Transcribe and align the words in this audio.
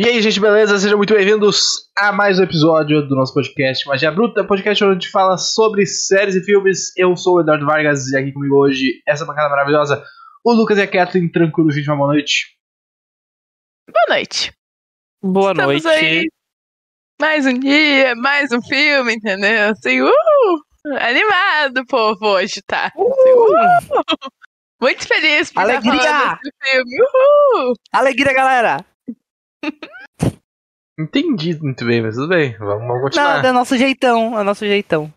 E 0.00 0.06
aí, 0.06 0.22
gente, 0.22 0.38
beleza? 0.38 0.78
Sejam 0.78 0.96
muito 0.96 1.12
bem-vindos 1.12 1.90
a 1.96 2.12
mais 2.12 2.38
um 2.38 2.44
episódio 2.44 3.02
do 3.08 3.16
nosso 3.16 3.34
podcast 3.34 3.84
Magia 3.88 4.12
Bruta, 4.12 4.44
podcast 4.44 4.84
onde 4.84 4.92
a 4.92 4.94
gente 4.94 5.10
fala 5.10 5.36
sobre 5.36 5.84
séries 5.86 6.36
e 6.36 6.44
filmes. 6.44 6.96
Eu 6.96 7.16
sou 7.16 7.34
o 7.34 7.40
Eduardo 7.40 7.66
Vargas 7.66 8.06
e 8.06 8.16
aqui 8.16 8.30
comigo 8.30 8.54
hoje, 8.54 9.02
essa 9.08 9.26
bancada 9.26 9.48
maravilhosa, 9.48 10.04
o 10.44 10.52
Lucas 10.52 10.78
e 10.78 10.82
a 10.82 10.86
Kathleen. 10.86 11.28
Tranquilo, 11.28 11.72
gente, 11.72 11.90
uma 11.90 11.96
boa 11.96 12.12
noite. 12.12 12.46
Boa 13.90 14.16
noite. 14.16 14.52
Boa 15.20 15.50
Estamos 15.50 15.82
noite. 15.82 16.04
aí. 16.04 16.28
Mais 17.20 17.44
um 17.44 17.58
dia, 17.58 18.14
mais 18.14 18.52
um 18.52 18.62
filme, 18.62 19.16
entendeu? 19.16 19.70
Assim, 19.70 20.00
uh! 20.00 20.12
Animado, 21.00 21.84
povo, 21.88 22.24
hoje, 22.24 22.62
tá? 22.64 22.86
Assim, 22.86 23.00
uh! 23.00 24.30
Muito 24.80 25.08
feliz 25.08 25.50
por 25.50 25.60
Alegria! 25.60 25.92
estar 25.96 26.20
falando 26.20 26.38
desse 26.38 26.70
filme. 26.70 26.96
Uhul! 27.02 27.74
Alegria, 27.92 28.32
galera! 28.32 28.86
Entendi 30.98 31.56
muito 31.60 31.84
bem, 31.84 32.02
mas 32.02 32.16
tudo 32.16 32.28
bem. 32.28 32.56
Vamos, 32.58 32.86
vamos 32.86 33.02
continuar. 33.02 33.36
Nada, 33.36 33.48
é 33.48 33.52
nosso 33.52 33.76
jeitão, 33.76 34.38
é 34.38 34.42
nosso 34.42 34.66
jeitão. 34.66 35.12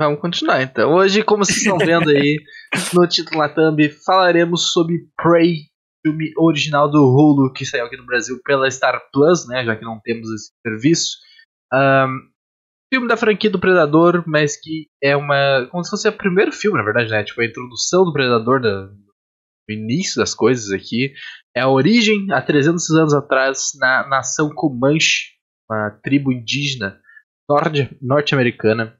Vamos 0.00 0.20
continuar 0.20 0.62
então. 0.62 0.92
Hoje, 0.92 1.22
como 1.24 1.44
vocês 1.44 1.58
estão 1.58 1.76
vendo 1.76 2.08
aí 2.08 2.38
no 2.94 3.06
título 3.06 3.40
na 3.40 3.48
thumb, 3.48 3.88
falaremos 4.06 4.72
sobre 4.72 5.08
Prey, 5.16 5.66
filme 6.06 6.32
original 6.36 6.88
do 6.88 7.02
Hulu 7.02 7.52
que 7.52 7.66
saiu 7.66 7.86
aqui 7.86 7.96
no 7.96 8.06
Brasil 8.06 8.40
pela 8.44 8.70
Star 8.70 9.02
Plus, 9.12 9.46
né? 9.46 9.64
Já 9.64 9.76
que 9.76 9.84
não 9.84 10.00
temos 10.00 10.30
esse 10.30 10.52
serviço. 10.64 11.18
Ahn, 11.72 12.16
filme 12.92 13.08
da 13.08 13.16
franquia 13.16 13.50
do 13.50 13.58
Predador, 13.58 14.24
mas 14.26 14.56
que 14.56 14.86
é 15.02 15.16
uma. 15.16 15.66
como 15.70 15.84
se 15.84 15.90
fosse 15.90 16.08
o 16.08 16.12
primeiro 16.16 16.52
filme, 16.52 16.78
na 16.78 16.84
verdade, 16.84 17.10
né? 17.10 17.24
Tipo, 17.24 17.42
a 17.42 17.46
introdução 17.46 18.04
do 18.04 18.12
Predador, 18.12 18.60
da, 18.62 18.88
do 19.68 19.74
início 19.74 20.20
das 20.20 20.34
coisas 20.34 20.70
aqui. 20.72 21.12
É 21.54 21.60
a 21.60 21.68
origem, 21.68 22.26
há 22.32 22.40
300 22.40 22.88
anos 22.90 23.14
atrás, 23.14 23.72
na 23.78 24.08
nação 24.08 24.50
Comanche, 24.54 25.32
uma 25.70 25.90
tribo 26.02 26.32
indígena 26.32 26.98
norte- 27.48 27.96
norte-americana. 28.00 28.96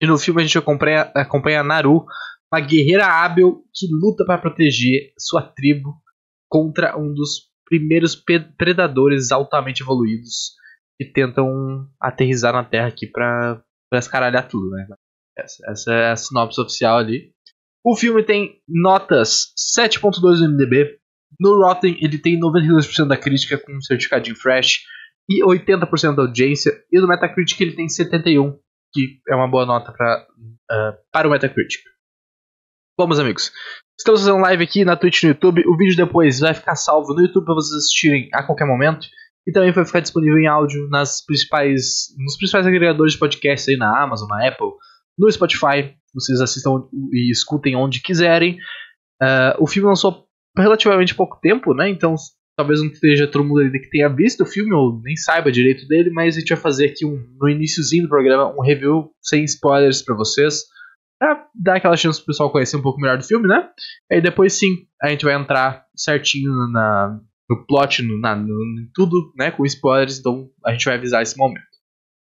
E 0.00 0.06
no 0.06 0.18
filme 0.18 0.42
a 0.42 0.44
gente 0.44 0.58
acompanha, 0.58 1.10
acompanha 1.14 1.62
Naru, 1.62 2.04
uma 2.52 2.60
guerreira 2.60 3.06
hábil 3.06 3.64
que 3.74 3.86
luta 3.90 4.24
para 4.24 4.38
proteger 4.38 5.12
sua 5.18 5.42
tribo 5.42 5.94
contra 6.48 6.96
um 6.98 7.12
dos 7.12 7.50
primeiros 7.68 8.14
predadores 8.56 9.32
altamente 9.32 9.82
evoluídos 9.82 10.54
que 10.98 11.04
tentam 11.12 11.88
aterrizar 12.00 12.52
na 12.52 12.64
Terra 12.64 12.88
aqui 12.88 13.06
pra 13.06 13.62
escaralhar 13.94 14.48
tudo, 14.48 14.70
né? 14.70 14.86
Essa, 15.36 15.70
essa 15.70 15.92
é 15.92 16.10
a 16.12 16.16
sinopse 16.16 16.60
oficial 16.60 16.98
ali. 16.98 17.34
O 17.86 17.94
filme 17.94 18.24
tem 18.24 18.60
notas 18.68 19.52
7.2 19.78 20.40
no 20.40 20.54
MDB. 20.54 20.98
No 21.38 21.56
Rotten 21.56 21.96
ele 22.02 22.18
tem 22.18 22.36
92% 22.36 23.06
da 23.06 23.16
crítica 23.16 23.56
com 23.56 23.76
um 23.76 23.80
certificadinho 23.80 24.34
fresh 24.34 24.80
e 25.30 25.40
80% 25.44 26.16
da 26.16 26.22
audiência. 26.22 26.72
E 26.90 27.00
no 27.00 27.06
Metacritic 27.06 27.60
ele 27.60 27.76
tem 27.76 27.88
71, 27.88 28.58
que 28.92 29.20
é 29.28 29.36
uma 29.36 29.46
boa 29.46 29.64
nota 29.64 29.92
pra, 29.92 30.26
ah, 30.68 30.98
para 31.12 31.28
o 31.28 31.30
Metacritic. 31.30 31.80
Bom, 32.98 33.06
meus 33.06 33.20
amigos, 33.20 33.52
estamos 33.96 34.20
fazendo 34.22 34.42
live 34.42 34.64
aqui 34.64 34.84
na 34.84 34.96
Twitch 34.96 35.22
no 35.22 35.28
YouTube. 35.28 35.62
O 35.68 35.76
vídeo 35.76 35.96
depois 35.96 36.40
vai 36.40 36.54
ficar 36.54 36.74
salvo 36.74 37.14
no 37.14 37.22
YouTube 37.22 37.44
para 37.44 37.54
vocês 37.54 37.84
assistirem 37.84 38.28
a 38.34 38.42
qualquer 38.42 38.66
momento. 38.66 39.06
E 39.46 39.52
também 39.52 39.70
vai 39.70 39.84
ficar 39.84 40.00
disponível 40.00 40.40
em 40.40 40.48
áudio 40.48 40.88
nas 40.88 41.24
principais, 41.24 42.06
nos 42.18 42.36
principais 42.36 42.66
agregadores 42.66 43.12
de 43.12 43.20
podcast 43.20 43.70
aí 43.70 43.76
na 43.76 44.02
Amazon, 44.02 44.26
na 44.28 44.48
Apple, 44.48 44.72
no 45.18 45.30
Spotify. 45.30 45.94
Vocês 46.14 46.40
assistam 46.40 46.88
e 47.12 47.30
escutem 47.30 47.76
onde 47.76 48.00
quiserem. 48.00 48.58
Ah, 49.20 49.56
o 49.58 49.66
filme 49.66 49.88
lançou 49.88 50.26
relativamente 50.56 51.14
pouco 51.14 51.38
tempo, 51.40 51.74
né? 51.74 51.88
Então 51.88 52.14
talvez 52.56 52.80
não 52.80 52.88
esteja 52.88 53.26
todo 53.26 53.44
mundo 53.44 53.60
ainda 53.60 53.78
que 53.78 53.90
tenha 53.90 54.08
visto 54.08 54.42
o 54.42 54.46
filme 54.46 54.72
ou 54.72 55.00
nem 55.02 55.14
saiba 55.14 55.52
direito 55.52 55.86
dele, 55.86 56.10
mas 56.10 56.36
a 56.36 56.40
gente 56.40 56.48
vai 56.48 56.56
fazer 56.56 56.86
aqui 56.86 57.04
um, 57.04 57.22
no 57.38 57.48
iníciozinho 57.48 58.04
do 58.04 58.08
programa 58.08 58.54
um 58.56 58.62
review 58.62 59.10
sem 59.20 59.44
spoilers 59.44 60.02
pra 60.02 60.16
vocês, 60.16 60.62
pra 61.18 61.46
dar 61.54 61.76
aquela 61.76 61.96
chance 61.96 62.18
pro 62.18 62.28
pessoal 62.28 62.50
conhecer 62.50 62.78
um 62.78 62.82
pouco 62.82 62.98
melhor 62.98 63.18
do 63.18 63.24
filme, 63.24 63.46
né? 63.46 63.68
Aí 64.10 64.22
depois 64.22 64.54
sim, 64.54 64.86
a 65.02 65.10
gente 65.10 65.24
vai 65.24 65.34
entrar 65.34 65.84
certinho 65.94 66.50
na, 66.72 67.20
no 67.48 67.66
plot, 67.66 68.02
no, 68.02 68.18
na, 68.18 68.34
no, 68.34 68.54
em 68.80 68.90
tudo, 68.94 69.32
né, 69.36 69.50
com 69.50 69.66
spoilers, 69.66 70.18
então 70.18 70.48
a 70.64 70.72
gente 70.72 70.86
vai 70.86 70.94
avisar 70.94 71.22
esse 71.22 71.36
momento. 71.36 71.60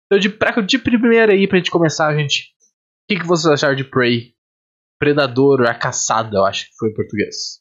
Então 0.05 0.19
de, 0.19 0.29
pra, 0.29 0.59
de 0.59 0.77
primeira 0.77 1.31
aí, 1.31 1.47
pra 1.47 1.57
gente 1.57 1.71
começar, 1.71 2.13
gente, 2.17 2.49
o 2.58 2.58
que, 3.09 3.19
que 3.19 3.25
vocês 3.25 3.51
acharam 3.51 3.75
de 3.75 3.83
Prey? 3.83 4.33
Predador, 4.99 5.67
a 5.67 5.73
caçada, 5.73 6.37
eu 6.37 6.45
acho 6.45 6.65
que 6.65 6.75
foi 6.77 6.89
em 6.89 6.93
português. 6.93 7.59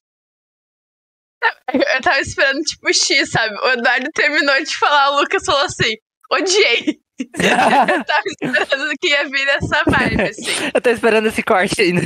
Eu 1.72 2.03
tava 2.03 2.20
esperando, 2.20 2.60
tipo, 2.62 2.92
X, 2.92 3.31
sabe? 3.31 3.54
O 3.54 3.70
Eduardo 3.70 4.10
terminou 4.12 4.62
de 4.62 4.76
falar, 4.76 5.12
o 5.12 5.20
Lucas 5.20 5.44
falou 5.44 5.62
assim, 5.62 5.94
odiei. 6.32 7.00
Eu 7.20 8.04
tava 8.04 8.22
esperando 8.41 8.92
que 9.00 9.08
ia 9.08 9.25
vir 9.25 9.48
essa 9.48 9.82
vibe, 9.84 10.22
assim. 10.22 10.70
Eu 10.72 10.81
tô 10.81 10.88
esperando 10.88 11.26
esse 11.26 11.42
corte 11.42 11.82
ainda. 11.82 12.03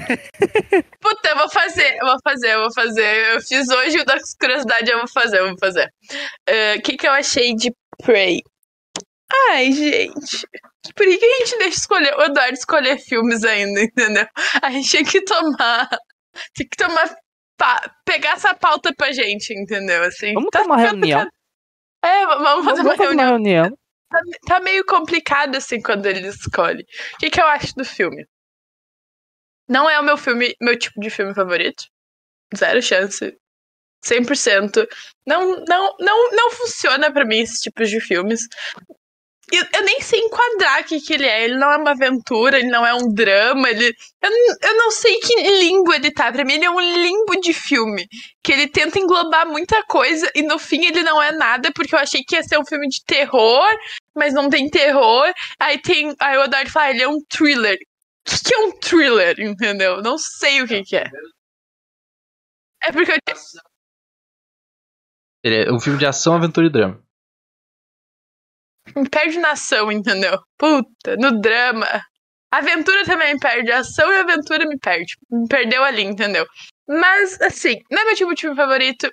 Puta, 1.02 1.28
eu 1.28 1.36
vou 1.36 1.50
fazer, 1.50 1.98
eu 2.00 2.06
vou 2.06 2.16
fazer, 2.24 2.54
eu 2.54 2.60
vou 2.60 2.72
fazer. 2.72 3.34
Eu 3.34 3.40
fiz 3.42 3.68
hoje 3.68 3.98
o 4.00 4.06
da 4.06 4.16
curiosidade, 4.40 4.90
eu 4.90 4.96
vou 4.96 5.08
fazer, 5.08 5.40
eu 5.40 5.48
vou 5.48 5.58
fazer. 5.58 5.86
O 6.78 6.82
que, 6.82 6.96
que 6.96 7.06
eu 7.06 7.12
achei 7.12 7.54
de 7.54 7.70
Prey? 8.02 8.40
Ai, 9.50 9.72
gente. 9.72 10.46
Por 10.94 11.06
que, 11.06 11.24
a 11.24 11.38
gente 11.38 11.58
deixa 11.58 11.78
escolher, 11.78 12.14
o 12.16 12.22
Eduardo 12.22 12.54
escolher 12.54 12.98
filmes 12.98 13.44
ainda, 13.44 13.80
entendeu? 13.82 14.26
A 14.62 14.70
gente 14.70 14.90
tem 14.90 15.04
que 15.04 15.22
tomar. 15.24 15.88
Tem 16.54 16.66
que 16.68 16.76
tomar. 16.76 17.14
pa- 17.56 17.94
pegar 18.04 18.32
essa 18.32 18.54
pauta 18.54 18.92
pra 18.96 19.12
gente, 19.12 19.52
entendeu? 19.54 20.02
Assim, 20.04 20.34
Vamos 20.34 20.50
tá 20.50 20.60
ter 20.60 20.66
uma 20.66 20.76
reunião. 20.76 21.28
É, 22.04 22.26
vamos 22.26 22.64
fazer 22.64 22.80
uma 22.80 22.94
Vamos 22.94 22.96
fazer 22.96 23.04
reunião. 23.04 23.28
reunião. 23.28 23.78
Tá, 24.10 24.20
tá 24.46 24.60
meio 24.60 24.84
complicado 24.84 25.56
assim 25.56 25.80
quando 25.80 26.04
ele 26.06 26.26
escolhe. 26.26 26.82
O 27.14 27.18
que, 27.18 27.30
que 27.30 27.40
eu 27.40 27.46
acho 27.46 27.74
do 27.74 27.84
filme? 27.84 28.26
Não 29.68 29.88
é 29.88 29.98
o 30.00 30.02
meu 30.02 30.16
filme, 30.16 30.54
meu 30.60 30.76
tipo 30.78 31.00
de 31.00 31.08
filme 31.08 31.34
favorito. 31.34 31.84
Zero 32.56 32.82
chance. 32.82 33.34
100%. 34.04 34.86
Não, 35.26 35.64
não, 35.64 35.96
não, 36.00 36.30
não 36.32 36.50
funciona 36.50 37.12
pra 37.12 37.24
mim 37.24 37.38
esse 37.38 37.60
tipo 37.62 37.84
de 37.84 38.00
filmes. 38.00 38.40
Eu, 39.54 39.64
eu 39.74 39.84
nem 39.84 40.00
sei 40.00 40.18
enquadrar 40.18 40.80
o 40.80 40.84
que, 40.84 40.98
que 40.98 41.12
ele 41.12 41.26
é. 41.26 41.44
Ele 41.44 41.58
não 41.58 41.70
é 41.70 41.76
uma 41.76 41.90
aventura, 41.90 42.58
ele 42.58 42.70
não 42.70 42.86
é 42.86 42.94
um 42.94 43.12
drama, 43.12 43.68
ele. 43.68 43.94
Eu, 44.22 44.30
eu 44.62 44.76
não 44.78 44.90
sei 44.90 45.20
que 45.20 45.34
limbo 45.60 45.92
ele 45.92 46.10
tá. 46.10 46.32
Pra 46.32 46.42
mim, 46.42 46.54
ele 46.54 46.64
é 46.64 46.70
um 46.70 46.80
limbo 46.80 47.38
de 47.38 47.52
filme. 47.52 48.08
Que 48.42 48.52
ele 48.52 48.66
tenta 48.66 48.98
englobar 48.98 49.46
muita 49.46 49.84
coisa 49.84 50.30
e 50.34 50.42
no 50.42 50.58
fim 50.58 50.86
ele 50.86 51.02
não 51.02 51.22
é 51.22 51.32
nada, 51.32 51.70
porque 51.74 51.94
eu 51.94 51.98
achei 51.98 52.24
que 52.24 52.34
ia 52.34 52.42
ser 52.42 52.58
um 52.58 52.64
filme 52.64 52.88
de 52.88 53.04
terror, 53.04 53.68
mas 54.16 54.32
não 54.32 54.48
tem 54.48 54.70
terror. 54.70 55.30
Aí 55.60 55.78
tem. 55.82 56.14
Aí 56.18 56.38
o 56.38 56.44
Eduardo 56.44 56.70
fala, 56.70 56.86
"Ah, 56.86 56.90
ele 56.90 57.02
é 57.02 57.08
um 57.08 57.20
thriller. 57.28 57.76
O 58.26 58.30
que, 58.30 58.44
que 58.44 58.54
é 58.54 58.58
um 58.58 58.72
thriller, 58.80 59.38
entendeu? 59.38 60.00
Não 60.02 60.16
sei 60.16 60.62
o 60.62 60.66
que, 60.66 60.82
que 60.82 60.96
é. 60.96 61.04
É 62.84 62.90
porque 62.90 63.12
eu. 63.12 63.16
Ele 65.44 65.64
é 65.68 65.72
um 65.72 65.80
filme 65.80 65.98
de 65.98 66.06
ação, 66.06 66.34
aventura 66.34 66.66
e 66.66 66.70
drama. 66.70 67.02
Me 68.96 69.08
perde 69.10 69.38
na 69.38 69.52
ação, 69.52 69.90
entendeu? 69.90 70.38
Puta, 70.58 71.16
no 71.16 71.40
drama. 71.40 71.86
Aventura 72.50 73.04
também 73.04 73.34
me 73.34 73.40
perde. 73.40 73.72
Ação 73.72 74.12
e 74.12 74.18
aventura 74.18 74.66
me 74.66 74.78
perde. 74.78 75.16
Me 75.30 75.48
perdeu 75.48 75.82
ali, 75.82 76.02
entendeu? 76.02 76.46
Mas, 76.88 77.40
assim, 77.40 77.78
não 77.90 78.02
é 78.02 78.04
meu 78.04 78.14
tipo 78.14 78.34
de 78.34 78.42
filme 78.42 78.56
favorito. 78.56 79.10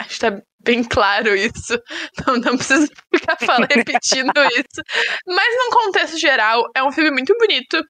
Acho 0.00 0.14
que 0.14 0.20
tá 0.20 0.42
bem 0.64 0.82
claro 0.84 1.34
isso. 1.34 1.80
Não, 2.26 2.36
não 2.36 2.56
preciso 2.56 2.88
ficar 3.14 3.36
falando, 3.44 3.70
repetindo 3.70 4.32
isso. 4.52 4.82
Mas, 5.26 5.56
num 5.56 5.70
contexto 5.70 6.18
geral, 6.18 6.64
é 6.74 6.82
um 6.82 6.92
filme 6.92 7.10
muito 7.10 7.34
bonito. 7.36 7.82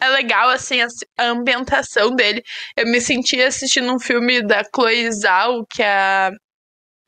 É 0.00 0.08
legal, 0.08 0.50
assim, 0.50 0.80
a, 0.80 0.86
a 1.18 1.24
ambientação 1.26 2.14
dele. 2.14 2.42
Eu 2.76 2.86
me 2.86 3.00
senti 3.00 3.40
assistindo 3.42 3.92
um 3.92 3.98
filme 3.98 4.42
da 4.42 4.62
Chloe 4.64 5.10
Zhao, 5.12 5.64
que 5.70 5.82
é 5.82 5.88
a, 5.88 6.30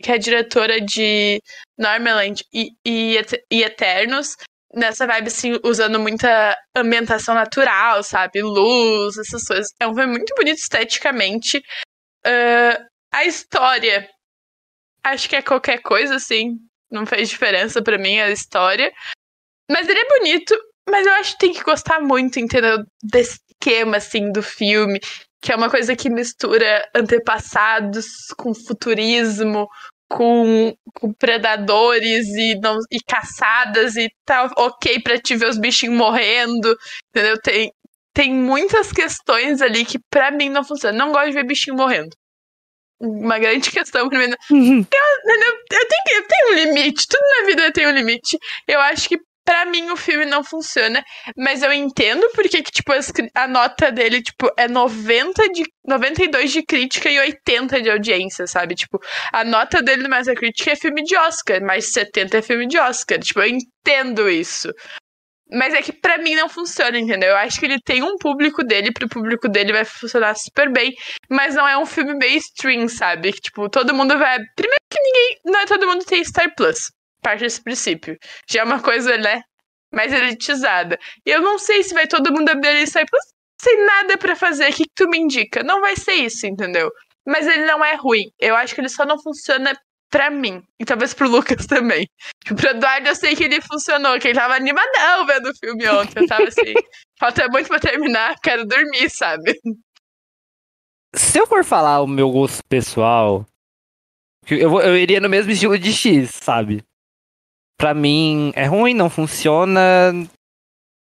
que 0.02 0.12
é 0.12 0.18
diretora 0.18 0.80
de 0.80 1.40
Normaland 1.78 2.34
e, 2.52 2.70
e, 2.84 3.18
e 3.50 3.62
Eternos, 3.62 4.36
nessa 4.74 5.06
vibe, 5.06 5.28
assim, 5.28 5.58
usando 5.64 5.98
muita 5.98 6.56
ambientação 6.76 7.34
natural, 7.34 8.02
sabe? 8.02 8.42
Luz, 8.42 9.16
essas 9.16 9.44
coisas. 9.44 9.68
É 9.80 9.86
um 9.86 9.94
filme 9.94 10.12
muito 10.12 10.34
bonito 10.36 10.58
esteticamente. 10.58 11.62
Ah, 12.24 12.78
a 13.12 13.24
história, 13.24 14.08
acho 15.04 15.28
que 15.28 15.36
é 15.36 15.42
qualquer 15.42 15.80
coisa, 15.82 16.16
assim. 16.16 16.58
Não 16.90 17.06
fez 17.06 17.28
diferença 17.28 17.82
pra 17.82 17.98
mim 17.98 18.20
a 18.20 18.30
história. 18.30 18.92
Mas 19.70 19.88
ele 19.88 19.98
é 19.98 20.18
bonito, 20.18 20.54
mas 20.88 21.06
eu 21.06 21.12
acho 21.14 21.32
que 21.32 21.38
tem 21.38 21.52
que 21.52 21.62
gostar 21.62 22.00
muito, 22.00 22.38
entendeu? 22.38 22.84
Desse 23.02 23.38
esquema, 23.50 23.96
assim, 23.96 24.30
do 24.30 24.42
filme. 24.42 25.00
Que 25.42 25.52
é 25.52 25.56
uma 25.56 25.70
coisa 25.70 25.94
que 25.94 26.08
mistura 26.10 26.88
antepassados 26.94 28.06
com 28.36 28.54
futurismo, 28.54 29.68
com, 30.08 30.74
com 30.94 31.12
predadores 31.12 32.26
e, 32.28 32.58
não, 32.60 32.78
e 32.90 32.98
caçadas 33.00 33.96
e 33.96 34.08
tá 34.24 34.50
ok 34.56 35.00
pra 35.02 35.18
te 35.18 35.36
ver 35.36 35.48
os 35.48 35.58
bichinhos 35.58 35.96
morrendo, 35.96 36.76
entendeu? 37.10 37.40
Tem, 37.42 37.70
tem 38.14 38.32
muitas 38.32 38.92
questões 38.92 39.60
ali 39.60 39.84
que 39.84 39.98
pra 40.10 40.30
mim 40.30 40.48
não 40.48 40.64
funcionam. 40.64 40.98
Não 40.98 41.12
gosto 41.12 41.26
de 41.28 41.32
ver 41.34 41.44
bichinho 41.46 41.76
morrendo. 41.76 42.10
Uma 42.98 43.38
grande 43.38 43.70
questão 43.70 44.08
pra 44.08 44.18
mim. 44.18 44.32
Uhum. 44.50 44.78
Entendeu? 44.78 45.52
Eu 45.70 45.88
tenho, 45.88 46.02
que- 46.06 46.14
eu 46.14 46.26
tenho 46.26 46.54
limite. 46.64 47.06
Tudo 47.08 47.22
na 47.40 47.46
vida 47.46 47.72
tem 47.72 47.86
um 47.86 47.90
limite. 47.90 48.38
Eu 48.66 48.80
acho 48.80 49.08
que 49.08 49.18
Pra 49.46 49.64
mim, 49.64 49.90
o 49.90 49.96
filme 49.96 50.24
não 50.26 50.42
funciona, 50.42 51.04
mas 51.36 51.62
eu 51.62 51.72
entendo 51.72 52.28
porque 52.34 52.64
que, 52.64 52.72
tipo, 52.72 52.92
a 53.32 53.46
nota 53.46 53.92
dele, 53.92 54.20
tipo, 54.20 54.50
é 54.56 54.66
90 54.66 55.48
de, 55.50 55.62
92 55.86 56.50
de 56.50 56.64
crítica 56.64 57.08
e 57.08 57.20
80 57.20 57.80
de 57.80 57.88
audiência, 57.88 58.48
sabe? 58.48 58.74
Tipo, 58.74 59.00
a 59.32 59.44
nota 59.44 59.80
dele 59.80 60.02
no 60.02 60.08
Metacritic 60.08 60.66
é 60.66 60.74
filme 60.74 61.04
de 61.04 61.16
Oscar, 61.16 61.62
mas 61.62 61.92
70 61.92 62.38
é 62.38 62.42
filme 62.42 62.66
de 62.66 62.76
Oscar. 62.76 63.20
Tipo, 63.20 63.40
eu 63.40 63.46
entendo 63.46 64.28
isso. 64.28 64.68
Mas 65.52 65.74
é 65.74 65.80
que 65.80 65.92
pra 65.92 66.18
mim 66.18 66.34
não 66.34 66.48
funciona, 66.48 66.98
entendeu? 66.98 67.28
Eu 67.30 67.36
acho 67.36 67.60
que 67.60 67.66
ele 67.66 67.80
tem 67.80 68.02
um 68.02 68.16
público 68.16 68.64
dele, 68.64 68.92
pro 68.92 69.08
público 69.08 69.48
dele 69.48 69.72
vai 69.72 69.84
funcionar 69.84 70.34
super 70.34 70.68
bem, 70.72 70.92
mas 71.30 71.54
não 71.54 71.68
é 71.68 71.78
um 71.78 71.86
filme 71.86 72.14
mainstream, 72.14 72.88
sabe? 72.88 73.32
Que, 73.32 73.42
tipo, 73.42 73.68
todo 73.68 73.94
mundo 73.94 74.18
vai. 74.18 74.38
Primeiro 74.56 74.82
que 74.90 75.00
ninguém. 75.00 75.38
Não 75.44 75.60
é 75.60 75.66
todo 75.66 75.86
mundo 75.86 76.04
tem 76.04 76.24
Star 76.24 76.52
Plus 76.56 76.90
parte 77.22 77.40
desse 77.40 77.62
princípio. 77.62 78.16
Já 78.48 78.60
é 78.60 78.64
uma 78.64 78.80
coisa, 78.80 79.16
né, 79.16 79.42
mais 79.92 80.12
elitizada. 80.12 80.98
E 81.24 81.30
eu 81.30 81.40
não 81.40 81.58
sei 81.58 81.82
se 81.82 81.94
vai 81.94 82.06
todo 82.06 82.32
mundo 82.32 82.48
abrir 82.48 82.68
ali 82.68 82.82
e 82.82 82.86
sair 82.86 83.06
sem 83.60 83.84
nada 83.84 84.18
para 84.18 84.36
fazer. 84.36 84.70
O 84.70 84.74
que, 84.74 84.84
que 84.84 84.94
tu 84.94 85.08
me 85.08 85.18
indica? 85.18 85.62
Não 85.62 85.80
vai 85.80 85.96
ser 85.96 86.12
isso, 86.12 86.46
entendeu? 86.46 86.90
Mas 87.26 87.46
ele 87.46 87.64
não 87.66 87.84
é 87.84 87.94
ruim. 87.94 88.30
Eu 88.38 88.54
acho 88.54 88.74
que 88.74 88.80
ele 88.80 88.88
só 88.88 89.04
não 89.04 89.20
funciona 89.20 89.72
pra 90.10 90.30
mim. 90.30 90.62
E 90.78 90.84
talvez 90.84 91.14
pro 91.14 91.28
Lucas 91.28 91.66
também. 91.66 92.08
Tipo, 92.44 92.60
pro 92.60 92.70
Eduardo 92.70 93.08
eu 93.08 93.14
sei 93.14 93.34
que 93.34 93.44
ele 93.44 93.60
funcionou, 93.60 94.18
que 94.18 94.28
ele 94.28 94.38
tava 94.38 94.54
animadão 94.54 95.26
vendo 95.26 95.50
o 95.50 95.56
filme 95.56 95.88
ontem. 95.88 96.22
Eu 96.22 96.26
tava 96.26 96.44
assim, 96.44 96.74
falta 97.18 97.48
muito 97.48 97.68
pra 97.68 97.80
terminar, 97.80 98.36
quero 98.42 98.64
dormir, 98.66 99.10
sabe? 99.10 99.58
Se 101.14 101.38
eu 101.38 101.46
for 101.46 101.64
falar 101.64 102.02
o 102.02 102.06
meu 102.06 102.30
gosto 102.30 102.62
pessoal, 102.68 103.46
eu, 104.48 104.80
eu 104.80 104.96
iria 104.96 105.18
no 105.18 105.28
mesmo 105.28 105.50
estilo 105.50 105.78
de 105.78 105.92
X, 105.92 106.30
sabe? 106.34 106.84
Pra 107.76 107.94
mim 107.94 108.52
é 108.54 108.64
ruim, 108.66 108.94
não 108.94 109.10
funciona. 109.10 109.80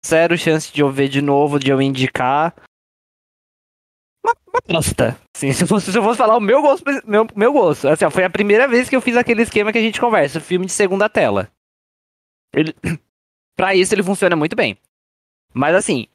Zero 0.04 0.38
chance 0.38 0.72
de 0.72 0.80
eu 0.80 0.90
ver 0.90 1.08
de 1.08 1.20
novo, 1.20 1.58
de 1.58 1.70
eu 1.70 1.80
indicar. 1.82 2.54
Uma, 4.24 4.34
bosta. 4.68 5.18
Assim, 5.34 5.52
se, 5.54 5.64
eu 5.64 5.68
fosse, 5.68 5.92
se 5.92 5.98
eu 5.98 6.02
fosse 6.02 6.18
falar 6.18 6.36
o 6.36 6.40
meu 6.40 6.62
gosto, 6.62 6.84
meu, 7.04 7.26
meu 7.34 7.52
gosto. 7.52 7.88
Assim, 7.88 8.04
ó, 8.04 8.10
foi 8.10 8.24
a 8.24 8.30
primeira 8.30 8.68
vez 8.68 8.88
que 8.88 8.96
eu 8.96 9.00
fiz 9.00 9.16
aquele 9.16 9.42
esquema 9.42 9.72
que 9.72 9.78
a 9.78 9.82
gente 9.82 10.00
conversa, 10.00 10.40
filme 10.40 10.66
de 10.66 10.72
segunda 10.72 11.08
tela. 11.08 11.50
Ele, 12.54 12.74
pra 13.56 13.74
isso 13.74 13.94
ele 13.94 14.02
funciona 14.02 14.36
muito 14.36 14.56
bem. 14.56 14.78
Mas 15.52 15.74
assim, 15.74 16.06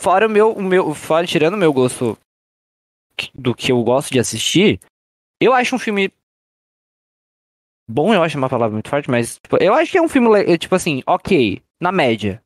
fora 0.00 0.26
o 0.26 0.30
meu, 0.30 0.52
o 0.52 0.62
meu. 0.62 0.94
Fora 0.94 1.26
tirando 1.26 1.54
o 1.54 1.58
meu 1.58 1.72
gosto 1.72 2.18
do 3.34 3.54
que 3.54 3.70
eu 3.70 3.82
gosto 3.82 4.12
de 4.12 4.18
assistir, 4.18 4.80
eu 5.40 5.52
acho 5.52 5.76
um 5.76 5.78
filme 5.78 6.12
Bom, 7.88 8.14
eu 8.14 8.22
acho 8.22 8.38
uma 8.38 8.48
palavra 8.48 8.72
muito 8.72 8.88
forte, 8.88 9.10
mas 9.10 9.36
tipo, 9.36 9.56
eu 9.62 9.74
acho 9.74 9.90
que 9.90 9.98
é 9.98 10.02
um 10.02 10.08
filme, 10.08 10.58
tipo 10.58 10.74
assim, 10.74 11.02
ok, 11.06 11.62
na 11.80 11.92
média. 11.92 12.42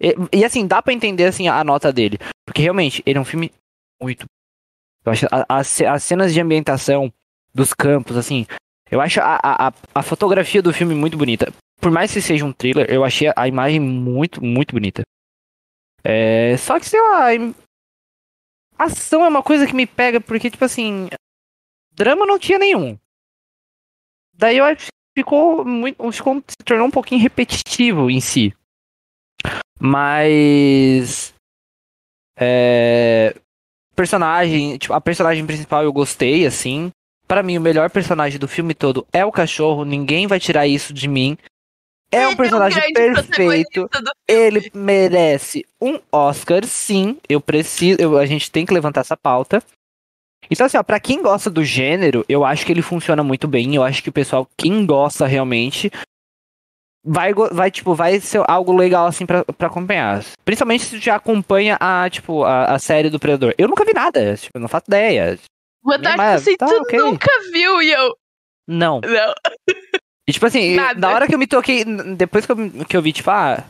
E, 0.00 0.14
e, 0.32 0.44
assim, 0.44 0.66
dá 0.66 0.82
para 0.82 0.92
entender 0.92 1.24
assim 1.24 1.48
a 1.48 1.62
nota 1.62 1.92
dele. 1.92 2.18
Porque 2.44 2.60
realmente, 2.62 3.02
ele 3.06 3.18
é 3.18 3.20
um 3.20 3.24
filme 3.24 3.52
muito. 4.00 4.26
Eu 5.04 5.12
acho 5.12 5.26
a, 5.30 5.46
a, 5.48 5.58
as 5.58 6.02
cenas 6.02 6.34
de 6.34 6.40
ambientação 6.40 7.12
dos 7.54 7.72
campos, 7.72 8.16
assim. 8.16 8.46
Eu 8.90 9.00
acho 9.00 9.20
a, 9.20 9.38
a, 9.42 9.72
a 9.94 10.02
fotografia 10.02 10.60
do 10.60 10.72
filme 10.72 10.94
muito 10.94 11.16
bonita. 11.16 11.52
Por 11.80 11.90
mais 11.90 12.12
que 12.12 12.20
seja 12.20 12.44
um 12.44 12.52
thriller, 12.52 12.86
eu 12.90 13.04
achei 13.04 13.32
a 13.34 13.48
imagem 13.48 13.80
muito, 13.80 14.44
muito 14.44 14.72
bonita. 14.72 15.02
É, 16.04 16.56
só 16.56 16.78
que, 16.78 16.86
sei 16.86 17.00
lá, 17.00 17.28
ação 18.78 19.24
é 19.24 19.28
uma 19.28 19.42
coisa 19.42 19.66
que 19.66 19.74
me 19.74 19.86
pega, 19.86 20.20
porque, 20.20 20.50
tipo 20.50 20.64
assim, 20.64 21.08
drama 21.92 22.26
não 22.26 22.38
tinha 22.38 22.58
nenhum. 22.58 22.98
Daí 24.42 24.58
eu 24.58 24.64
acho 24.64 24.86
que 24.86 25.20
ficou 25.20 25.64
muito. 25.64 26.10
Ficou, 26.10 26.42
se 26.48 26.56
tornou 26.64 26.88
um 26.88 26.90
pouquinho 26.90 27.22
repetitivo 27.22 28.10
em 28.10 28.20
si. 28.20 28.52
Mas. 29.78 31.32
É, 32.36 33.36
personagem, 33.94 34.76
tipo, 34.78 34.92
a 34.92 35.00
personagem 35.00 35.46
principal 35.46 35.84
eu 35.84 35.92
gostei, 35.92 36.44
assim. 36.44 36.90
Para 37.28 37.40
mim, 37.40 37.56
o 37.56 37.60
melhor 37.60 37.88
personagem 37.88 38.36
do 38.36 38.48
filme 38.48 38.74
todo 38.74 39.06
é 39.12 39.24
o 39.24 39.30
cachorro, 39.30 39.84
ninguém 39.84 40.26
vai 40.26 40.40
tirar 40.40 40.66
isso 40.66 40.92
de 40.92 41.06
mim. 41.06 41.38
É 42.10 42.26
um 42.26 42.34
personagem 42.34 42.82
é 42.82 42.88
um 42.88 42.92
perfeito. 42.92 43.88
Ele 44.26 44.72
merece 44.74 45.64
um 45.80 46.00
Oscar, 46.10 46.66
sim. 46.66 47.16
Eu 47.28 47.40
preciso. 47.40 47.96
Eu, 48.00 48.18
a 48.18 48.26
gente 48.26 48.50
tem 48.50 48.66
que 48.66 48.74
levantar 48.74 49.02
essa 49.02 49.16
pauta. 49.16 49.62
Então, 50.50 50.66
assim, 50.66 50.76
ó, 50.76 50.82
pra 50.82 51.00
quem 51.00 51.22
gosta 51.22 51.48
do 51.48 51.64
gênero, 51.64 52.24
eu 52.28 52.44
acho 52.44 52.66
que 52.66 52.72
ele 52.72 52.82
funciona 52.82 53.22
muito 53.22 53.48
bem. 53.48 53.74
Eu 53.74 53.82
acho 53.82 54.02
que 54.02 54.08
o 54.08 54.12
pessoal, 54.12 54.46
quem 54.56 54.84
gosta 54.84 55.26
realmente, 55.26 55.90
vai, 57.04 57.32
vai 57.34 57.70
tipo, 57.70 57.94
vai 57.94 58.20
ser 58.20 58.42
algo 58.46 58.76
legal, 58.76 59.06
assim, 59.06 59.24
pra, 59.24 59.44
pra 59.44 59.68
acompanhar. 59.68 60.24
Principalmente 60.44 60.84
se 60.84 60.98
já 60.98 61.16
acompanha 61.16 61.76
a, 61.80 62.08
tipo, 62.10 62.44
a, 62.44 62.66
a 62.66 62.78
série 62.78 63.10
do 63.10 63.18
Predador. 63.18 63.54
Eu 63.56 63.68
nunca 63.68 63.84
vi 63.84 63.92
nada, 63.92 64.36
tipo, 64.36 64.58
não 64.58 64.68
faço 64.68 64.84
ideia. 64.88 65.38
Boa 65.82 65.98
tarde, 65.98 66.18
Mas, 66.18 66.42
assim, 66.42 66.56
tá, 66.56 66.66
tu 66.66 66.74
okay. 66.82 66.98
nunca 66.98 67.30
viu 67.52 67.82
e 67.82 67.90
eu... 67.90 68.16
Não. 68.68 69.00
Não. 69.00 69.34
E, 70.28 70.32
tipo 70.32 70.46
assim, 70.46 70.76
nada. 70.76 71.00
na 71.00 71.12
hora 71.12 71.26
que 71.26 71.34
eu 71.34 71.38
me 71.38 71.48
toquei, 71.48 71.84
depois 71.84 72.46
que 72.46 72.52
eu, 72.52 72.56
que 72.88 72.96
eu 72.96 73.02
vi, 73.02 73.12
tipo, 73.12 73.28
ah, 73.30 73.64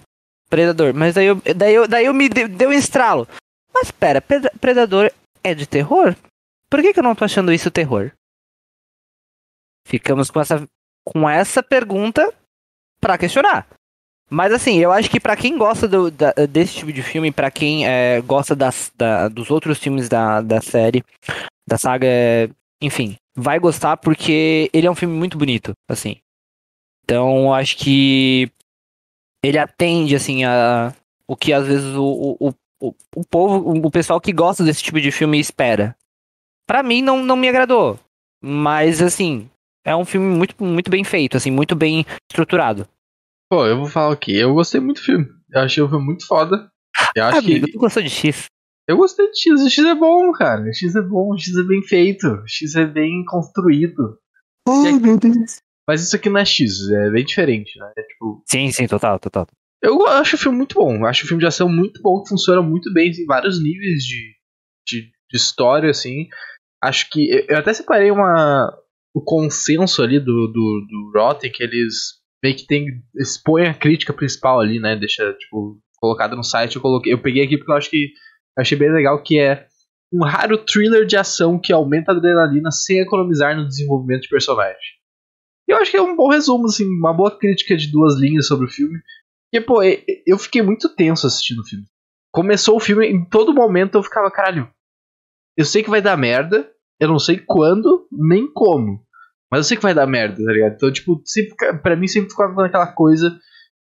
Predador, 0.50 0.92
mas 0.92 1.14
daí 1.14 1.26
eu, 1.26 1.40
daí 1.56 1.74
eu, 1.74 1.88
daí 1.88 2.04
eu 2.04 2.12
me 2.12 2.28
deu 2.28 2.68
um 2.68 2.74
estralo. 2.74 3.26
Mas 3.72 3.90
pera, 3.90 4.22
Predador 4.60 5.10
é 5.42 5.54
de 5.54 5.66
terror? 5.66 6.14
Por 6.72 6.80
que, 6.80 6.94
que 6.94 7.00
eu 7.00 7.04
não 7.04 7.14
tô 7.14 7.22
achando 7.22 7.52
isso 7.52 7.70
terror? 7.70 8.12
Ficamos 9.86 10.30
com 10.30 10.40
essa, 10.40 10.66
com 11.04 11.28
essa 11.28 11.62
pergunta 11.62 12.32
para 12.98 13.18
questionar. 13.18 13.68
Mas 14.30 14.54
assim, 14.54 14.78
eu 14.78 14.90
acho 14.90 15.10
que 15.10 15.20
para 15.20 15.36
quem 15.36 15.58
gosta 15.58 15.86
do, 15.86 16.10
da, 16.10 16.32
desse 16.48 16.76
tipo 16.76 16.90
de 16.90 17.02
filme, 17.02 17.30
para 17.30 17.50
quem 17.50 17.86
é, 17.86 18.22
gosta 18.22 18.56
das, 18.56 18.90
da, 18.96 19.28
dos 19.28 19.50
outros 19.50 19.78
filmes 19.78 20.08
da, 20.08 20.40
da 20.40 20.62
série, 20.62 21.04
da 21.68 21.76
saga, 21.76 22.06
é, 22.06 22.48
enfim, 22.80 23.16
vai 23.36 23.58
gostar 23.58 23.98
porque 23.98 24.70
ele 24.72 24.86
é 24.86 24.90
um 24.90 24.94
filme 24.94 25.14
muito 25.14 25.36
bonito, 25.36 25.72
assim. 25.90 26.16
Então, 27.04 27.52
acho 27.52 27.76
que 27.76 28.50
ele 29.44 29.58
atende, 29.58 30.16
assim, 30.16 30.46
a 30.46 30.94
o 31.28 31.36
que 31.36 31.52
às 31.52 31.66
vezes 31.66 31.94
o, 31.94 32.36
o, 32.40 32.54
o, 32.80 32.94
o 33.14 33.24
povo, 33.26 33.86
o 33.86 33.90
pessoal 33.90 34.18
que 34.18 34.32
gosta 34.32 34.64
desse 34.64 34.82
tipo 34.82 34.98
de 34.98 35.12
filme 35.12 35.38
espera 35.38 35.94
para 36.66 36.82
mim 36.82 37.02
não, 37.02 37.22
não 37.22 37.36
me 37.36 37.48
agradou. 37.48 37.98
Mas 38.42 39.00
assim, 39.00 39.48
é 39.84 39.94
um 39.94 40.04
filme 40.04 40.26
muito, 40.26 40.54
muito 40.62 40.90
bem 40.90 41.04
feito, 41.04 41.36
assim, 41.36 41.50
muito 41.50 41.74
bem 41.74 42.04
estruturado. 42.30 42.88
Pô, 43.50 43.66
eu 43.66 43.76
vou 43.76 43.86
falar 43.86 44.14
aqui, 44.14 44.34
eu 44.34 44.54
gostei 44.54 44.80
muito 44.80 44.98
do 44.98 45.04
filme. 45.04 45.26
Eu 45.52 45.60
achei 45.60 45.82
o 45.82 45.88
filme 45.88 46.04
muito 46.04 46.26
foda. 46.26 46.70
Eu 47.14 47.24
acho 47.24 47.38
Amigo, 47.38 47.66
que... 47.66 47.72
tu 47.72 47.78
gostou 47.78 48.02
de 48.02 48.10
X? 48.10 48.46
Eu 48.88 48.96
gostei 48.96 49.30
de 49.30 49.38
X, 49.38 49.60
o 49.60 49.70
X 49.70 49.84
é 49.84 49.94
bom, 49.94 50.32
cara. 50.32 50.62
O 50.62 50.74
X 50.74 50.96
é 50.96 51.02
bom, 51.02 51.32
o 51.32 51.38
X 51.38 51.56
é 51.56 51.62
bem 51.62 51.82
feito, 51.82 52.26
o 52.26 52.48
X 52.48 52.74
é 52.74 52.86
bem 52.86 53.24
construído. 53.24 54.18
Oh, 54.68 54.86
é... 54.86 54.92
meu 54.92 55.18
Deus. 55.18 55.60
Mas 55.86 56.02
isso 56.02 56.16
aqui 56.16 56.28
não 56.28 56.38
é 56.38 56.44
X, 56.44 56.88
é 56.90 57.10
bem 57.10 57.24
diferente, 57.24 57.78
né? 57.78 57.92
É 57.96 58.02
tipo... 58.02 58.42
Sim, 58.48 58.70
sim, 58.70 58.86
total, 58.86 59.18
total. 59.18 59.46
Eu 59.82 60.06
acho 60.06 60.36
o 60.36 60.38
filme 60.38 60.58
muito 60.58 60.76
bom. 60.76 60.96
Eu 60.96 61.06
acho 61.06 61.24
o 61.24 61.28
filme 61.28 61.40
de 61.40 61.46
ação 61.46 61.68
muito 61.68 62.00
bom, 62.00 62.22
que 62.22 62.28
funciona 62.28 62.62
muito 62.62 62.92
bem 62.92 63.10
em 63.10 63.26
vários 63.26 63.62
níveis 63.62 64.04
de, 64.04 64.34
de, 64.88 65.02
de 65.02 65.36
história, 65.36 65.90
assim 65.90 66.28
acho 66.82 67.08
que. 67.10 67.46
Eu 67.48 67.58
até 67.58 67.72
separei 67.72 68.10
uma, 68.10 68.76
o 69.14 69.22
consenso 69.22 70.02
ali 70.02 70.18
do, 70.18 70.48
do, 70.48 70.86
do 70.88 71.12
Rotten, 71.14 71.50
que 71.50 71.62
eles 71.62 72.20
meio 72.42 72.56
que 72.56 72.66
tem. 72.66 72.86
expõem 73.16 73.68
a 73.68 73.74
crítica 73.74 74.12
principal 74.12 74.60
ali, 74.60 74.80
né? 74.80 74.96
Deixa, 74.96 75.32
tipo, 75.34 75.78
colocada 75.96 76.34
no 76.34 76.42
site. 76.42 76.76
Eu, 76.76 76.82
coloquei, 76.82 77.12
eu 77.12 77.22
peguei 77.22 77.44
aqui 77.44 77.56
porque 77.56 77.70
eu 77.70 77.76
acho 77.76 77.90
que. 77.90 78.10
Achei 78.58 78.76
bem 78.76 78.92
legal 78.92 79.22
que 79.22 79.38
é 79.38 79.66
um 80.12 80.22
raro 80.24 80.58
thriller 80.58 81.06
de 81.06 81.16
ação 81.16 81.58
que 81.58 81.72
aumenta 81.72 82.12
a 82.12 82.14
adrenalina 82.14 82.70
sem 82.70 82.98
economizar 82.98 83.56
no 83.56 83.66
desenvolvimento 83.66 84.22
de 84.22 84.28
personagem. 84.28 84.76
Eu 85.66 85.78
acho 85.78 85.90
que 85.90 85.96
é 85.96 86.02
um 86.02 86.14
bom 86.14 86.28
resumo, 86.28 86.66
assim, 86.66 86.84
uma 86.84 87.14
boa 87.14 87.30
crítica 87.30 87.74
de 87.74 87.90
duas 87.90 88.20
linhas 88.20 88.46
sobre 88.46 88.66
o 88.66 88.70
filme. 88.70 88.98
Porque, 89.50 89.64
pô, 89.64 89.82
eu 90.26 90.38
fiquei 90.38 90.60
muito 90.60 90.94
tenso 90.94 91.26
assistindo 91.26 91.60
o 91.60 91.64
filme. 91.64 91.86
Começou 92.30 92.76
o 92.76 92.80
filme, 92.80 93.06
em 93.06 93.24
todo 93.24 93.54
momento 93.54 93.96
eu 93.96 94.02
ficava, 94.02 94.30
caralho, 94.30 94.68
eu 95.56 95.64
sei 95.64 95.82
que 95.82 95.90
vai 95.90 96.02
dar 96.02 96.16
merda, 96.16 96.70
eu 97.00 97.08
não 97.08 97.18
sei 97.18 97.38
quando, 97.38 98.06
nem 98.10 98.50
como. 98.52 99.04
Mas 99.50 99.60
eu 99.60 99.64
sei 99.64 99.76
que 99.76 99.82
vai 99.82 99.94
dar 99.94 100.06
merda, 100.06 100.42
tá 100.42 100.52
ligado? 100.52 100.74
Então, 100.74 100.92
tipo, 100.92 101.20
sempre, 101.24 101.54
pra 101.82 101.96
mim 101.96 102.06
sempre 102.06 102.30
ficava 102.30 102.64
aquela 102.64 102.92
coisa 102.92 103.38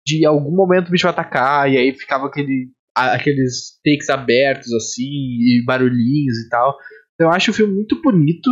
de 0.06 0.24
algum 0.24 0.54
momento 0.54 0.86
o 0.86 0.90
bicho 0.92 1.02
vai 1.02 1.10
atacar, 1.10 1.68
e 1.68 1.76
aí 1.76 1.92
ficava 1.92 2.26
aquele, 2.26 2.70
aqueles 2.94 3.80
takes 3.84 4.08
abertos, 4.08 4.72
assim, 4.72 5.02
e 5.02 5.62
barulhinhos 5.66 6.38
e 6.38 6.48
tal. 6.48 6.76
Então 7.14 7.26
eu 7.26 7.32
acho 7.32 7.50
o 7.50 7.54
filme 7.54 7.74
muito 7.74 8.00
bonito. 8.00 8.50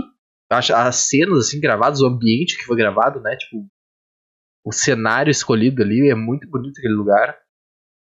Acho 0.51 0.75
as 0.75 0.97
cenas, 0.97 1.39
assim, 1.39 1.61
gravadas, 1.61 2.01
o 2.01 2.07
ambiente 2.07 2.59
que 2.59 2.65
foi 2.65 2.77
gravado, 2.77 3.21
né? 3.21 3.37
Tipo, 3.37 3.67
o 4.65 4.73
cenário 4.73 5.31
escolhido 5.31 5.83
ali 5.83 6.11
é 6.11 6.15
muito 6.15 6.49
bonito 6.49 6.79
aquele 6.79 6.95
lugar. 6.95 7.37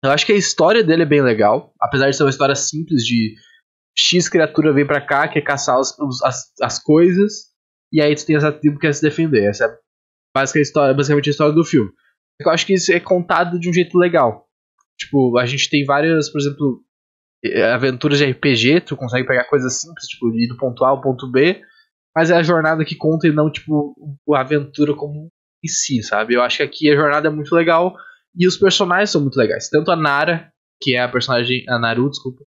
Eu 0.03 0.11
acho 0.11 0.25
que 0.25 0.33
a 0.33 0.37
história 0.37 0.83
dele 0.83 1.03
é 1.03 1.07
bem 1.07 1.23
legal, 1.23 1.75
apesar 1.81 2.09
de 2.09 2.17
ser 2.17 2.23
uma 2.23 2.31
história 2.31 2.55
simples 2.55 3.05
de 3.05 3.35
X 3.99 4.29
criatura 4.29 4.73
vem 4.73 4.87
para 4.87 5.01
cá, 5.01 5.27
quer 5.29 5.41
caçar 5.41 5.79
os, 5.81 5.99
os, 5.99 6.23
as, 6.23 6.53
as 6.61 6.83
coisas, 6.83 7.47
e 7.93 8.01
aí 8.01 8.15
tu 8.15 8.27
tem 8.27 8.37
essa 8.37 8.53
tribo 8.53 8.77
que 8.77 8.87
quer 8.87 8.95
se 8.95 9.03
defender. 9.03 9.49
Essa 9.49 9.65
é 9.65 9.79
Básica 10.37 10.61
história, 10.61 10.95
basicamente 10.95 11.31
a 11.31 11.33
história 11.33 11.55
do 11.55 11.65
filme. 11.65 11.91
Eu 12.39 12.51
acho 12.51 12.67
que 12.67 12.75
isso 12.75 12.93
é 12.93 13.01
contado 13.01 13.59
de 13.59 13.71
um 13.71 13.73
jeito 13.73 13.97
legal. 13.97 14.47
Tipo, 14.99 15.39
a 15.39 15.47
gente 15.47 15.71
tem 15.71 15.83
várias, 15.85 16.29
por 16.29 16.39
exemplo, 16.39 16.85
aventuras 17.73 18.19
de 18.19 18.27
RPG, 18.27 18.83
tu 18.83 18.97
consegue 18.97 19.27
pegar 19.27 19.45
coisas 19.45 19.81
simples, 19.81 20.07
tipo, 20.07 20.29
ir 20.37 20.49
do 20.49 20.59
ponto 20.59 20.85
A 20.85 20.91
ao 20.91 21.01
ponto 21.01 21.31
B, 21.31 21.63
mas 22.15 22.31
é 22.31 22.37
a 22.37 22.43
jornada 22.43 22.85
que 22.85 22.95
conta 22.95 23.27
e 23.27 23.33
não, 23.33 23.51
tipo, 23.51 23.95
a 24.35 24.41
aventura 24.41 24.95
como 24.95 25.31
em 25.65 25.69
si, 25.69 26.03
sabe? 26.03 26.35
Eu 26.35 26.43
acho 26.43 26.59
que 26.59 26.63
aqui 26.63 26.91
a 26.91 26.97
jornada 26.97 27.29
é 27.29 27.31
muito 27.31 27.55
legal 27.55 27.95
e 28.35 28.47
os 28.47 28.59
personagens 28.59 29.11
são 29.11 29.23
muito 29.23 29.37
legais. 29.37 29.71
Tanto 29.71 29.91
a 29.91 29.97
Nara, 29.97 30.53
que 30.83 30.95
é 30.95 31.01
a 31.01 31.09
personagem. 31.09 31.65
A 31.69 31.79
Naru, 31.79 32.11
desculpa. 32.11 32.45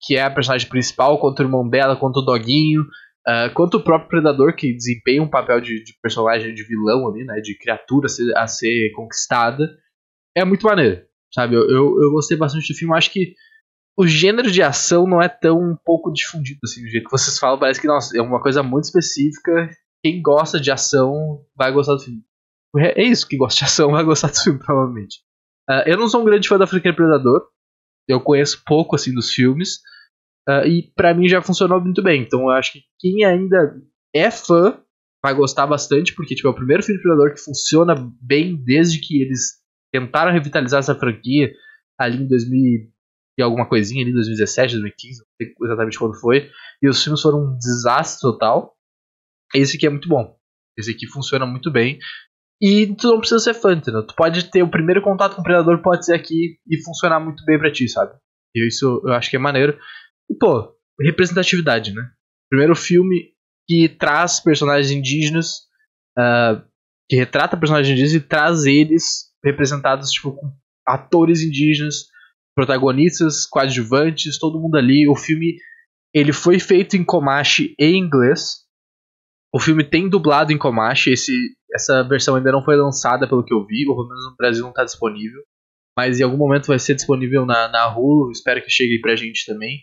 Que 0.00 0.16
é 0.16 0.22
a 0.22 0.30
personagem 0.30 0.68
principal, 0.68 1.18
quanto 1.18 1.40
o 1.40 1.42
irmão 1.42 1.68
dela, 1.68 1.96
quanto 1.96 2.18
o 2.18 2.22
Doguinho. 2.22 2.82
Uh, 3.28 3.52
quanto 3.52 3.76
o 3.76 3.84
próprio 3.84 4.08
Predador, 4.08 4.54
que 4.56 4.72
desempenha 4.72 5.22
um 5.22 5.28
papel 5.28 5.60
de, 5.60 5.84
de, 5.84 5.92
personagem 6.00 6.54
de 6.54 6.62
vilão 6.62 7.06
ali, 7.08 7.24
né? 7.24 7.40
De 7.40 7.58
criatura 7.58 8.06
a 8.06 8.08
ser, 8.08 8.36
a 8.36 8.46
ser 8.46 8.90
conquistada. 8.92 9.68
É 10.34 10.44
muito 10.44 10.64
maneiro, 10.64 11.02
sabe? 11.34 11.54
Eu, 11.54 11.68
eu, 11.68 12.02
eu, 12.02 12.10
gostei 12.10 12.38
bastante 12.38 12.72
do 12.72 12.76
filme. 12.76 12.96
Acho 12.96 13.12
que 13.12 13.34
o 13.98 14.06
gênero 14.06 14.50
de 14.50 14.62
ação 14.62 15.06
não 15.06 15.20
é 15.20 15.28
tão 15.28 15.58
um 15.58 15.76
pouco 15.84 16.10
difundido 16.10 16.60
assim, 16.64 16.80
do 16.80 16.88
jeito 16.88 17.04
que 17.04 17.10
vocês 17.10 17.38
falam. 17.38 17.58
Parece 17.58 17.80
que, 17.80 17.86
nossa, 17.86 18.16
é 18.16 18.22
uma 18.22 18.40
coisa 18.40 18.62
muito 18.62 18.84
específica. 18.84 19.68
Quem 20.02 20.22
gosta 20.22 20.58
de 20.58 20.70
ação 20.70 21.44
vai 21.54 21.72
gostar 21.72 21.94
do 21.94 22.00
filme. 22.00 22.22
É 22.76 23.02
isso, 23.02 23.26
que 23.26 23.36
gosta 23.36 23.58
de 23.58 23.64
ação 23.64 23.90
vai 23.90 24.04
gostar 24.04 24.28
do 24.28 24.38
filme, 24.38 24.58
provavelmente. 24.64 25.18
Uh, 25.68 25.82
eu 25.84 25.98
não 25.98 26.08
sou 26.08 26.22
um 26.22 26.24
grande 26.24 26.48
fã 26.48 26.56
da 26.56 26.66
franquia 26.66 26.94
Predador. 26.94 27.42
Eu 28.08 28.20
conheço 28.20 28.62
pouco, 28.64 28.96
assim, 28.96 29.12
dos 29.12 29.32
filmes. 29.32 29.80
Uh, 30.48 30.66
e 30.66 30.92
para 30.96 31.12
mim 31.12 31.28
já 31.28 31.42
funcionou 31.42 31.80
muito 31.80 32.02
bem. 32.02 32.22
Então 32.22 32.40
eu 32.42 32.50
acho 32.50 32.72
que 32.72 32.80
quem 32.98 33.24
ainda 33.24 33.76
é 34.14 34.30
fã 34.30 34.80
vai 35.22 35.34
gostar 35.34 35.66
bastante, 35.66 36.14
porque 36.14 36.34
tipo, 36.34 36.48
é 36.48 36.50
o 36.50 36.54
primeiro 36.54 36.82
filme 36.82 37.02
Predador 37.02 37.34
que 37.34 37.40
funciona 37.40 37.94
bem 38.20 38.56
desde 38.56 38.98
que 38.98 39.20
eles 39.20 39.58
tentaram 39.92 40.32
revitalizar 40.32 40.78
essa 40.78 40.94
franquia 40.94 41.52
ali 41.98 42.22
em 42.22 42.28
2000 42.28 42.90
e 43.38 43.42
alguma 43.42 43.68
coisinha 43.68 44.02
ali, 44.02 44.12
2017, 44.12 44.74
2015, 44.74 45.20
não 45.20 45.26
sei 45.36 45.54
exatamente 45.62 45.98
quando 45.98 46.18
foi. 46.18 46.50
E 46.82 46.88
os 46.88 47.02
filmes 47.02 47.22
foram 47.22 47.44
um 47.44 47.58
desastre 47.58 48.20
total. 48.20 48.76
Esse 49.54 49.76
aqui 49.76 49.86
é 49.86 49.90
muito 49.90 50.08
bom. 50.08 50.36
Esse 50.76 50.90
aqui 50.90 51.06
funciona 51.06 51.46
muito 51.46 51.70
bem. 51.70 51.98
E 52.60 52.94
tu 52.96 53.08
não 53.08 53.18
precisa 53.20 53.38
ser 53.38 53.54
fã, 53.54 53.72
entendeu? 53.72 54.04
Tu 54.04 54.14
pode 54.16 54.50
ter 54.50 54.62
o 54.62 54.70
primeiro 54.70 55.00
contato 55.00 55.36
com 55.36 55.40
o 55.40 55.44
Predador, 55.44 55.80
pode 55.80 56.04
ser 56.04 56.14
aqui 56.14 56.58
e 56.68 56.82
funcionar 56.82 57.20
muito 57.20 57.44
bem 57.44 57.58
pra 57.58 57.70
ti, 57.70 57.88
sabe? 57.88 58.12
E 58.54 58.66
isso 58.66 59.00
eu 59.04 59.12
acho 59.12 59.30
que 59.30 59.36
é 59.36 59.38
maneiro. 59.38 59.78
E, 60.28 60.34
pô, 60.34 60.74
representatividade, 61.00 61.94
né? 61.94 62.02
Primeiro 62.50 62.74
filme 62.74 63.32
que 63.68 63.88
traz 63.88 64.40
personagens 64.40 64.90
indígenas, 64.90 65.58
uh, 66.18 66.60
que 67.08 67.16
retrata 67.16 67.56
personagens 67.56 67.92
indígenas 67.92 68.14
e 68.14 68.26
traz 68.26 68.64
eles 68.64 69.28
representados, 69.44 70.10
tipo, 70.10 70.32
com 70.32 70.52
atores 70.86 71.42
indígenas, 71.42 72.06
protagonistas, 72.56 73.46
coadjuvantes, 73.46 74.38
todo 74.38 74.58
mundo 74.58 74.76
ali. 74.76 75.06
O 75.08 75.14
filme, 75.14 75.58
ele 76.12 76.32
foi 76.32 76.58
feito 76.58 76.96
em 76.96 77.04
Comanche 77.04 77.74
em 77.78 77.96
inglês. 77.98 78.66
O 79.54 79.60
filme 79.60 79.84
tem 79.84 80.08
dublado 80.08 80.52
em 80.52 80.58
Comanche, 80.58 81.12
esse, 81.12 81.32
essa 81.72 82.02
versão 82.02 82.36
ainda 82.36 82.52
não 82.52 82.62
foi 82.62 82.76
lançada 82.76 83.28
pelo 83.28 83.44
que 83.44 83.52
eu 83.52 83.64
vi, 83.64 83.86
ou 83.88 83.94
pelo 83.94 84.08
menos 84.08 84.24
no 84.24 84.36
Brasil 84.36 84.62
não 84.62 84.70
está 84.70 84.84
disponível. 84.84 85.42
Mas 85.96 86.20
em 86.20 86.22
algum 86.22 86.36
momento 86.36 86.68
vai 86.68 86.78
ser 86.78 86.94
disponível 86.94 87.44
na, 87.44 87.68
na 87.68 87.88
Hulu, 87.88 88.30
espero 88.30 88.62
que 88.62 88.70
chegue 88.70 89.00
pra 89.00 89.16
gente 89.16 89.44
também. 89.46 89.80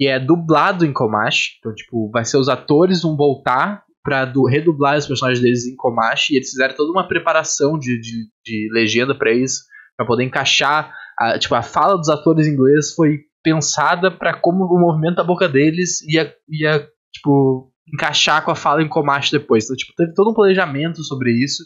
E 0.00 0.06
é 0.06 0.18
dublado 0.18 0.86
em 0.86 0.92
Comanche, 0.92 1.56
então 1.58 1.74
tipo, 1.74 2.10
vai 2.10 2.24
ser 2.24 2.38
os 2.38 2.48
atores 2.48 3.02
vão 3.02 3.16
voltar 3.16 3.84
pra 4.02 4.24
do, 4.24 4.46
redublar 4.46 4.96
os 4.96 5.06
personagens 5.06 5.42
deles 5.42 5.66
em 5.66 5.76
Comanche, 5.76 6.32
e 6.32 6.36
eles 6.36 6.50
fizeram 6.50 6.74
toda 6.74 6.90
uma 6.90 7.06
preparação 7.06 7.78
de, 7.78 8.00
de, 8.00 8.28
de 8.42 8.68
legenda 8.72 9.14
para 9.14 9.30
eles, 9.30 9.60
para 9.96 10.06
poder 10.06 10.24
encaixar, 10.24 10.90
a, 11.18 11.38
tipo, 11.38 11.54
a 11.54 11.62
fala 11.62 11.98
dos 11.98 12.08
atores 12.08 12.46
inglês 12.46 12.94
foi 12.94 13.18
pensada 13.42 14.10
para 14.10 14.34
como 14.34 14.64
o 14.64 14.80
movimento 14.80 15.16
da 15.16 15.24
boca 15.24 15.46
deles 15.46 16.00
ia, 16.08 16.34
ia 16.48 16.88
tipo, 17.12 17.69
encaixar 17.92 18.44
com 18.44 18.50
a 18.50 18.56
fala 18.56 18.82
em 18.82 18.88
Comanche 18.88 19.30
depois. 19.30 19.64
Então, 19.64 19.76
tipo, 19.76 19.92
teve 19.96 20.14
todo 20.14 20.30
um 20.30 20.34
planejamento 20.34 21.02
sobre 21.02 21.32
isso. 21.32 21.62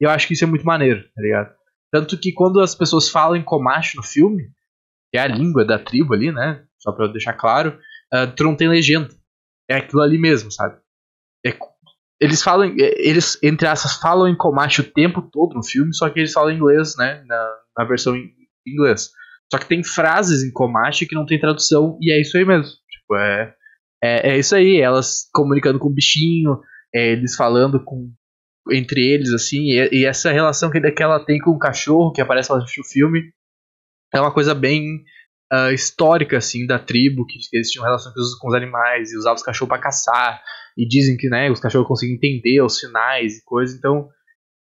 E 0.00 0.04
eu 0.04 0.10
acho 0.10 0.26
que 0.26 0.34
isso 0.34 0.44
é 0.44 0.46
muito 0.46 0.64
maneiro, 0.64 1.02
tá 1.14 1.22
ligado? 1.22 1.52
Tanto 1.92 2.18
que 2.18 2.32
quando 2.32 2.60
as 2.60 2.74
pessoas 2.74 3.08
falam 3.08 3.36
em 3.36 3.44
Comanche 3.44 3.96
no 3.96 4.02
filme, 4.02 4.50
que 5.12 5.18
é 5.18 5.20
a 5.20 5.28
língua 5.28 5.64
da 5.64 5.78
tribo 5.78 6.14
ali, 6.14 6.32
né? 6.32 6.64
Só 6.78 6.92
pra 6.92 7.06
eu 7.06 7.12
deixar 7.12 7.34
claro, 7.34 7.78
uh, 8.12 8.30
tu 8.34 8.44
não 8.44 8.56
tem 8.56 8.68
legenda. 8.68 9.08
É 9.68 9.76
aquilo 9.76 10.02
ali 10.02 10.18
mesmo, 10.18 10.50
sabe? 10.50 10.76
É, 11.46 11.56
eles 12.20 12.42
falam, 12.42 12.68
é, 12.68 13.08
eles, 13.08 13.38
entre 13.42 13.68
essas, 13.68 13.94
falam 13.94 14.28
em 14.28 14.36
Comanche 14.36 14.80
o 14.80 14.92
tempo 14.92 15.22
todo 15.22 15.54
no 15.54 15.62
filme, 15.62 15.94
só 15.94 16.10
que 16.10 16.18
eles 16.18 16.32
falam 16.32 16.50
inglês, 16.50 16.96
né? 16.96 17.22
Na, 17.26 17.56
na 17.78 17.84
versão 17.84 18.16
em 18.16 18.32
inglês. 18.66 19.10
Só 19.52 19.58
que 19.58 19.66
tem 19.66 19.84
frases 19.84 20.42
em 20.42 20.52
Comanche 20.52 21.06
que 21.06 21.14
não 21.14 21.26
tem 21.26 21.38
tradução, 21.38 21.96
e 22.00 22.12
é 22.12 22.20
isso 22.20 22.36
aí 22.36 22.44
mesmo. 22.44 22.72
Tipo, 22.90 23.16
é 23.16 23.54
é, 24.04 24.32
é 24.32 24.38
isso 24.38 24.54
aí, 24.54 24.80
elas 24.80 25.28
comunicando 25.32 25.78
com 25.78 25.88
o 25.88 25.94
bichinho, 25.94 26.60
é, 26.94 27.12
eles 27.12 27.34
falando 27.34 27.82
com 27.82 28.12
entre 28.70 29.00
eles, 29.00 29.32
assim, 29.32 29.70
e, 29.70 29.88
e, 29.92 30.06
essa 30.06 30.32
relação 30.32 30.70
que, 30.70 30.80
que 30.80 31.02
ela 31.02 31.24
tem 31.24 31.38
com 31.38 31.50
o 31.50 31.58
cachorro, 31.58 32.12
que 32.12 32.20
aparece 32.20 32.50
no 32.50 32.84
filme, 32.84 33.30
é 34.12 34.20
uma 34.20 34.32
coisa 34.32 34.54
bem 34.54 35.04
uh, 35.52 35.70
histórica, 35.72 36.38
assim, 36.38 36.66
da 36.66 36.78
tribo, 36.78 37.26
que, 37.26 37.38
que 37.38 37.56
eles 37.56 37.70
tinham 37.70 37.84
relação 37.84 38.12
com 38.40 38.48
os, 38.48 38.54
animais, 38.54 39.12
e 39.12 39.18
usavam 39.18 39.36
os 39.36 39.42
cachorros 39.42 39.68
para 39.68 39.82
caçar, 39.82 40.42
e 40.78 40.86
dizem 40.86 41.16
que, 41.16 41.28
né, 41.28 41.50
os 41.50 41.60
cachorros 41.60 41.88
conseguem 41.88 42.16
entender 42.16 42.62
os 42.62 42.78
sinais 42.78 43.38
e 43.38 43.44
coisa, 43.44 43.76
então 43.76 44.08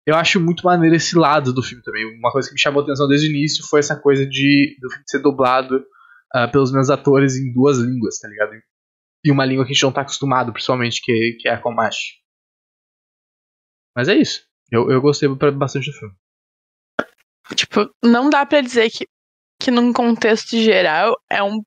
eu 0.06 0.16
acho 0.16 0.40
muito 0.40 0.64
maneiro 0.64 0.96
esse 0.96 1.16
lado 1.16 1.52
do 1.52 1.62
filme 1.62 1.82
também. 1.82 2.04
Uma 2.18 2.30
coisa 2.30 2.48
que 2.48 2.54
me 2.54 2.60
chamou 2.60 2.82
a 2.82 2.84
atenção 2.84 3.08
desde 3.08 3.26
o 3.26 3.30
início 3.30 3.64
foi 3.66 3.80
essa 3.80 3.96
coisa 3.96 4.26
de 4.26 4.76
do 4.80 4.90
filme 4.90 5.04
ser 5.06 5.20
dublado 5.20 5.76
uh, 5.76 6.50
pelos 6.52 6.70
meus 6.72 6.90
atores 6.90 7.36
em 7.36 7.52
duas 7.54 7.78
línguas, 7.78 8.18
tá 8.18 8.28
ligado? 8.28 8.52
E 9.24 9.32
uma 9.32 9.44
língua 9.44 9.64
que 9.64 9.72
a 9.72 9.74
gente 9.74 9.82
não 9.82 9.92
tá 9.92 10.02
acostumado, 10.02 10.52
principalmente, 10.52 11.00
que, 11.02 11.38
que 11.40 11.48
é 11.48 11.52
a 11.54 11.60
Comanche. 11.60 12.20
Mas 13.96 14.08
é 14.08 14.14
isso. 14.14 14.46
Eu, 14.70 14.90
eu 14.90 15.00
gostei 15.00 15.28
bastante 15.28 15.90
do 15.90 15.96
filme. 15.96 16.14
Tipo, 17.54 17.90
não 18.02 18.28
dá 18.28 18.44
para 18.44 18.60
dizer 18.60 18.90
que, 18.90 19.06
que 19.60 19.70
num 19.70 19.92
contexto 19.92 20.56
geral 20.56 21.16
é 21.30 21.42
um 21.42 21.62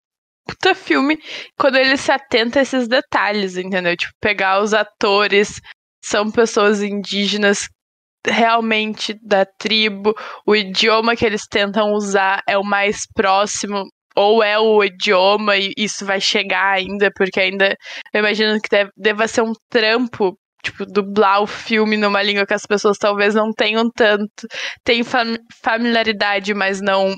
puta 0.45 0.75
filme 0.75 1.17
quando 1.57 1.77
ele 1.77 1.97
se 1.97 2.11
atenta 2.11 2.59
a 2.59 2.61
esses 2.61 2.87
detalhes, 2.87 3.57
entendeu? 3.57 3.95
Tipo, 3.95 4.13
pegar 4.19 4.61
os 4.61 4.73
atores, 4.73 5.61
são 6.03 6.31
pessoas 6.31 6.81
indígenas 6.81 7.67
realmente 8.25 9.13
da 9.21 9.45
tribo, 9.45 10.13
o 10.45 10.55
idioma 10.55 11.15
que 11.15 11.25
eles 11.25 11.47
tentam 11.47 11.93
usar 11.93 12.41
é 12.47 12.57
o 12.57 12.63
mais 12.63 13.05
próximo 13.13 13.87
ou 14.17 14.41
é 14.41 14.57
o 14.57 14.83
idioma 14.83 15.57
e 15.57 15.74
isso 15.77 16.03
vai 16.03 16.19
chegar 16.19 16.74
ainda, 16.74 17.12
porque 17.15 17.39
ainda 17.39 17.77
eu 18.12 18.19
imagino 18.19 18.59
que 18.59 18.67
deve, 18.67 18.89
deva 18.97 19.27
ser 19.27 19.41
um 19.43 19.53
trampo, 19.69 20.36
tipo, 20.63 20.86
dublar 20.88 21.43
o 21.43 21.47
filme 21.47 21.95
numa 21.97 22.24
língua 22.24 22.47
que 22.47 22.53
as 22.55 22.65
pessoas 22.65 22.97
talvez 22.97 23.36
não 23.36 23.53
tenham 23.53 23.91
tanto, 23.91 24.47
tem 24.83 25.03
familiaridade, 25.62 26.53
mas 26.55 26.81
não 26.81 27.13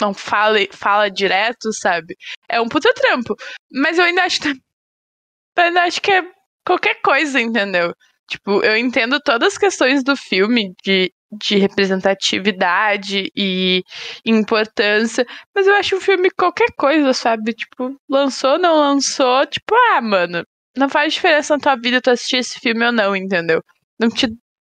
não 0.00 0.12
fala, 0.12 0.58
fala 0.72 1.08
direto, 1.08 1.72
sabe? 1.72 2.16
É 2.48 2.60
um 2.60 2.68
puta 2.68 2.92
trampo. 2.94 3.36
Mas 3.72 3.96
eu 3.96 4.04
ainda 4.04 4.24
acho 4.24 4.40
eu 4.48 5.64
ainda 5.64 5.82
acho 5.84 6.02
que 6.02 6.10
é 6.10 6.22
qualquer 6.66 7.00
coisa, 7.00 7.40
entendeu? 7.40 7.94
Tipo, 8.28 8.64
eu 8.64 8.76
entendo 8.76 9.20
todas 9.20 9.52
as 9.52 9.58
questões 9.58 10.02
do 10.02 10.16
filme 10.16 10.72
de 10.84 11.12
de 11.38 11.56
representatividade 11.56 13.30
e 13.36 13.82
importância, 14.24 15.26
mas 15.54 15.66
eu 15.66 15.74
acho 15.74 15.96
um 15.96 16.00
filme 16.00 16.30
qualquer 16.30 16.68
coisa, 16.76 17.12
sabe? 17.12 17.52
Tipo, 17.52 17.96
lançou, 18.08 18.58
não 18.58 18.76
lançou, 18.76 19.46
tipo, 19.46 19.74
ah, 19.92 20.00
mano, 20.00 20.44
não 20.76 20.88
faz 20.88 21.14
diferença 21.14 21.54
na 21.54 21.60
tua 21.60 21.76
vida 21.76 22.00
tu 22.00 22.10
assistir 22.10 22.38
esse 22.38 22.58
filme 22.60 22.84
ou 22.84 22.92
não, 22.92 23.14
entendeu? 23.16 23.60
Não 23.98 24.08
te, 24.08 24.28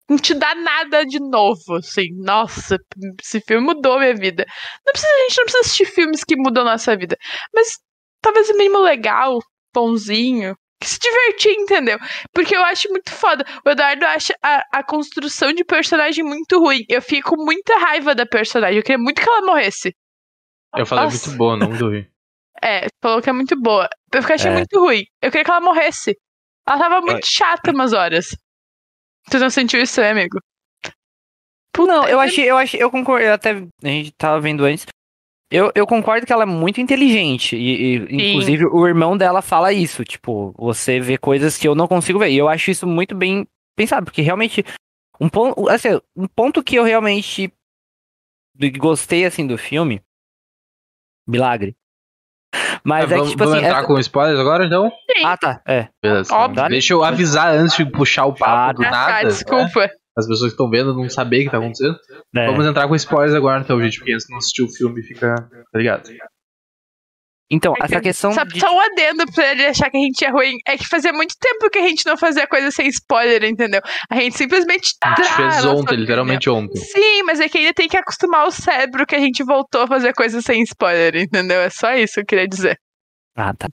não 0.09 0.17
te 0.17 0.33
dá 0.33 0.55
nada 0.55 1.05
de 1.05 1.19
novo, 1.19 1.75
assim, 1.75 2.07
nossa, 2.17 2.77
esse 3.21 3.39
filme 3.41 3.65
mudou 3.65 3.99
minha 3.99 4.15
vida. 4.15 4.45
Não 4.85 4.91
precisa, 4.93 5.13
a 5.13 5.21
gente 5.21 5.37
não 5.37 5.43
precisa 5.45 5.61
assistir 5.61 5.85
filmes 5.85 6.23
que 6.23 6.35
mudam 6.35 6.63
nossa 6.65 6.95
vida, 6.97 7.15
mas 7.53 7.67
talvez 8.21 8.49
o 8.49 8.57
mínimo 8.57 8.79
legal, 8.79 9.39
bonzinho, 9.73 10.55
se 10.87 10.99
divertir, 10.99 11.53
entendeu? 11.53 11.99
Porque 12.33 12.55
eu 12.55 12.63
acho 12.63 12.89
muito 12.89 13.11
foda. 13.11 13.45
O 13.65 13.69
Eduardo 13.69 14.05
acha 14.05 14.33
a, 14.41 14.63
a 14.71 14.83
construção 14.83 15.53
de 15.53 15.63
personagem 15.63 16.23
muito 16.23 16.59
ruim. 16.59 16.83
Eu 16.89 17.01
fico 17.01 17.35
com 17.35 17.43
muita 17.43 17.77
raiva 17.77 18.15
da 18.15 18.25
personagem. 18.25 18.77
Eu 18.77 18.83
queria 18.83 18.97
muito 18.97 19.21
que 19.21 19.29
ela 19.29 19.45
morresse. 19.45 19.95
Eu 20.75 20.85
falei 20.85 21.05
Nossa. 21.05 21.27
muito 21.27 21.37
boa, 21.37 21.57
não 21.57 21.69
muito 21.69 21.85
ruim. 21.85 22.07
É, 22.63 22.85
falou 23.01 23.23
que 23.23 23.29
é 23.29 23.33
muito 23.33 23.59
boa. 23.59 23.89
Eu 24.13 24.19
achei 24.19 24.51
é. 24.51 24.53
muito 24.53 24.79
ruim. 24.79 25.01
Eu 25.19 25.31
queria 25.31 25.43
que 25.43 25.49
ela 25.49 25.61
morresse. 25.61 26.15
Ela 26.67 26.77
tava 26.77 27.01
muito 27.01 27.25
chata 27.25 27.71
umas 27.71 27.91
horas. 27.91 28.37
Tu 29.31 29.39
não 29.39 29.49
sentiu 29.49 29.81
isso, 29.81 29.99
né, 29.99 30.11
amigo? 30.11 30.37
Puta, 31.73 31.91
não, 31.91 32.07
eu 32.07 32.19
achei, 32.19 32.49
eu 32.49 32.57
achei, 32.57 32.83
eu 32.83 32.91
concordo, 32.91 33.25
eu 33.25 33.33
até 33.33 33.51
a 33.51 33.87
gente 33.87 34.11
tava 34.11 34.39
vendo 34.39 34.63
antes. 34.63 34.85
Eu, 35.51 35.69
eu 35.75 35.85
concordo 35.85 36.25
que 36.25 36.31
ela 36.31 36.43
é 36.43 36.45
muito 36.45 36.79
inteligente. 36.79 37.57
E, 37.57 37.97
e 37.97 38.29
inclusive, 38.29 38.65
o 38.65 38.87
irmão 38.87 39.17
dela 39.17 39.41
fala 39.41 39.73
isso. 39.73 40.03
Tipo, 40.05 40.53
você 40.57 40.99
vê 40.99 41.17
coisas 41.17 41.57
que 41.57 41.67
eu 41.67 41.75
não 41.75 41.87
consigo 41.87 42.17
ver. 42.19 42.29
E 42.29 42.37
eu 42.37 42.47
acho 42.47 42.71
isso 42.71 42.87
muito 42.87 43.13
bem 43.13 43.45
pensado, 43.75 44.05
porque 44.05 44.21
realmente 44.21 44.63
Um 45.19 45.29
ponto, 45.29 45.69
assim, 45.69 45.99
um 46.15 46.25
ponto 46.27 46.63
que 46.63 46.75
eu 46.77 46.83
realmente 46.83 47.51
gostei 48.79 49.25
assim 49.25 49.45
do 49.45 49.57
filme. 49.57 50.01
Milagre. 51.27 51.75
Mas 52.83 53.03
Ah, 53.03 53.05
é 53.05 53.07
que, 53.07 53.13
vamos 53.15 53.29
tipo 53.31 53.39
vamos 53.43 53.53
assim. 53.55 53.65
entrar 53.65 53.77
essa- 53.79 53.87
com 53.87 53.99
spoilers 53.99 54.39
agora, 54.39 54.65
então? 54.65 54.89
Sim. 54.89 55.23
Ah, 55.25 55.37
tá. 55.37 55.61
É. 55.67 55.87
Beleza. 56.01 56.33
Óbvio. 56.35 56.67
Deixa 56.69 56.93
eu 56.93 57.03
avisar 57.03 57.53
antes 57.53 57.77
de 57.77 57.85
puxar 57.85 58.25
o 58.25 58.33
papo 58.33 58.77
do 58.81 58.83
Ah, 58.85 58.91
nada. 58.91 59.07
tá, 59.13 59.23
né? 59.23 59.29
desculpa. 59.29 59.89
As 60.21 60.27
pessoas 60.27 60.51
que 60.51 60.53
estão 60.53 60.69
vendo 60.69 60.93
não 60.93 61.09
saber 61.09 61.41
o 61.41 61.43
que 61.45 61.49
tá 61.51 61.57
acontecendo. 61.57 61.97
é. 62.35 62.45
Vamos 62.47 62.65
entrar 62.65 62.87
com 62.87 62.95
spoilers 62.95 63.33
agora, 63.35 63.61
então, 63.61 63.81
gente, 63.81 63.97
porque 63.99 64.13
antes 64.13 64.27
não 64.29 64.37
assistiu 64.37 64.65
o 64.65 64.69
filme 64.71 65.01
fica. 65.03 65.35
Tá 65.71 65.77
ligado? 65.79 66.09
Então, 67.53 67.73
essa 67.81 67.99
questão 67.99 68.31
Só, 68.31 68.45
de. 68.45 68.61
só 68.61 68.73
um 68.73 68.79
adendo 68.79 69.25
pra 69.33 69.51
ele 69.51 69.65
achar 69.65 69.89
que 69.89 69.97
a 69.97 69.99
gente 69.99 70.23
é 70.23 70.29
ruim. 70.29 70.55
É 70.65 70.77
que 70.77 70.87
fazia 70.87 71.11
muito 71.11 71.35
tempo 71.37 71.69
que 71.69 71.79
a 71.79 71.85
gente 71.85 72.05
não 72.05 72.15
fazia 72.15 72.47
coisa 72.47 72.71
sem 72.71 72.87
spoiler, 72.87 73.43
entendeu? 73.43 73.81
A 74.09 74.15
gente 74.15 74.37
simplesmente. 74.37 74.95
A 75.03 75.09
gente 75.09 75.17
trava 75.17 75.51
fez 75.51 75.65
ontem, 75.65 75.81
opinião. 75.81 75.99
literalmente 75.99 76.49
ontem. 76.49 76.79
Sim, 76.79 77.23
mas 77.23 77.41
é 77.41 77.49
que 77.49 77.57
ainda 77.57 77.73
tem 77.73 77.89
que 77.89 77.97
acostumar 77.97 78.47
o 78.47 78.51
cérebro 78.51 79.05
que 79.05 79.15
a 79.15 79.19
gente 79.19 79.43
voltou 79.43 79.81
a 79.81 79.87
fazer 79.87 80.13
coisas 80.13 80.45
sem 80.45 80.61
spoiler, 80.63 81.17
entendeu? 81.17 81.59
É 81.59 81.69
só 81.69 81.93
isso 81.93 82.13
que 82.13 82.19
eu 82.21 82.25
queria 82.25 82.47
dizer. 82.47 82.79
Ah, 83.35 83.53
tá. 83.53 83.67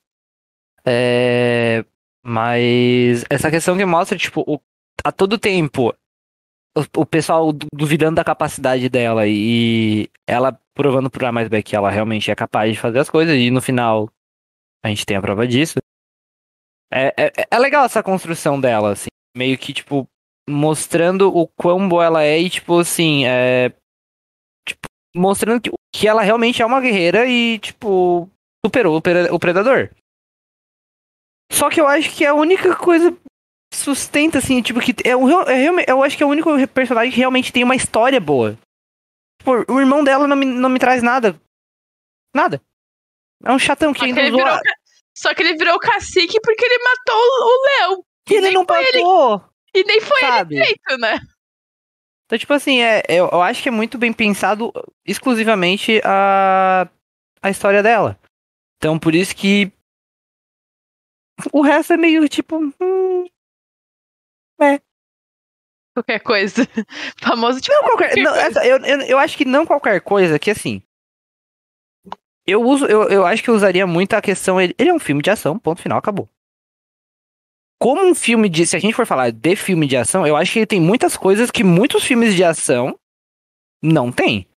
É, 0.85 1.85
Mas 2.25 3.25
essa 3.31 3.49
questão 3.49 3.77
que 3.77 3.85
mostra, 3.85 4.19
tipo, 4.19 4.43
o... 4.45 4.59
a 5.05 5.13
todo 5.13 5.39
tempo 5.39 5.95
o, 6.97 7.07
pessoal 7.07 7.53
du- 7.53 7.67
duvidando 7.73 8.17
da 8.17 8.25
capacidade 8.25 8.89
dela 8.89 9.27
e 9.27 10.09
ela 10.27 10.59
provando 10.75 11.11
por 11.11 11.25
A 11.25 11.33
mais 11.33 11.49
B 11.49 11.63
que 11.63 11.75
ela 11.77 11.91
realmente 11.91 12.31
é 12.31 12.35
capaz 12.35 12.73
de 12.73 12.79
fazer 12.81 12.99
as 12.99 13.11
coisas 13.11 13.37
e 13.37 13.51
no 13.51 13.61
final 13.61 14.09
a 14.85 14.89
gente 14.89 15.05
tem 15.07 15.17
a 15.17 15.21
prova 15.21 15.47
disso. 15.47 15.79
É, 16.93 17.15
é, 17.17 17.33
é 17.51 17.59
legal 17.59 17.85
essa 17.85 18.03
construção 18.03 18.61
dela, 18.61 18.93
assim, 18.93 19.09
meio 19.37 19.59
que, 19.59 19.73
tipo, 19.75 20.09
mostrando 20.49 21.29
o 21.37 21.47
quão 21.47 21.87
boa 21.89 22.05
ela 22.05 22.23
é 22.25 22.39
e, 22.39 22.49
tipo, 22.49 22.79
assim, 22.79 23.27
é. 23.27 23.71
Tipo, 24.67 24.89
mostrando 25.15 25.61
que, 25.61 25.71
que 25.95 26.09
ela 26.09 26.23
realmente 26.23 26.63
é 26.63 26.67
uma 26.67 26.81
guerreira 26.81 27.27
e, 27.27 27.59
tipo, 27.59 28.31
superou 28.65 28.97
o, 28.97 29.03
pre- 29.03 29.31
o 29.31 29.39
predador. 29.39 29.91
Só 31.53 31.69
que 31.69 31.81
eu 31.81 31.87
acho 31.87 32.15
que 32.15 32.25
é 32.25 32.29
a 32.29 32.35
única 32.35 32.75
coisa 32.77 33.15
sustenta, 33.73 34.39
assim, 34.39 34.63
tipo, 34.63 34.81
que 34.81 34.95
é, 35.09 35.15
o 35.17 35.29
é 35.49 35.85
eu 35.91 36.03
acho 36.03 36.17
que 36.17 36.23
é 36.23 36.27
o 36.27 36.31
único 36.31 36.51
personagem 36.69 37.11
que 37.13 37.19
realmente 37.19 37.53
tem 37.53 37.65
uma 37.65 37.77
história 37.77 38.21
boa. 38.21 38.57
Tipo, 39.41 39.73
o 39.73 39.81
irmão 39.81 40.03
dela 40.03 40.27
não 40.27 40.37
me, 40.37 40.45
não 40.47 40.69
me 40.69 40.79
traz 40.79 41.03
nada. 41.03 41.41
Nada. 42.35 42.61
É 43.45 43.53
um 43.53 43.59
chatão 43.59 43.93
que 43.93 44.01
Só 44.01 44.05
que, 44.07 44.11
ainda 44.11 44.23
usou. 44.35 44.45
virou, 44.45 44.61
só 45.17 45.35
que 45.35 45.43
ele 45.43 45.57
virou 45.57 45.79
cacique 45.79 46.41
porque 46.41 46.65
ele 46.65 46.79
matou 46.83 47.17
o 47.17 47.45
o 47.45 47.65
leão. 47.67 48.05
que 48.27 48.35
ele 48.35 48.51
não 48.51 48.65
foi 48.67 48.85
ele- 48.89 49.03
E 49.75 49.85
nem 49.85 50.01
foi 50.01 50.21
sabe? 50.21 50.57
ele 50.57 50.65
feito, 50.65 50.99
né? 50.99 51.19
Então, 52.27 52.39
tipo 52.39 52.53
assim, 52.53 52.81
é, 52.83 53.03
eu, 53.09 53.29
eu 53.33 53.41
acho 53.41 53.63
que 53.63 53.69
é 53.69 53.73
muito 53.73 53.97
bem 53.97 54.13
pensado 54.13 54.73
exclusivamente 55.07 56.01
a, 56.05 56.87
a 57.41 57.49
história 57.51 57.83
dela. 57.83 58.19
Então, 58.77 58.99
por 58.99 59.15
isso 59.15 59.35
que 59.35 59.73
o 61.53 61.63
resto 61.63 61.93
é 61.95 61.97
meio 61.97 62.29
tipo. 62.29 62.59
hum, 62.81 63.27
Qualquer 65.95 66.21
coisa. 66.21 66.63
Famoso 67.21 67.61
tipo. 67.61 67.75
Não 67.75 67.83
qualquer. 67.83 68.17
Não, 68.17 68.35
essa- 68.35 68.65
eu, 68.67 68.79
eu, 68.79 69.01
eu 69.03 69.19
acho 69.19 69.37
que 69.37 69.45
não 69.45 69.67
qualquer 69.67 70.01
coisa, 70.01 70.39
que 70.39 70.51
assim. 70.51 70.83
Eu 72.47 72.63
uso, 72.63 72.87
eu, 72.87 73.09
eu 73.09 73.27
acho 73.27 73.43
que 73.43 73.51
eu 73.51 73.55
usaria 73.55 73.87
muito 73.87 74.15
a 74.15 74.23
questão. 74.23 74.61
Ele, 74.61 74.75
ele 74.79 74.91
é 74.91 74.95
um 74.95 74.99
filme 74.99 75.23
de 75.23 75.31
ação, 75.31 75.59
ponto 75.59 75.83
final, 75.83 75.99
acabou. 75.99 76.29
Como 77.81 78.03
um 78.05 78.15
filme 78.15 78.49
de. 78.49 78.67
Se 78.67 78.77
a 78.77 78.79
gente 78.79 78.95
for 78.95 79.07
falar 79.07 79.31
de 79.31 79.57
filme 79.57 79.87
de 79.87 79.97
ação, 79.97 80.27
eu 80.27 80.37
acho 80.37 80.53
que 80.53 80.61
ele 80.61 80.67
tem 80.67 80.81
muitas 80.81 81.17
coisas 81.17 81.51
que 81.51 81.63
muitos 81.63 82.05
filmes 82.05 82.35
de 82.35 82.43
ação 82.45 82.99
não 83.83 84.11
tem. 84.11 84.49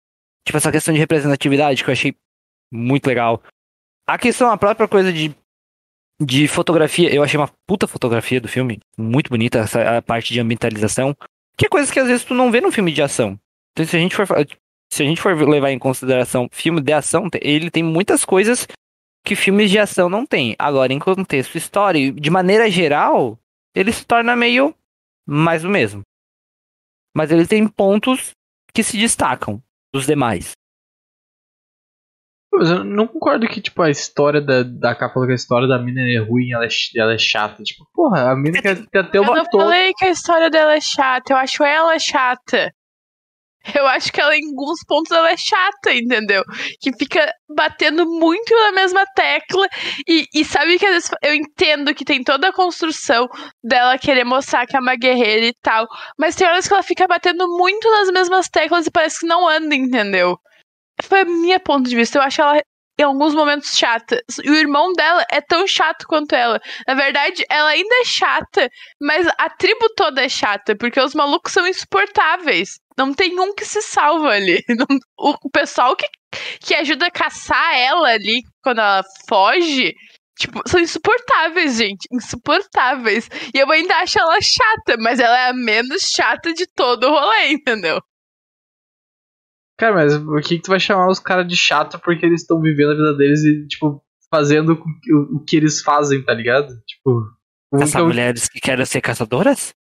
Tipo 0.47 0.57
essa 0.57 0.73
questão 0.73 0.95
de 0.95 1.01
representatividade 1.01 1.83
que 1.85 1.91
eu 1.91 1.93
achei 1.93 2.15
muito 2.73 3.07
legal. 3.07 3.43
A 4.09 4.19
questão, 4.19 4.51
a 4.51 4.57
própria 4.57 4.89
coisa 4.89 5.13
de, 5.13 5.35
de 6.21 6.47
fotografia, 6.47 7.13
eu 7.13 7.23
achei 7.23 7.39
uma 7.39 7.51
puta 7.67 7.87
fotografia 7.89 8.41
do 8.41 8.49
filme. 8.49 8.81
Muito 8.97 9.31
bonita, 9.31 9.61
essa 9.61 9.99
a 9.99 10.03
parte 10.03 10.33
de 10.33 10.41
ambientalização. 10.41 11.17
Que 11.57 11.67
é 11.67 11.69
coisas 11.69 11.91
que 11.91 11.99
às 11.99 12.07
vezes 12.07 12.25
tu 12.25 12.35
não 12.35 12.51
vê 12.51 12.61
num 12.61 12.71
filme 12.71 12.93
de 12.93 13.03
ação. 13.03 13.39
Então, 13.73 13.87
se 13.87 13.97
a 13.97 14.01
gente 14.01 14.15
for, 14.15 14.27
se 14.93 15.03
a 15.03 15.07
gente 15.07 15.21
for 15.21 15.35
levar 15.49 15.71
em 15.71 15.79
consideração 15.79 16.49
filme 16.53 16.81
de 16.81 16.93
ação, 16.93 17.29
ele 17.41 17.71
tem 17.71 17.83
muitas 17.83 18.25
coisas 18.25 18.67
que 19.25 19.35
filmes 19.35 19.71
de 19.71 19.79
ação 19.79 20.09
não 20.09 20.27
tem. 20.27 20.55
Agora, 20.59 20.93
em 20.93 20.99
contexto 20.99 21.57
história, 21.57 21.99
e 21.99 22.11
de 22.11 22.31
maneira 22.31 22.71
geral, 22.71 23.39
ele 23.75 23.93
se 23.93 24.05
torna 24.05 24.37
meio 24.37 24.75
mais 25.27 25.63
do 25.63 25.71
mesmo. 25.71 26.03
Mas 27.17 27.31
ele 27.31 27.47
tem 27.47 27.67
pontos 27.67 28.33
que 28.73 28.83
se 28.83 28.99
destacam 28.99 29.63
dos 29.93 30.07
demais. 30.07 30.53
Mas 32.53 32.69
eu 32.69 32.83
não 32.85 33.07
concordo 33.07 33.47
que, 33.47 33.61
tipo, 33.61 33.81
a 33.81 33.91
história 33.91 34.41
da, 34.41 34.63
da 34.65 34.95
capa 34.95 35.15
falou 35.15 35.27
que 35.29 35.33
a 35.33 35.37
história 35.37 35.69
da 35.69 35.79
mina 35.79 36.01
é 36.01 36.19
ruim, 36.19 36.53
ela 36.53 36.65
é, 36.65 36.69
ela 36.97 37.15
é 37.15 37.19
chata. 37.19 37.63
Tipo, 37.63 37.85
porra, 37.95 38.33
a 38.33 38.37
mina 38.37 38.61
quer, 38.61 38.85
quer 38.91 39.09
ter 39.11 39.19
Eu 39.19 39.23
uma 39.23 39.37
não 39.37 39.45
toda. 39.45 39.65
falei 39.65 39.93
que 39.95 40.05
a 40.05 40.11
história 40.11 40.51
dela 40.51 40.75
é 40.75 40.81
chata, 40.81 41.33
eu 41.33 41.37
acho 41.37 41.63
ela 41.63 41.99
chata. 41.99 42.73
Eu 43.75 43.87
acho 43.87 44.11
que 44.11 44.19
ela, 44.19 44.35
em 44.35 44.47
alguns 44.49 44.81
pontos, 44.87 45.13
ela 45.13 45.31
é 45.31 45.37
chata, 45.37 45.93
entendeu? 45.93 46.43
Que 46.81 46.97
fica 46.97 47.31
batendo 47.55 48.07
muito 48.07 48.55
na 48.55 48.73
mesma 48.73 49.05
tecla. 49.15 49.69
E, 50.09 50.25
e 50.35 50.45
sabe 50.47 50.79
que 50.79 50.87
às 50.87 50.93
vezes 50.95 51.11
eu 51.23 51.35
entendo 51.35 51.95
que 51.95 52.03
tem 52.05 52.25
toda 52.25 52.49
a 52.49 52.53
construção 52.55 53.29
dela 53.63 53.99
querer 53.99 54.25
mostrar 54.25 54.67
que 54.67 54.75
é 54.75 54.81
uma 54.81 54.97
guerreira 54.97 55.45
e 55.45 55.55
tal. 55.63 55.87
Mas 56.19 56.35
tem 56.35 56.47
horas 56.49 56.67
que 56.67 56.73
ela 56.73 56.83
fica 56.83 57.07
batendo 57.07 57.47
muito 57.49 57.89
nas 57.91 58.11
mesmas 58.11 58.49
teclas 58.49 58.87
e 58.87 58.91
parece 58.91 59.21
que 59.21 59.27
não 59.27 59.47
anda, 59.47 59.75
entendeu? 59.75 60.39
Foi 61.11 61.23
a 61.23 61.25
minha 61.25 61.59
ponto 61.59 61.91
de 61.91 61.97
vista. 61.97 62.19
Eu 62.19 62.23
acho 62.23 62.41
ela, 62.41 62.63
em 62.99 63.03
alguns 63.03 63.35
momentos, 63.35 63.77
chata. 63.77 64.23
E 64.45 64.49
o 64.49 64.55
irmão 64.55 64.93
dela 64.93 65.27
é 65.31 65.41
tão 65.41 65.67
chato 65.67 66.07
quanto 66.07 66.35
ela. 66.37 66.61
Na 66.87 66.95
verdade, 66.95 67.45
ela 67.51 67.71
ainda 67.71 67.95
é 67.97 68.05
chata, 68.05 68.71
mas 69.03 69.27
a 69.37 69.51
tribo 69.51 69.89
toda 69.97 70.25
é 70.25 70.29
chata, 70.29 70.77
porque 70.77 71.01
os 71.01 71.15
malucos 71.15 71.53
são 71.53 71.67
insuportáveis. 71.67 72.79
Não 72.97 73.13
tem 73.13 73.39
um 73.41 73.53
que 73.53 73.65
se 73.65 73.83
salva 73.83 74.29
ali. 74.29 74.63
O 75.19 75.51
pessoal 75.51 75.97
que, 75.97 76.07
que 76.61 76.75
ajuda 76.75 77.07
a 77.07 77.11
caçar 77.11 77.77
ela 77.77 78.09
ali 78.09 78.43
quando 78.63 78.79
ela 78.79 79.03
foge. 79.29 79.93
Tipo, 80.39 80.63
são 80.67 80.81
insuportáveis, 80.81 81.77
gente. 81.77 82.07
Insuportáveis. 82.13 83.29
E 83.53 83.59
eu 83.59 83.71
ainda 83.71 83.97
acho 83.97 84.19
ela 84.19 84.39
chata, 84.41 84.97
mas 84.99 85.19
ela 85.19 85.39
é 85.39 85.49
a 85.49 85.53
menos 85.53 86.05
chata 86.05 86.53
de 86.53 86.67
todo 86.67 87.09
o 87.09 87.11
rolê, 87.11 87.49
entendeu? 87.49 88.01
Cara, 89.81 89.95
mas 89.95 90.17
por 90.19 90.43
que, 90.43 90.57
que 90.57 90.63
tu 90.63 90.69
vai 90.71 90.79
chamar 90.79 91.09
os 91.09 91.19
caras 91.19 91.49
de 91.49 91.57
chato 91.57 91.99
porque 91.99 92.25
eles 92.27 92.43
estão 92.43 92.61
vivendo 92.61 92.91
a 92.91 92.95
vida 92.95 93.15
deles 93.17 93.43
e, 93.45 93.67
tipo, 93.67 94.03
fazendo 94.31 94.75
o, 94.75 95.37
o 95.39 95.45
que 95.45 95.57
eles 95.57 95.81
fazem, 95.81 96.23
tá 96.23 96.35
ligado? 96.35 96.69
Tipo. 96.87 97.25
que 97.91 97.97
eu- 97.99 98.07
mulheres 98.07 98.47
que 98.49 98.61
querem 98.61 98.85
ser 98.85 99.01
caçadoras? 99.01 99.73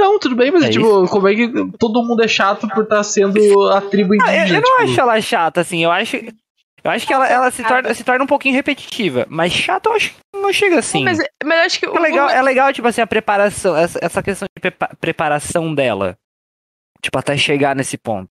Não, 0.00 0.16
tudo 0.20 0.36
bem, 0.36 0.52
mas, 0.52 0.62
É 0.62 0.70
tipo, 0.70 1.08
como 1.08 1.26
é 1.26 1.34
que 1.34 1.48
todo 1.76 2.04
mundo 2.06 2.22
é 2.22 2.28
chato 2.28 2.68
por 2.68 2.84
estar 2.84 3.02
sendo 3.02 3.68
a 3.68 3.80
tribo 3.80 4.12
Ah, 4.12 4.16
indígena? 4.16 4.46
eu, 4.48 4.54
eu 4.54 4.60
não 4.62 4.76
tipo, 4.78 4.82
acho 4.92 5.00
ela 5.00 5.20
chata, 5.20 5.60
assim. 5.60 5.82
Eu 5.82 5.90
acho, 5.90 6.14
eu 6.16 6.90
acho 6.92 7.04
que 7.04 7.12
ela, 7.12 7.26
ela 7.26 7.50
se, 7.50 7.64
torna, 7.64 7.92
se 7.92 8.04
torna 8.04 8.22
um 8.22 8.28
pouquinho 8.28 8.54
repetitiva. 8.54 9.26
Mas 9.28 9.52
chata 9.52 9.90
eu 9.90 9.94
acho 9.94 10.10
que 10.10 10.16
não 10.40 10.52
chega 10.52 10.78
assim. 10.78 11.02
Mas, 11.02 11.18
mas 11.44 11.58
eu 11.58 11.64
acho 11.64 11.80
que. 11.80 11.86
É 11.86 11.98
legal, 11.98 12.30
é 12.30 12.40
legal, 12.40 12.72
tipo 12.72 12.86
assim, 12.86 13.00
a 13.00 13.08
preparação, 13.08 13.76
essa, 13.76 13.98
essa 14.00 14.22
questão 14.22 14.46
de 14.56 14.60
prepa- 14.60 14.96
preparação 15.00 15.74
dela. 15.74 16.16
Tipo, 17.02 17.18
até 17.18 17.36
chegar 17.36 17.74
nesse 17.74 17.98
ponto. 17.98 18.30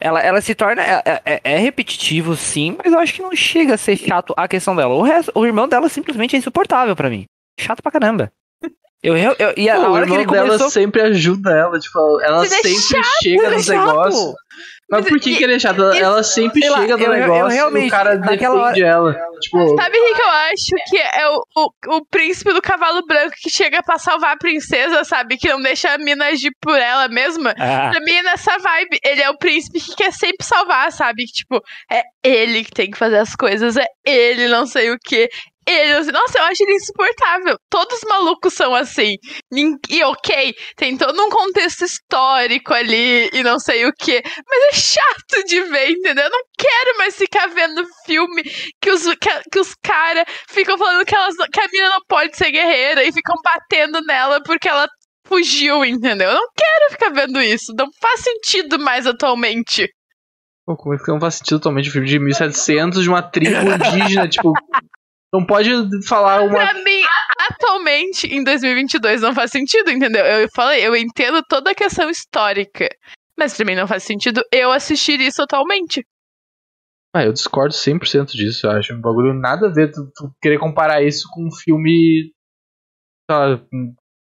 Ela, 0.00 0.20
ela 0.20 0.40
se 0.40 0.54
torna. 0.54 0.82
É, 0.82 1.20
é- 1.26 1.40
é 1.44 1.58
repetitivo, 1.58 2.34
sim, 2.34 2.76
mas 2.82 2.92
eu 2.92 2.98
acho 2.98 3.12
que 3.14 3.22
não 3.22 3.34
chega 3.36 3.74
a 3.74 3.78
ser 3.78 3.96
chato 3.96 4.32
a 4.36 4.48
questão 4.48 4.74
dela. 4.74 4.94
O, 4.94 5.02
resto, 5.02 5.30
o 5.34 5.44
irmão 5.44 5.68
dela 5.68 5.88
simplesmente 5.88 6.34
é 6.34 6.38
insuportável 6.38 6.96
pra 6.96 7.10
mim. 7.10 7.24
Chato 7.58 7.82
pra 7.82 7.92
caramba. 7.92 8.32
Eu, 9.02 9.16
eu, 9.16 9.34
eu- 9.38 9.54
e 9.56 9.68
a, 9.68 9.76
pô, 9.76 9.82
a 9.82 9.88
o 9.88 9.92
hora 9.92 10.06
que 10.06 10.12
irmão 10.12 10.22
ele 10.22 10.30
dela 10.32 10.46
começou. 10.48 10.70
sempre 10.70 11.00
ajuda 11.02 11.50
ela, 11.52 11.78
tipo, 11.78 12.20
ela 12.20 12.38
Mas 12.38 12.52
é 12.52 12.56
sempre 12.62 13.02
chega 13.22 13.46
é 13.46 13.50
nos 13.50 13.64
chato. 13.64 13.86
negócios. 13.86 14.34
Mas 14.90 15.06
por 15.08 15.20
que, 15.20 15.30
e- 15.30 15.36
que 15.36 15.44
ele 15.44 15.54
é 15.54 15.58
chato? 15.58 15.80
Ela, 15.82 15.96
ela 15.98 16.22
sempre 16.22 16.68
lá, 16.68 16.80
chega 16.80 16.96
no 16.96 17.02
eu- 17.04 17.12
eu 17.14 17.20
negócio 17.20 17.50
e 17.50 17.54
realmente, 17.54 17.86
o 17.86 17.90
cara 17.90 18.16
naquela 18.18 18.68
defende 18.68 18.82
ela. 18.84 19.14
Tipo, 19.40 19.76
Sabe 19.76 19.98
o 19.98 20.04
que 20.04 20.14
que 20.14 20.20
eu 20.22 20.28
acho? 20.28 20.90
Que 20.90 20.98
é 20.98 21.28
o, 21.28 21.42
o, 21.56 21.96
o 21.96 22.04
príncipe 22.06 22.52
do 22.52 22.60
cavalo 22.60 23.06
branco 23.06 23.34
que 23.40 23.48
chega 23.48 23.82
pra 23.82 23.98
salvar 23.98 24.34
a 24.34 24.36
princesa, 24.38 25.02
sabe? 25.04 25.36
Que 25.38 25.48
não 25.48 25.62
deixa 25.62 25.94
a 25.94 25.98
mina 25.98 26.26
agir 26.26 26.50
por 26.60 26.76
ela 26.78 27.08
mesma. 27.08 27.54
Ah, 27.58 27.90
Pra 27.90 28.00
mim 28.00 28.12
é 28.12 28.22
nessa 28.22 28.58
vibe. 28.58 28.98
Ele 29.02 29.22
é 29.22 29.30
o 29.30 29.38
príncipe 29.38 29.80
que 29.80 29.94
quer 29.96 30.12
sempre 30.12 30.44
salvar, 30.44 30.90
sabe? 30.92 31.24
Que, 31.24 31.32
tipo, 31.32 31.62
é 31.90 32.02
ele 32.22 32.64
que 32.64 32.72
tem 32.72 32.90
que 32.90 32.98
fazer 32.98 33.18
as 33.18 33.34
coisas, 33.34 33.76
é 33.76 33.86
ele, 34.04 34.46
não 34.48 34.66
sei 34.66 34.90
o 34.90 34.98
quê. 35.02 35.30
Ele, 35.70 36.04
sei- 36.04 36.12
nossa, 36.12 36.38
eu 36.38 36.44
acho 36.44 36.62
ele 36.62 36.74
insuportável. 36.74 37.56
Todos 37.70 37.98
os 37.98 38.08
malucos 38.08 38.54
são 38.54 38.74
assim. 38.74 39.16
E 39.88 40.04
ok, 40.04 40.54
tem 40.76 40.96
todo 40.96 41.20
um 41.22 41.30
contexto 41.30 41.84
histórico 41.84 42.74
ali 42.74 43.30
e 43.32 43.42
não 43.42 43.58
sei 43.58 43.86
o 43.86 43.92
quê. 43.92 44.22
Mas 44.24 44.62
é 44.68 44.72
chato 44.72 45.44
de 45.46 45.60
ver, 45.62 45.90
entendeu? 45.90 46.24
Eu 46.24 46.30
não 46.30 46.42
quero 46.58 46.98
mais 46.98 47.16
ficar 47.16 47.46
vendo 47.48 47.84
filme 48.04 48.42
que 48.80 48.90
os, 48.90 49.02
que, 49.14 49.30
que 49.52 49.60
os 49.60 49.74
caras 49.82 50.24
ficam 50.48 50.76
falando 50.76 51.04
que, 51.04 51.14
elas, 51.14 51.34
que 51.52 51.60
a 51.60 51.68
mina 51.68 51.88
não 51.90 52.00
pode 52.08 52.36
ser 52.36 52.50
guerreira 52.50 53.04
e 53.04 53.12
ficam 53.12 53.36
batendo 53.42 54.00
nela 54.06 54.42
porque 54.42 54.68
ela 54.68 54.88
fugiu, 55.26 55.84
entendeu? 55.84 56.28
Eu 56.30 56.34
não 56.34 56.48
quero 56.56 56.90
ficar 56.90 57.10
vendo 57.10 57.40
isso. 57.40 57.72
Não 57.76 57.86
faz 58.00 58.20
sentido 58.20 58.78
mais 58.78 59.06
atualmente. 59.06 59.88
Pô, 60.66 60.76
como 60.76 60.94
é 60.94 60.98
que 60.98 61.08
não 61.08 61.20
faz 61.20 61.36
sentido 61.36 61.58
totalmente 61.58 61.88
um 61.88 61.92
filme 61.92 62.08
de 62.08 62.18
1700 62.18 63.02
de 63.02 63.08
uma 63.08 63.22
tribo 63.22 63.56
indígena, 63.56 64.26
tipo... 64.28 64.52
Não 65.32 65.46
pode 65.46 65.70
falar 66.06 66.42
uma... 66.42 66.54
Pra 66.54 66.74
mim, 66.74 67.02
atualmente, 67.50 68.26
em 68.26 68.42
2022, 68.42 69.20
não 69.20 69.32
faz 69.32 69.50
sentido, 69.50 69.90
entendeu? 69.90 70.24
Eu 70.24 70.48
falei, 70.54 70.84
eu 70.84 70.96
entendo 70.96 71.42
toda 71.48 71.70
a 71.70 71.74
questão 71.74 72.10
histórica. 72.10 72.88
Mas 73.38 73.56
pra 73.56 73.64
mim 73.64 73.74
não 73.74 73.86
faz 73.86 74.02
sentido 74.02 74.42
eu 74.52 74.72
assistir 74.72 75.20
isso 75.20 75.40
atualmente. 75.40 76.04
Ah, 77.14 77.24
eu 77.24 77.32
discordo 77.32 77.74
100% 77.74 78.32
disso. 78.32 78.66
Eu 78.66 78.72
acho 78.72 78.92
um 78.92 79.00
bagulho 79.00 79.32
nada 79.32 79.68
a 79.68 79.72
ver 79.72 79.90
tu, 79.90 80.10
tu 80.14 80.30
querer 80.42 80.58
comparar 80.58 81.02
isso 81.02 81.28
com 81.32 81.46
um 81.46 81.50
filme. 81.50 82.32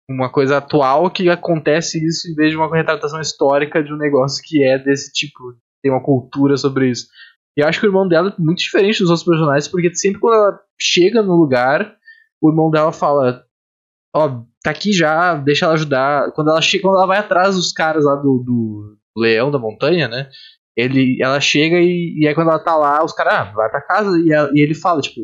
Uma 0.10 0.32
coisa 0.32 0.58
atual 0.58 1.10
que 1.10 1.30
acontece 1.30 2.04
isso 2.06 2.30
em 2.30 2.36
vez 2.36 2.52
de 2.52 2.58
uma 2.58 2.70
retratação 2.76 3.22
histórica 3.22 3.84
de 3.84 3.94
um 3.94 3.98
negócio 3.98 4.44
que 4.44 4.64
é 4.64 4.78
desse 4.78 5.12
tipo. 5.14 5.56
Tem 5.82 5.92
uma 5.92 6.04
cultura 6.04 6.58
sobre 6.58 6.90
isso. 6.90 7.08
E 7.58 7.62
eu 7.62 7.68
acho 7.68 7.80
que 7.80 7.86
o 7.86 7.90
irmão 7.90 8.08
dela 8.08 8.30
é 8.30 8.42
muito 8.42 8.60
diferente 8.60 9.00
dos 9.00 9.10
outros 9.10 9.26
personagens, 9.26 9.68
porque 9.68 9.94
sempre 9.96 10.20
quando 10.20 10.36
ela 10.36 10.60
chega 10.80 11.22
no 11.22 11.36
lugar, 11.36 11.96
o 12.42 12.50
irmão 12.50 12.70
dela 12.70 12.92
fala: 12.92 13.44
Ó, 14.16 14.26
oh, 14.26 14.46
tá 14.64 14.72
aqui 14.72 14.92
já, 14.92 15.36
deixa 15.36 15.66
ela 15.66 15.76
ajudar. 15.76 16.32
Quando 16.34 16.50
ela 16.50 16.62
chega, 16.62 16.84
quando 16.84 16.98
ela 16.98 17.08
vai 17.08 17.20
atrás 17.20 17.56
dos 17.56 17.72
caras 17.72 18.06
lá 18.06 18.16
do, 18.16 18.44
do 18.46 18.98
leão 19.18 19.52
da 19.52 19.60
montanha, 19.60 20.08
né? 20.08 20.30
Ele, 20.76 21.18
ela 21.22 21.40
chega 21.40 21.78
e, 21.78 22.16
e 22.20 22.28
aí 22.28 22.36
quando 22.36 22.50
ela 22.50 22.60
tá 22.60 22.76
lá, 22.76 23.04
os 23.04 23.14
caras, 23.14 23.34
ah, 23.34 23.44
vai 23.54 23.70
pra 23.70 23.82
casa 23.82 24.18
e, 24.20 24.32
ela, 24.32 24.52
e 24.54 24.60
ele 24.60 24.76
fala, 24.76 25.00
tipo, 25.00 25.22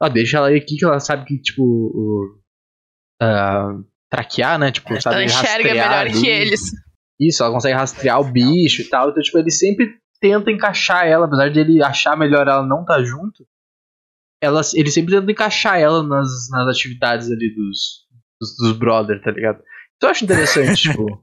ah, 0.00 0.08
deixa 0.08 0.38
ela 0.38 0.48
aqui 0.48 0.76
que 0.76 0.84
ela 0.84 0.98
sabe 0.98 1.26
que, 1.26 1.38
tipo, 1.38 1.62
o, 1.62 2.38
uh, 3.22 3.84
traquear, 4.10 4.58
né? 4.58 4.70
Tipo, 4.70 5.00
sabe 5.00 5.16
ela 5.16 5.24
enxerga 5.24 5.68
melhor 5.68 5.92
ali. 5.92 6.20
que 6.20 6.26
eles. 6.26 6.70
Isso, 7.20 7.42
ela 7.42 7.52
consegue 7.52 7.76
rastrear 7.76 8.20
o 8.20 8.30
bicho 8.30 8.80
e 8.80 8.84
tal. 8.88 9.10
Então, 9.10 9.22
tipo, 9.22 9.38
ele 9.38 9.50
sempre 9.50 9.98
tenta 10.20 10.50
encaixar 10.50 11.06
ela, 11.06 11.26
apesar 11.26 11.50
de 11.50 11.60
ele 11.60 11.82
achar 11.82 12.16
melhor 12.16 12.46
ela 12.46 12.66
não 12.66 12.84
tá 12.84 13.02
junto. 13.02 13.46
Ela, 14.40 14.60
ele 14.74 14.90
sempre 14.90 15.14
tenta 15.14 15.30
encaixar 15.30 15.78
ela 15.78 16.02
nas, 16.02 16.48
nas 16.50 16.68
atividades 16.68 17.30
ali 17.30 17.54
dos, 17.54 18.06
dos, 18.40 18.56
dos 18.56 18.78
brother, 18.78 19.20
tá 19.22 19.30
ligado? 19.30 19.62
Então 19.96 20.08
eu 20.08 20.10
acho 20.12 20.24
interessante, 20.24 20.82
tipo. 20.90 21.22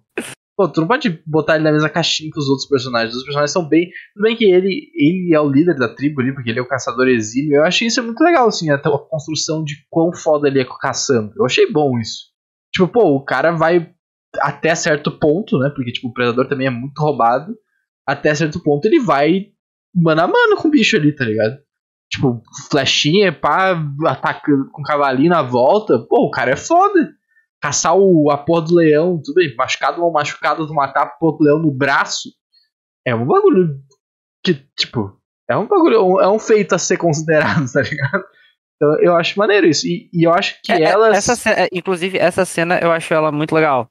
Pô, 0.57 0.69
tu 0.69 0.79
não 0.79 0.87
pode 0.87 1.21
botar 1.25 1.55
ele 1.55 1.65
na 1.65 1.71
mesma 1.71 1.89
caixinha 1.89 2.31
que 2.31 2.39
os 2.39 2.47
outros 2.47 2.67
personagens. 2.67 3.13
Os 3.13 3.23
personagens 3.23 3.51
são 3.51 3.67
bem. 3.67 3.89
Tudo 4.13 4.23
bem 4.23 4.37
que 4.37 4.45
ele, 4.45 4.89
ele 4.95 5.33
é 5.33 5.39
o 5.39 5.49
líder 5.49 5.75
da 5.75 5.93
tribo 5.93 6.21
ali, 6.21 6.33
porque 6.33 6.49
ele 6.49 6.59
é 6.59 6.61
o 6.61 6.67
caçador 6.67 7.09
exímio. 7.09 7.57
Eu 7.57 7.65
achei 7.65 7.87
isso 7.87 8.01
muito 8.01 8.23
legal, 8.23 8.47
assim, 8.47 8.69
até 8.69 8.87
a 8.87 8.97
construção 8.97 9.63
de 9.63 9.75
quão 9.89 10.13
foda 10.13 10.47
ele 10.47 10.61
é 10.61 10.65
caçando. 10.79 11.33
Eu 11.37 11.45
achei 11.45 11.69
bom 11.69 11.99
isso. 11.99 12.27
Tipo, 12.73 12.87
pô, 12.87 13.15
o 13.15 13.25
cara 13.25 13.51
vai 13.51 13.93
até 14.39 14.73
certo 14.75 15.11
ponto, 15.11 15.57
né? 15.59 15.69
Porque, 15.75 15.91
tipo, 15.91 16.07
o 16.07 16.13
predador 16.13 16.47
também 16.47 16.67
é 16.67 16.71
muito 16.71 16.97
roubado. 16.99 17.53
Até 18.07 18.33
certo 18.35 18.61
ponto 18.61 18.85
ele 18.85 18.99
vai 18.99 19.47
mano 19.93 20.21
a 20.21 20.27
mano 20.27 20.57
com 20.57 20.67
o 20.67 20.71
bicho 20.71 20.95
ali, 20.97 21.15
tá 21.15 21.25
ligado? 21.25 21.57
Tipo, 22.11 22.41
flechinha, 22.69 23.33
pá, 23.33 23.75
atacando 24.05 24.69
com 24.71 24.83
cavalinho 24.83 25.29
na 25.29 25.41
volta. 25.41 25.99
Pô, 26.07 26.27
o 26.27 26.31
cara 26.31 26.51
é 26.51 26.55
foda 26.55 27.15
caçar 27.65 27.95
o, 27.97 28.29
a 28.29 28.37
porra 28.37 28.61
do 28.61 28.75
leão, 28.75 29.19
tudo 29.23 29.35
bem, 29.35 29.55
machucado 29.55 30.03
ou 30.03 30.11
machucado, 30.11 30.67
tu 30.67 30.73
matar 30.73 31.03
a 31.03 31.07
porra 31.07 31.37
do 31.37 31.43
leão 31.43 31.59
no 31.59 31.71
braço, 31.71 32.29
é 33.05 33.15
um 33.15 33.25
bagulho 33.25 33.79
que, 34.43 34.53
tipo, 34.77 35.19
é 35.49 35.57
um 35.57 35.67
bagulho, 35.67 36.19
é 36.19 36.27
um 36.27 36.37
feito 36.37 36.75
a 36.75 36.77
ser 36.77 36.97
considerado, 36.97 37.65
tá 37.71 37.81
ligado? 37.81 38.23
Então 38.75 38.99
eu 38.99 39.15
acho 39.15 39.39
maneiro 39.39 39.65
isso. 39.65 39.87
E, 39.87 40.09
e 40.13 40.27
eu 40.27 40.33
acho 40.33 40.59
que 40.63 40.71
é, 40.71 40.81
é 40.81 40.83
elas. 40.83 41.29
Essa, 41.29 41.49
é, 41.49 41.67
inclusive, 41.71 42.17
essa 42.17 42.45
cena 42.45 42.77
eu 42.79 42.91
acho 42.91 43.13
ela 43.13 43.31
muito 43.31 43.55
legal. 43.55 43.89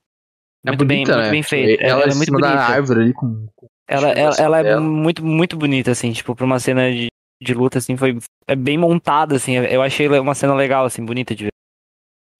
É 0.64 0.70
muito 0.70 0.84
bonita, 0.84 1.12
bem, 1.12 1.16
né? 1.16 1.22
muito 1.22 1.30
bem 1.32 1.42
feita. 1.42 1.82
Ela, 1.82 2.02
ela 2.02 2.12
é 2.12 2.14
muito 2.14 2.32
bonita. 2.32 2.54
da 2.54 2.66
árvore 2.66 3.00
ali 3.00 3.12
com. 3.12 3.46
Ela, 3.88 4.08
ela, 4.10 4.36
ela 4.36 4.60
é 4.60 4.78
muito, 4.78 5.24
muito 5.24 5.56
bonita, 5.56 5.90
assim, 5.90 6.12
tipo, 6.12 6.34
pra 6.34 6.44
uma 6.44 6.58
cena 6.58 6.90
de, 6.90 7.08
de 7.42 7.54
luta, 7.54 7.78
assim, 7.78 7.96
foi 7.96 8.16
é 8.46 8.56
bem 8.56 8.78
montada, 8.78 9.36
assim. 9.36 9.56
Eu 9.56 9.82
achei 9.82 10.08
uma 10.08 10.34
cena 10.34 10.54
legal, 10.54 10.84
assim, 10.84 11.04
bonita 11.04 11.34
de 11.34 11.44
ver. 11.44 11.50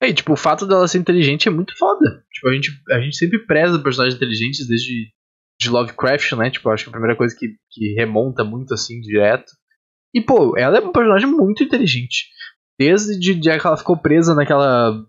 É, 0.03 0.09
e, 0.09 0.15
tipo, 0.15 0.33
o 0.33 0.37
fato 0.37 0.67
dela 0.67 0.89
ser 0.89 0.99
inteligente 0.99 1.49
é 1.49 1.51
muito 1.51 1.77
foda. 1.77 2.25
Tipo, 2.33 2.49
a 2.49 2.53
gente, 2.53 2.71
a 2.91 3.01
gente 3.01 3.17
sempre 3.17 3.39
preza 3.47 3.79
personagens 3.79 4.17
inteligentes 4.17 4.67
desde 4.67 5.13
de 5.61 5.71
Lovecraft, 5.71 6.33
né? 6.33 6.51
Tipo, 6.51 6.71
acho 6.71 6.85
que 6.85 6.91
a 6.91 6.93
primeira 6.93 7.17
coisa 7.17 7.35
que, 7.37 7.55
que 7.71 7.95
remonta 7.95 8.45
muito 8.45 8.75
assim, 8.75 9.01
direto. 9.01 9.53
E, 10.15 10.21
pô, 10.21 10.57
ela 10.57 10.79
é 10.79 10.81
um 10.81 10.93
personagem 10.93 11.29
muito 11.29 11.63
inteligente. 11.63 12.29
Desde 12.79 13.19
de, 13.19 13.35
de 13.35 13.59
que 13.59 13.67
ela 13.67 13.77
ficou 13.77 13.97
presa 13.97 14.35
naquela 14.35 15.05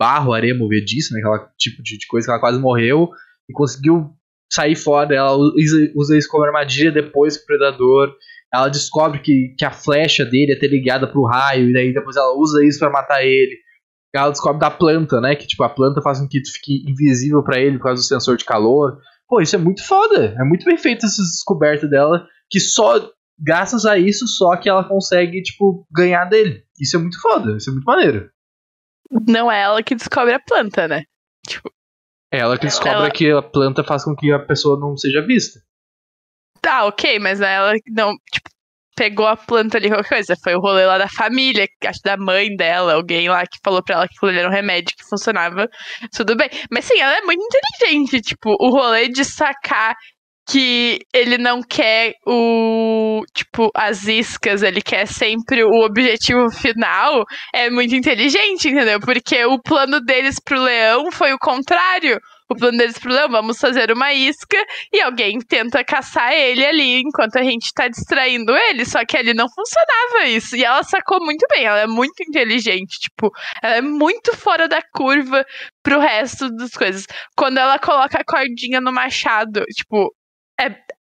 barro, 0.00 0.32
areia 0.32 0.54
movediça, 0.54 1.14
naquela 1.14 1.50
tipo 1.56 1.82
de, 1.82 1.98
de, 1.98 2.06
coisa 2.06 2.26
que 2.26 2.30
ela 2.32 2.40
quase 2.40 2.58
morreu 2.58 3.10
e 3.48 3.52
conseguiu 3.52 4.16
sair 4.52 4.76
fora. 4.76 5.14
Ela 5.14 5.34
usa, 5.36 6.16
isso 6.16 6.28
como 6.28 6.44
armadilha 6.44 6.92
depois 6.92 7.36
pro 7.36 7.46
predador. 7.58 8.14
Ela 8.52 8.68
descobre 8.68 9.20
que, 9.20 9.54
que 9.58 9.64
a 9.64 9.70
flecha 9.70 10.24
dele 10.24 10.52
é 10.52 10.58
ter 10.58 10.68
ligada 10.68 11.06
pro 11.06 11.24
raio, 11.24 11.70
e 11.70 11.72
daí 11.72 11.94
depois 11.94 12.16
ela 12.16 12.36
usa 12.36 12.64
isso 12.64 12.78
para 12.78 12.90
matar 12.90 13.24
ele 13.24 13.56
ela 14.14 14.30
descobre 14.30 14.60
da 14.60 14.70
planta, 14.70 15.20
né? 15.20 15.34
Que 15.34 15.46
tipo, 15.46 15.62
a 15.64 15.70
planta 15.70 16.02
faz 16.02 16.20
com 16.20 16.28
que 16.28 16.42
tu 16.42 16.52
fique 16.52 16.84
invisível 16.88 17.42
para 17.42 17.58
ele 17.58 17.78
por 17.78 17.84
causa 17.84 18.02
do 18.02 18.06
sensor 18.06 18.36
de 18.36 18.44
calor. 18.44 18.98
Pô, 19.26 19.40
isso 19.40 19.56
é 19.56 19.58
muito 19.58 19.84
foda. 19.86 20.34
É 20.38 20.44
muito 20.44 20.64
bem 20.64 20.76
feita 20.76 21.06
essa 21.06 21.22
descoberta 21.22 21.88
dela. 21.88 22.26
Que 22.50 22.60
só, 22.60 23.10
graças 23.38 23.86
a 23.86 23.96
isso, 23.96 24.26
só 24.26 24.56
que 24.56 24.68
ela 24.68 24.86
consegue, 24.86 25.42
tipo, 25.42 25.86
ganhar 25.90 26.26
dele. 26.26 26.62
Isso 26.78 26.96
é 26.96 27.00
muito 27.00 27.18
foda, 27.20 27.56
isso 27.56 27.70
é 27.70 27.72
muito 27.72 27.86
maneiro. 27.86 28.30
Não 29.26 29.50
é 29.50 29.62
ela 29.62 29.82
que 29.82 29.94
descobre 29.94 30.34
a 30.34 30.40
planta, 30.40 30.86
né? 30.86 31.04
Tipo. 31.46 31.70
É 32.32 32.38
ela 32.38 32.56
que 32.56 32.64
descobre 32.64 32.94
ela... 32.94 33.10
que 33.10 33.30
a 33.30 33.42
planta 33.42 33.84
faz 33.84 34.04
com 34.04 34.16
que 34.16 34.32
a 34.32 34.38
pessoa 34.38 34.80
não 34.80 34.96
seja 34.96 35.20
vista. 35.20 35.60
Tá, 36.62 36.86
ok, 36.86 37.18
mas 37.18 37.40
ela 37.40 37.74
não. 37.88 38.12
Tipo, 38.32 38.48
pegou 38.96 39.26
a 39.26 39.36
planta 39.36 39.76
ali, 39.76 39.90
qualquer 39.90 40.08
coisa. 40.08 40.34
Foi 40.42 40.54
o 40.54 40.60
rolê 40.60 40.86
lá 40.86 40.96
da 40.96 41.08
família, 41.08 41.66
acho 41.84 42.00
da 42.02 42.16
mãe 42.16 42.54
dela, 42.56 42.94
alguém 42.94 43.28
lá 43.28 43.42
que 43.42 43.58
falou 43.62 43.82
pra 43.82 43.96
ela 43.96 44.08
que 44.08 44.14
aquilo 44.16 44.38
era 44.38 44.48
um 44.48 44.52
remédio 44.52 44.96
que 44.96 45.04
funcionava. 45.04 45.68
Tudo 46.16 46.36
bem. 46.36 46.48
Mas 46.70 46.86
sim, 46.86 46.98
ela 46.98 47.18
é 47.18 47.20
muito 47.22 47.42
inteligente. 47.44 48.20
Tipo, 48.22 48.56
o 48.58 48.70
rolê 48.70 49.08
de 49.08 49.24
sacar 49.24 49.94
que 50.52 50.98
ele 51.14 51.38
não 51.38 51.62
quer 51.62 52.12
o 52.26 53.22
tipo 53.32 53.70
as 53.74 54.06
iscas, 54.06 54.62
ele 54.62 54.82
quer 54.82 55.06
sempre 55.06 55.64
o 55.64 55.82
objetivo 55.82 56.50
final, 56.50 57.24
é 57.54 57.70
muito 57.70 57.94
inteligente, 57.94 58.68
entendeu? 58.68 59.00
Porque 59.00 59.42
o 59.46 59.58
plano 59.58 59.98
deles 59.98 60.38
pro 60.38 60.60
leão 60.60 61.10
foi 61.10 61.32
o 61.32 61.38
contrário 61.38 62.20
o 62.50 62.54
plano 62.54 62.76
deles 62.76 62.98
pro 62.98 63.10
leão, 63.10 63.30
vamos 63.30 63.58
fazer 63.58 63.90
uma 63.90 64.12
isca 64.12 64.58
e 64.92 65.00
alguém 65.00 65.38
tenta 65.38 65.82
caçar 65.82 66.34
ele 66.34 66.66
ali 66.66 67.00
enquanto 67.00 67.36
a 67.36 67.42
gente 67.42 67.72
tá 67.72 67.88
distraindo 67.88 68.54
ele, 68.54 68.84
só 68.84 69.06
que 69.06 69.16
ali 69.16 69.32
não 69.32 69.46
funcionava 69.48 70.28
isso. 70.28 70.54
E 70.54 70.62
ela 70.62 70.82
sacou 70.82 71.24
muito 71.24 71.46
bem, 71.50 71.64
ela 71.64 71.80
é 71.80 71.86
muito 71.86 72.22
inteligente, 72.22 72.98
tipo, 73.00 73.30
ela 73.62 73.76
é 73.76 73.80
muito 73.80 74.36
fora 74.36 74.68
da 74.68 74.82
curva 74.82 75.46
pro 75.82 75.98
resto 75.98 76.50
das 76.50 76.72
coisas. 76.72 77.06
Quando 77.34 77.56
ela 77.56 77.78
coloca 77.78 78.18
a 78.20 78.24
cordinha 78.24 78.82
no 78.82 78.92
machado, 78.92 79.64
tipo, 79.74 80.12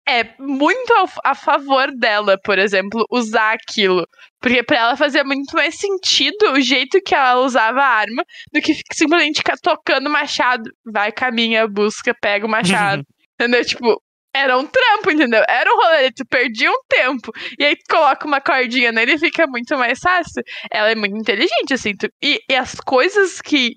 é, 0.09 0.25
muito 0.39 0.93
a, 1.25 1.35
favor 1.35 1.91
dela, 1.91 2.39
por 2.43 2.59
exemplo, 2.59 3.05
usar 3.11 3.55
aquilo. 3.55 4.07
Porque 4.41 4.63
para 4.63 4.79
ela 4.79 4.97
fazia 4.97 5.25
muito 5.25 5.55
mais 5.55 5.77
sentido 5.77 6.53
o 6.53 6.61
jeito 6.61 7.01
que 7.03 7.15
ela 7.15 7.41
usava 7.41 7.81
a 7.81 7.89
arma 7.89 8.25
do 8.53 8.61
que 8.61 8.75
simplesmente 8.93 9.39
ficar 9.39 9.57
tocando 9.59 10.09
machado. 10.09 10.71
Vai, 10.85 11.11
caminha, 11.11 11.67
busca, 11.67 12.15
pega 12.21 12.47
o 12.47 12.49
machado. 12.49 13.03
entendeu? 13.35 13.65
Tipo, 13.65 14.01
era 14.33 14.57
um 14.57 14.67
trampo, 14.67 15.11
entendeu? 15.11 15.43
Era 15.49 15.73
um 15.73 15.77
rolê, 15.77 16.13
tu 16.13 16.25
perdia 16.27 16.71
um 16.71 16.81
tempo. 16.89 17.33
E 17.59 17.65
aí 17.65 17.75
tu 17.75 17.85
coloca 17.89 18.27
uma 18.27 18.41
cordinha 18.41 18.93
nele 18.93 19.15
e 19.15 19.19
fica 19.19 19.47
muito 19.47 19.77
mais 19.77 19.99
fácil. 19.99 20.43
Ela 20.71 20.91
é 20.91 20.95
muito 20.95 21.17
inteligente, 21.17 21.73
assim. 21.73 21.97
Tu, 21.97 22.09
e, 22.23 22.41
e 22.49 22.55
as 22.55 22.75
coisas 22.75 23.41
que, 23.41 23.71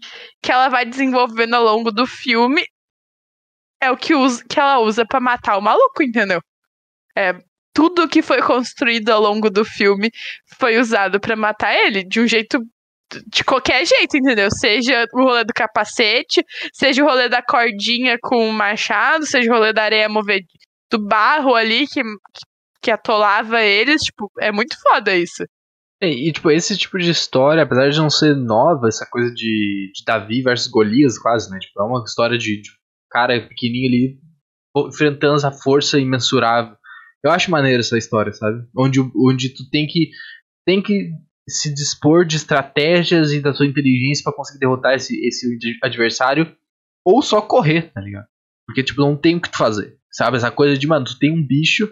que 0.43 0.51
ela 0.51 0.69
vai 0.69 0.85
desenvolvendo 0.85 1.55
ao 1.55 1.63
longo 1.63 1.91
do 1.91 2.05
filme 2.05 2.63
é 3.81 3.91
o 3.91 3.97
que, 3.97 4.13
usa, 4.13 4.43
que 4.47 4.59
ela 4.59 4.79
usa 4.79 5.05
para 5.05 5.19
matar 5.19 5.57
o 5.57 5.61
maluco, 5.61 6.03
entendeu? 6.03 6.41
É, 7.17 7.33
tudo 7.73 8.07
que 8.07 8.21
foi 8.21 8.41
construído 8.41 9.09
ao 9.09 9.21
longo 9.21 9.49
do 9.49 9.63
filme 9.63 10.11
foi 10.57 10.77
usado 10.77 11.19
para 11.19 11.35
matar 11.35 11.73
ele 11.73 12.03
de 12.03 12.19
um 12.19 12.27
jeito 12.27 12.59
de 13.27 13.43
qualquer 13.43 13.85
jeito, 13.85 14.17
entendeu? 14.17 14.49
Seja 14.51 15.05
o 15.13 15.23
rolê 15.23 15.43
do 15.43 15.53
capacete, 15.53 16.43
seja 16.73 17.03
o 17.03 17.07
rolê 17.07 17.27
da 17.27 17.41
cordinha 17.41 18.17
com 18.21 18.49
o 18.49 18.53
machado, 18.53 19.25
seja 19.25 19.49
o 19.49 19.53
rolê 19.55 19.73
da 19.73 19.83
areia 19.83 20.07
movida 20.07 20.45
do 20.91 20.99
barro 20.99 21.55
ali 21.55 21.87
que, 21.87 22.01
que 22.81 22.91
atolava 22.91 23.61
eles, 23.61 24.01
tipo, 24.01 24.31
é 24.39 24.51
muito 24.51 24.75
foda 24.81 25.15
isso. 25.15 25.43
E, 26.01 26.29
e, 26.29 26.31
tipo, 26.31 26.49
esse 26.49 26.77
tipo 26.77 26.97
de 26.97 27.11
história, 27.11 27.63
apesar 27.63 27.89
de 27.89 27.97
não 27.99 28.09
ser 28.09 28.35
nova, 28.35 28.87
essa 28.87 29.05
coisa 29.09 29.33
de, 29.33 29.91
de 29.93 30.03
Davi 30.05 30.41
versus 30.41 30.69
Golias, 30.69 31.17
quase, 31.19 31.51
né? 31.51 31.59
Tipo, 31.59 31.81
é 31.81 31.85
uma 31.85 32.03
história 32.05 32.37
de, 32.37 32.61
de 32.61 32.69
cara 33.09 33.47
pequenininho 33.47 33.87
ali 33.87 34.19
enfrentando 34.87 35.35
essa 35.35 35.51
força 35.51 35.99
imensurável. 35.99 36.75
Eu 37.23 37.31
acho 37.31 37.51
maneiro 37.51 37.79
essa 37.79 37.97
história, 37.97 38.31
sabe? 38.31 38.65
Onde, 38.77 38.99
onde 39.15 39.49
tu 39.49 39.69
tem 39.69 39.85
que 39.87 40.09
tem 40.65 40.81
que 40.81 41.11
se 41.49 41.73
dispor 41.73 42.25
de 42.25 42.35
estratégias 42.35 43.31
e 43.31 43.41
da 43.41 43.53
sua 43.53 43.65
inteligência 43.65 44.23
para 44.23 44.33
conseguir 44.33 44.59
derrotar 44.59 44.93
esse, 44.93 45.19
esse 45.25 45.47
adversário. 45.83 46.55
ou 47.03 47.21
só 47.21 47.41
correr, 47.41 47.91
tá 47.91 47.99
ligado? 47.99 48.27
Porque, 48.67 48.83
tipo, 48.83 49.01
não 49.01 49.17
tem 49.17 49.35
o 49.35 49.41
que 49.41 49.49
tu 49.49 49.57
fazer. 49.57 49.97
Sabe? 50.11 50.37
Essa 50.37 50.51
coisa 50.51 50.77
de, 50.77 50.87
mano, 50.87 51.05
tu 51.05 51.17
tem 51.17 51.31
um 51.31 51.45
bicho 51.45 51.91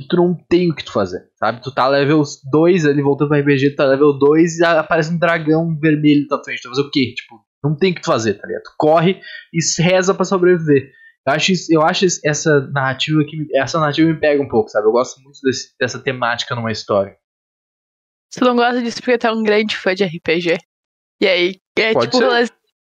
e 0.00 0.06
tu 0.06 0.16
não 0.16 0.34
tem 0.48 0.70
o 0.70 0.74
que 0.74 0.84
tu 0.84 0.92
fazer, 0.92 1.28
sabe? 1.36 1.62
Tu 1.62 1.70
tá 1.72 1.86
level 1.86 2.22
2 2.50 2.86
ali, 2.86 3.02
voltando 3.02 3.28
pro 3.28 3.38
RPG, 3.38 3.70
tu 3.70 3.76
tá 3.76 3.86
level 3.86 4.18
2 4.18 4.58
e 4.58 4.64
aparece 4.64 5.12
um 5.12 5.18
dragão 5.18 5.78
vermelho 5.78 6.22
na 6.22 6.28
tua 6.28 6.44
frente. 6.44 6.62
Tu 6.62 6.68
vai 6.68 6.76
fazer 6.76 6.88
o 6.88 6.90
quê? 6.90 7.14
Tipo, 7.14 7.40
não 7.64 7.76
tem 7.76 7.92
o 7.92 7.94
que 7.94 8.04
fazer, 8.04 8.34
tá 8.34 8.46
ligado? 8.46 8.62
Tu 8.64 8.74
corre 8.78 9.20
e 9.52 9.82
reza 9.82 10.14
para 10.14 10.24
sobreviver. 10.24 10.90
Eu 11.26 11.32
acho, 11.32 11.52
eu 11.70 11.82
acho 11.82 12.04
essa 12.24 12.60
narrativa 12.72 13.24
que 13.24 13.46
essa 13.56 13.80
narrativa 13.80 14.08
me 14.12 14.20
pega 14.20 14.42
um 14.42 14.48
pouco, 14.48 14.68
sabe? 14.68 14.86
Eu 14.86 14.92
gosto 14.92 15.20
muito 15.22 15.38
desse, 15.42 15.74
dessa 15.80 15.98
temática 15.98 16.54
numa 16.54 16.70
história. 16.70 17.16
Você 18.30 18.44
não 18.44 18.54
gosta 18.56 18.82
disso 18.82 18.98
porque 18.98 19.16
tu 19.16 19.26
é 19.26 19.32
um 19.32 19.42
grande 19.42 19.76
fã 19.76 19.94
de 19.94 20.04
RPG. 20.04 20.58
E 21.22 21.26
aí, 21.26 21.54
é 21.78 21.92
Pode 21.92 22.06
tipo 22.06 22.18
ser. 22.18 22.24
o 22.24 22.26
rolê- 22.28 22.48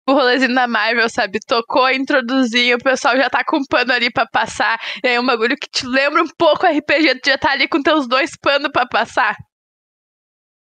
o 0.09 0.13
rolezinho 0.13 0.55
da 0.55 0.67
Marvel, 0.69 1.09
sabe? 1.09 1.39
Tocou, 1.47 1.89
introduziu, 1.91 2.77
o 2.77 2.83
pessoal 2.83 3.17
já 3.17 3.29
tá 3.31 3.45
com 3.45 3.59
um 3.59 3.65
pano 3.69 3.93
ali 3.93 4.11
pra 4.13 4.27
passar. 4.27 4.79
E 5.03 5.09
aí 5.09 5.19
um 5.19 5.27
bagulho 5.27 5.57
que 5.57 5.69
te 5.69 5.87
lembra 5.87 6.23
um 6.23 6.29
pouco 6.39 6.67
RPG, 6.67 7.21
tu 7.21 7.31
já 7.31 7.39
tá 7.39 7.53
ali 7.53 7.67
com 7.69 7.83
teus 7.83 8.07
dois 8.09 8.37
panos 8.41 8.71
pra 8.73 8.87
passar. 8.87 9.37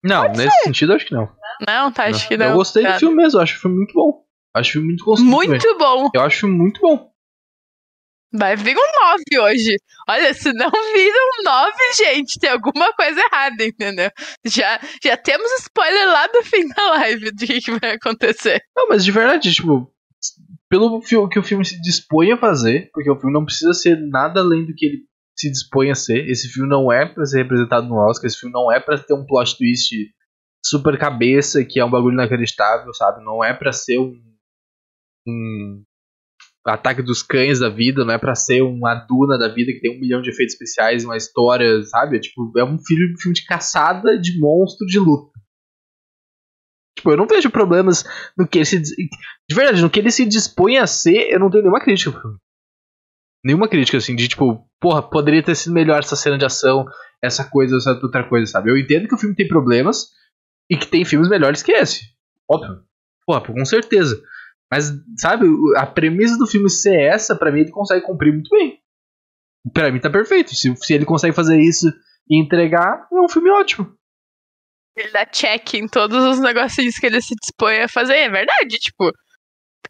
Não, 0.03 0.23
nesse 0.29 0.57
sentido 0.63 0.93
eu 0.93 0.95
acho 0.95 1.05
que 1.05 1.13
não. 1.13 1.29
Não, 1.67 1.91
tá, 1.91 2.05
acho 2.05 2.27
que 2.27 2.37
não. 2.37 2.47
Eu 2.47 2.53
gostei 2.55 2.83
Tá. 2.83 2.93
do 2.93 2.99
filme 2.99 3.15
mesmo, 3.15 3.39
acho 3.39 3.57
o 3.57 3.61
filme 3.61 3.77
muito 3.77 3.93
bom. 3.93 4.23
Acho 4.55 4.69
o 4.69 4.73
filme 4.73 4.87
muito 4.87 5.03
construído. 5.05 5.31
também. 5.31 5.49
Muito 5.49 5.77
bom. 5.77 6.09
Eu 6.13 6.21
acho 6.21 6.47
muito 6.47 6.81
bom. 6.81 7.11
Vai 8.33 8.55
vir 8.55 8.77
um 8.77 9.35
9 9.37 9.39
hoje. 9.41 9.75
Olha, 10.09 10.33
se 10.33 10.53
não 10.53 10.69
vir 10.71 11.11
um 11.13 11.43
9, 11.43 11.71
gente, 11.97 12.39
tem 12.39 12.49
alguma 12.49 12.93
coisa 12.93 13.19
errada, 13.19 13.65
entendeu? 13.65 14.09
Já, 14.45 14.79
já 15.03 15.17
temos 15.17 15.51
spoiler 15.59 16.07
lá 16.07 16.27
do 16.27 16.41
fim 16.43 16.65
da 16.69 16.91
live 16.91 17.31
do 17.31 17.45
que, 17.45 17.59
que 17.59 17.71
vai 17.77 17.91
acontecer. 17.91 18.61
Não, 18.75 18.87
mas 18.87 19.03
de 19.03 19.11
verdade, 19.11 19.53
tipo, 19.53 19.91
pelo 20.69 21.01
que 21.29 21.39
o 21.39 21.43
filme 21.43 21.65
se 21.65 21.79
dispõe 21.81 22.31
a 22.31 22.37
fazer, 22.37 22.89
porque 22.93 23.11
o 23.11 23.17
filme 23.19 23.33
não 23.33 23.43
precisa 23.43 23.73
ser 23.73 23.97
nada 23.99 24.39
além 24.39 24.65
do 24.65 24.73
que 24.73 24.85
ele 24.85 24.99
se 25.37 25.51
dispõe 25.51 25.91
a 25.91 25.95
ser. 25.95 26.25
Esse 26.29 26.47
filme 26.47 26.69
não 26.69 26.89
é 26.89 27.05
pra 27.05 27.25
ser 27.25 27.39
representado 27.39 27.85
no 27.87 27.95
Oscar, 27.97 28.27
esse 28.27 28.39
filme 28.39 28.53
não 28.53 28.71
é 28.71 28.79
pra 28.79 28.97
ter 28.97 29.13
um 29.13 29.25
plot 29.25 29.57
twist 29.57 29.93
super 30.63 30.97
cabeça, 30.97 31.65
que 31.65 31.79
é 31.79 31.85
um 31.85 31.89
bagulho 31.89 32.13
inacreditável, 32.13 32.93
sabe? 32.93 33.23
Não 33.23 33.43
é 33.43 33.53
pra 33.53 33.71
ser 33.71 33.99
um, 33.99 34.21
um 35.27 35.83
ataque 36.65 37.01
dos 37.01 37.23
cães 37.23 37.59
da 37.59 37.69
vida, 37.69 38.05
não 38.05 38.13
é 38.13 38.17
pra 38.17 38.35
ser 38.35 38.61
uma 38.61 38.93
Duna 38.93 39.37
da 39.37 39.47
vida 39.47 39.71
que 39.71 39.79
tem 39.79 39.97
um 39.97 39.99
milhão 39.99 40.21
de 40.21 40.29
efeitos 40.29 40.53
especiais, 40.53 41.03
uma 41.03 41.17
história, 41.17 41.81
sabe? 41.83 42.17
É, 42.17 42.19
tipo, 42.19 42.51
é 42.57 42.63
um 42.63 42.77
filme, 42.77 43.19
filme 43.19 43.35
de 43.35 43.45
caçada 43.45 44.19
de 44.19 44.39
monstro 44.39 44.85
de 44.85 44.99
luta. 44.99 45.31
Tipo, 46.97 47.11
eu 47.11 47.17
não 47.17 47.27
vejo 47.27 47.49
problemas 47.49 48.03
no 48.37 48.47
que 48.47 48.59
ele 48.59 48.65
se. 48.65 48.79
De 48.79 49.55
verdade, 49.55 49.81
no 49.81 49.89
que 49.89 49.99
ele 49.99 50.11
se 50.11 50.25
dispõe 50.25 50.77
a 50.77 50.85
ser, 50.85 51.31
eu 51.31 51.39
não 51.39 51.49
tenho 51.49 51.63
nenhuma 51.63 51.81
crítica. 51.81 52.21
Nenhuma 53.43 53.67
crítica, 53.67 53.97
assim, 53.97 54.15
de 54.15 54.27
tipo, 54.27 54.69
porra, 54.79 55.01
poderia 55.01 55.41
ter 55.41 55.55
sido 55.55 55.73
melhor 55.73 55.99
essa 55.99 56.15
cena 56.15 56.37
de 56.37 56.45
ação, 56.45 56.85
essa 57.23 57.43
coisa, 57.43 57.77
essa 57.77 57.91
outra 57.91 58.27
coisa, 58.27 58.45
sabe? 58.45 58.69
Eu 58.69 58.77
entendo 58.77 59.07
que 59.07 59.15
o 59.15 59.17
filme 59.17 59.35
tem 59.35 59.47
problemas 59.47 60.11
e 60.71 60.77
que 60.77 60.87
tem 60.87 61.03
filmes 61.03 61.27
melhores 61.27 61.61
que 61.61 61.73
esse. 61.73 61.99
Óbvio. 62.49 62.81
Porra, 63.25 63.41
com 63.41 63.65
certeza. 63.65 64.21
Mas, 64.71 64.89
sabe, 65.17 65.45
a 65.75 65.85
premissa 65.85 66.37
do 66.37 66.47
filme 66.47 66.69
ser 66.69 66.97
essa, 66.97 67.35
pra 67.35 67.51
mim, 67.51 67.59
ele 67.59 67.71
consegue 67.71 68.05
cumprir 68.05 68.31
muito 68.31 68.49
bem. 68.49 68.79
Pra 69.73 69.91
mim 69.91 69.99
tá 69.99 70.09
perfeito. 70.09 70.55
Se, 70.55 70.73
se 70.77 70.93
ele 70.93 71.03
consegue 71.03 71.35
fazer 71.35 71.59
isso 71.59 71.87
e 72.29 72.41
entregar, 72.41 73.05
é 73.11 73.19
um 73.19 73.27
filme 73.27 73.49
ótimo. 73.51 73.93
Ele 74.95 75.11
dá 75.11 75.25
check 75.25 75.73
em 75.73 75.87
todos 75.87 76.23
os 76.23 76.39
negocinhos 76.39 76.95
que 76.95 77.05
ele 77.05 77.21
se 77.21 77.35
dispõe 77.35 77.81
a 77.81 77.89
fazer. 77.89 78.15
É 78.15 78.29
verdade, 78.29 78.77
tipo. 78.79 79.11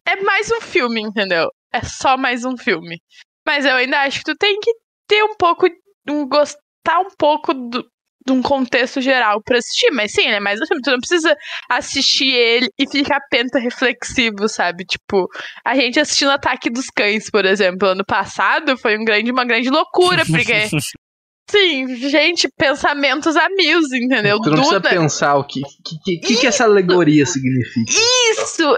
É 0.03 0.15
mais 0.23 0.51
um 0.51 0.61
filme, 0.61 0.99
entendeu? 0.99 1.47
É 1.71 1.83
só 1.83 2.17
mais 2.17 2.43
um 2.43 2.57
filme. 2.57 2.99
Mas 3.45 3.65
eu 3.65 3.75
ainda 3.75 4.01
acho 4.01 4.19
que 4.19 4.31
tu 4.31 4.35
tem 4.35 4.59
que 4.59 4.73
ter 5.07 5.23
um 5.23 5.35
pouco. 5.35 5.67
Um, 6.09 6.27
gostar 6.27 6.99
um 6.99 7.09
pouco 7.17 7.53
do, 7.53 7.87
de 8.25 8.31
um 8.33 8.41
contexto 8.41 9.01
geral 9.01 9.41
pra 9.43 9.57
assistir. 9.57 9.91
Mas 9.91 10.11
sim, 10.11 10.21
ele 10.21 10.35
é 10.35 10.39
mais 10.39 10.59
um 10.61 10.65
filme. 10.65 10.81
Tu 10.81 10.91
não 10.91 10.99
precisa 10.99 11.35
assistir 11.69 12.29
ele 12.33 12.67
e 12.79 12.89
ficar 12.89 13.19
penta 13.29 13.59
reflexivo, 13.59 14.47
sabe? 14.47 14.85
Tipo, 14.85 15.27
a 15.65 15.75
gente 15.75 15.99
assistindo 15.99 16.31
Ataque 16.31 16.69
dos 16.69 16.87
Cães, 16.95 17.29
por 17.29 17.45
exemplo, 17.45 17.87
ano 17.89 18.03
passado, 18.05 18.77
foi 18.77 18.97
um 18.97 19.03
grande, 19.03 19.31
uma 19.31 19.45
grande 19.45 19.69
loucura, 19.69 20.23
porque. 20.25 20.67
Sim, 21.49 21.95
gente, 22.09 22.47
pensamentos 22.57 23.35
a 23.35 23.49
mil, 23.49 23.79
entendeu? 23.93 24.39
Tu 24.39 24.49
não 24.49 24.55
precisa 24.57 24.79
Duna- 24.79 24.89
pensar 24.89 25.35
o 25.35 25.43
que, 25.43 25.59
que, 25.61 25.99
que, 26.05 26.19
que, 26.27 26.35
que 26.37 26.47
essa 26.47 26.63
alegoria 26.63 27.25
significa. 27.25 27.91
Isso! 28.31 28.73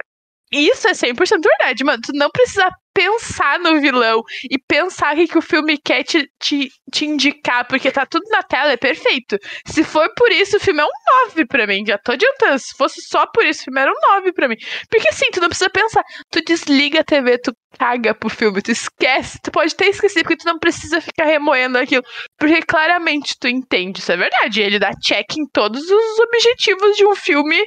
Isso 0.52 0.88
é 0.88 0.92
100% 0.92 1.16
verdade, 1.42 1.84
mano. 1.84 2.02
Tu 2.04 2.14
não 2.14 2.30
precisa 2.32 2.68
pensar 2.94 3.60
no 3.60 3.82
vilão 3.82 4.22
e 4.50 4.58
pensar 4.58 5.14
o 5.14 5.18
que, 5.18 5.28
que 5.28 5.38
o 5.38 5.42
filme 5.42 5.78
quer 5.78 6.04
te, 6.04 6.30
te, 6.40 6.70
te 6.92 7.06
indicar, 7.06 7.68
porque 7.68 7.92
tá 7.92 8.06
tudo 8.06 8.24
na 8.30 8.44
tela, 8.44 8.72
é 8.72 8.78
perfeito. 8.78 9.38
Se 9.66 9.84
for 9.84 10.10
por 10.16 10.32
isso, 10.32 10.58
o 10.58 10.60
filme 10.60 10.82
é 10.82 10.86
um 10.86 11.28
9 11.28 11.46
pra 11.48 11.66
mim. 11.66 11.84
Já 11.86 11.98
tô 11.98 12.12
adiantando. 12.12 12.60
Se 12.60 12.76
fosse 12.78 13.02
só 13.02 13.26
por 13.28 13.46
isso, 13.46 13.62
o 13.62 13.64
filme 13.66 13.82
era 13.82 13.92
um 13.92 14.16
9 14.16 14.32
pra 14.34 14.48
mim. 14.48 14.56
Porque 14.90 15.10
assim, 15.10 15.30
tu 15.32 15.42
não 15.42 15.50
precisa 15.50 15.70
pensar. 15.70 16.04
Tu 16.30 16.42
desliga 16.44 17.00
a 17.02 17.04
TV, 17.04 17.38
tu 17.40 17.54
caga 17.78 18.14
pro 18.14 18.30
filme, 18.30 18.62
tu 18.62 18.72
esquece. 18.72 19.40
Tu 19.42 19.52
pode 19.52 19.74
até 19.74 19.88
esquecer, 19.88 20.22
porque 20.24 20.38
tu 20.38 20.46
não 20.46 20.60
precisa 20.60 21.02
ficar 21.02 21.26
remoendo 21.26 21.78
aquilo. 21.78 22.04
Porque 22.38 22.62
claramente 22.62 23.36
tu 23.40 23.48
entende, 23.48 24.00
isso 24.00 24.12
é 24.12 24.18
verdade. 24.18 24.62
Ele 24.62 24.80
dá 24.80 24.92
check 25.02 25.36
em 25.38 25.48
todos 25.52 25.82
os 25.82 26.20
objetivos 26.20 26.96
de 26.96 27.06
um 27.06 27.16
filme 27.16 27.60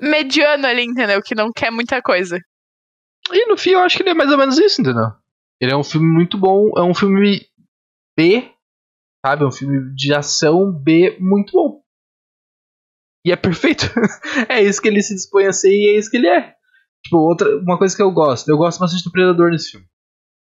mediano 0.00 0.66
ali, 0.66 0.84
entendeu? 0.84 1.20
Que 1.22 1.34
não 1.34 1.50
quer 1.52 1.70
muita 1.70 2.00
coisa. 2.02 2.38
E 3.32 3.46
no 3.46 3.56
fim 3.56 3.70
eu 3.70 3.80
acho 3.80 3.96
que 3.96 4.02
ele 4.02 4.10
é 4.10 4.14
mais 4.14 4.30
ou 4.30 4.38
menos 4.38 4.58
isso, 4.58 4.80
entendeu? 4.80 5.12
Ele 5.60 5.72
é 5.72 5.76
um 5.76 5.84
filme 5.84 6.06
muito 6.06 6.38
bom, 6.38 6.70
é 6.76 6.82
um 6.82 6.94
filme 6.94 7.46
B, 8.16 8.50
sabe? 9.24 9.44
É 9.44 9.46
um 9.46 9.52
filme 9.52 9.94
de 9.94 10.14
ação 10.14 10.72
B 10.72 11.16
muito 11.20 11.52
bom. 11.52 11.82
E 13.24 13.32
é 13.32 13.36
perfeito. 13.36 13.84
é 14.48 14.62
isso 14.62 14.80
que 14.80 14.88
ele 14.88 15.02
se 15.02 15.14
dispõe 15.14 15.46
a 15.46 15.52
ser 15.52 15.70
e 15.70 15.94
é 15.94 15.98
isso 15.98 16.10
que 16.10 16.16
ele 16.16 16.28
é. 16.28 16.54
Tipo, 17.02 17.18
outra, 17.18 17.58
uma 17.58 17.78
coisa 17.78 17.94
que 17.94 18.02
eu 18.02 18.10
gosto, 18.12 18.48
eu 18.48 18.56
gosto 18.56 18.78
bastante 18.78 19.04
do 19.04 19.10
Predador 19.10 19.50
nesse 19.50 19.72
filme. 19.72 19.86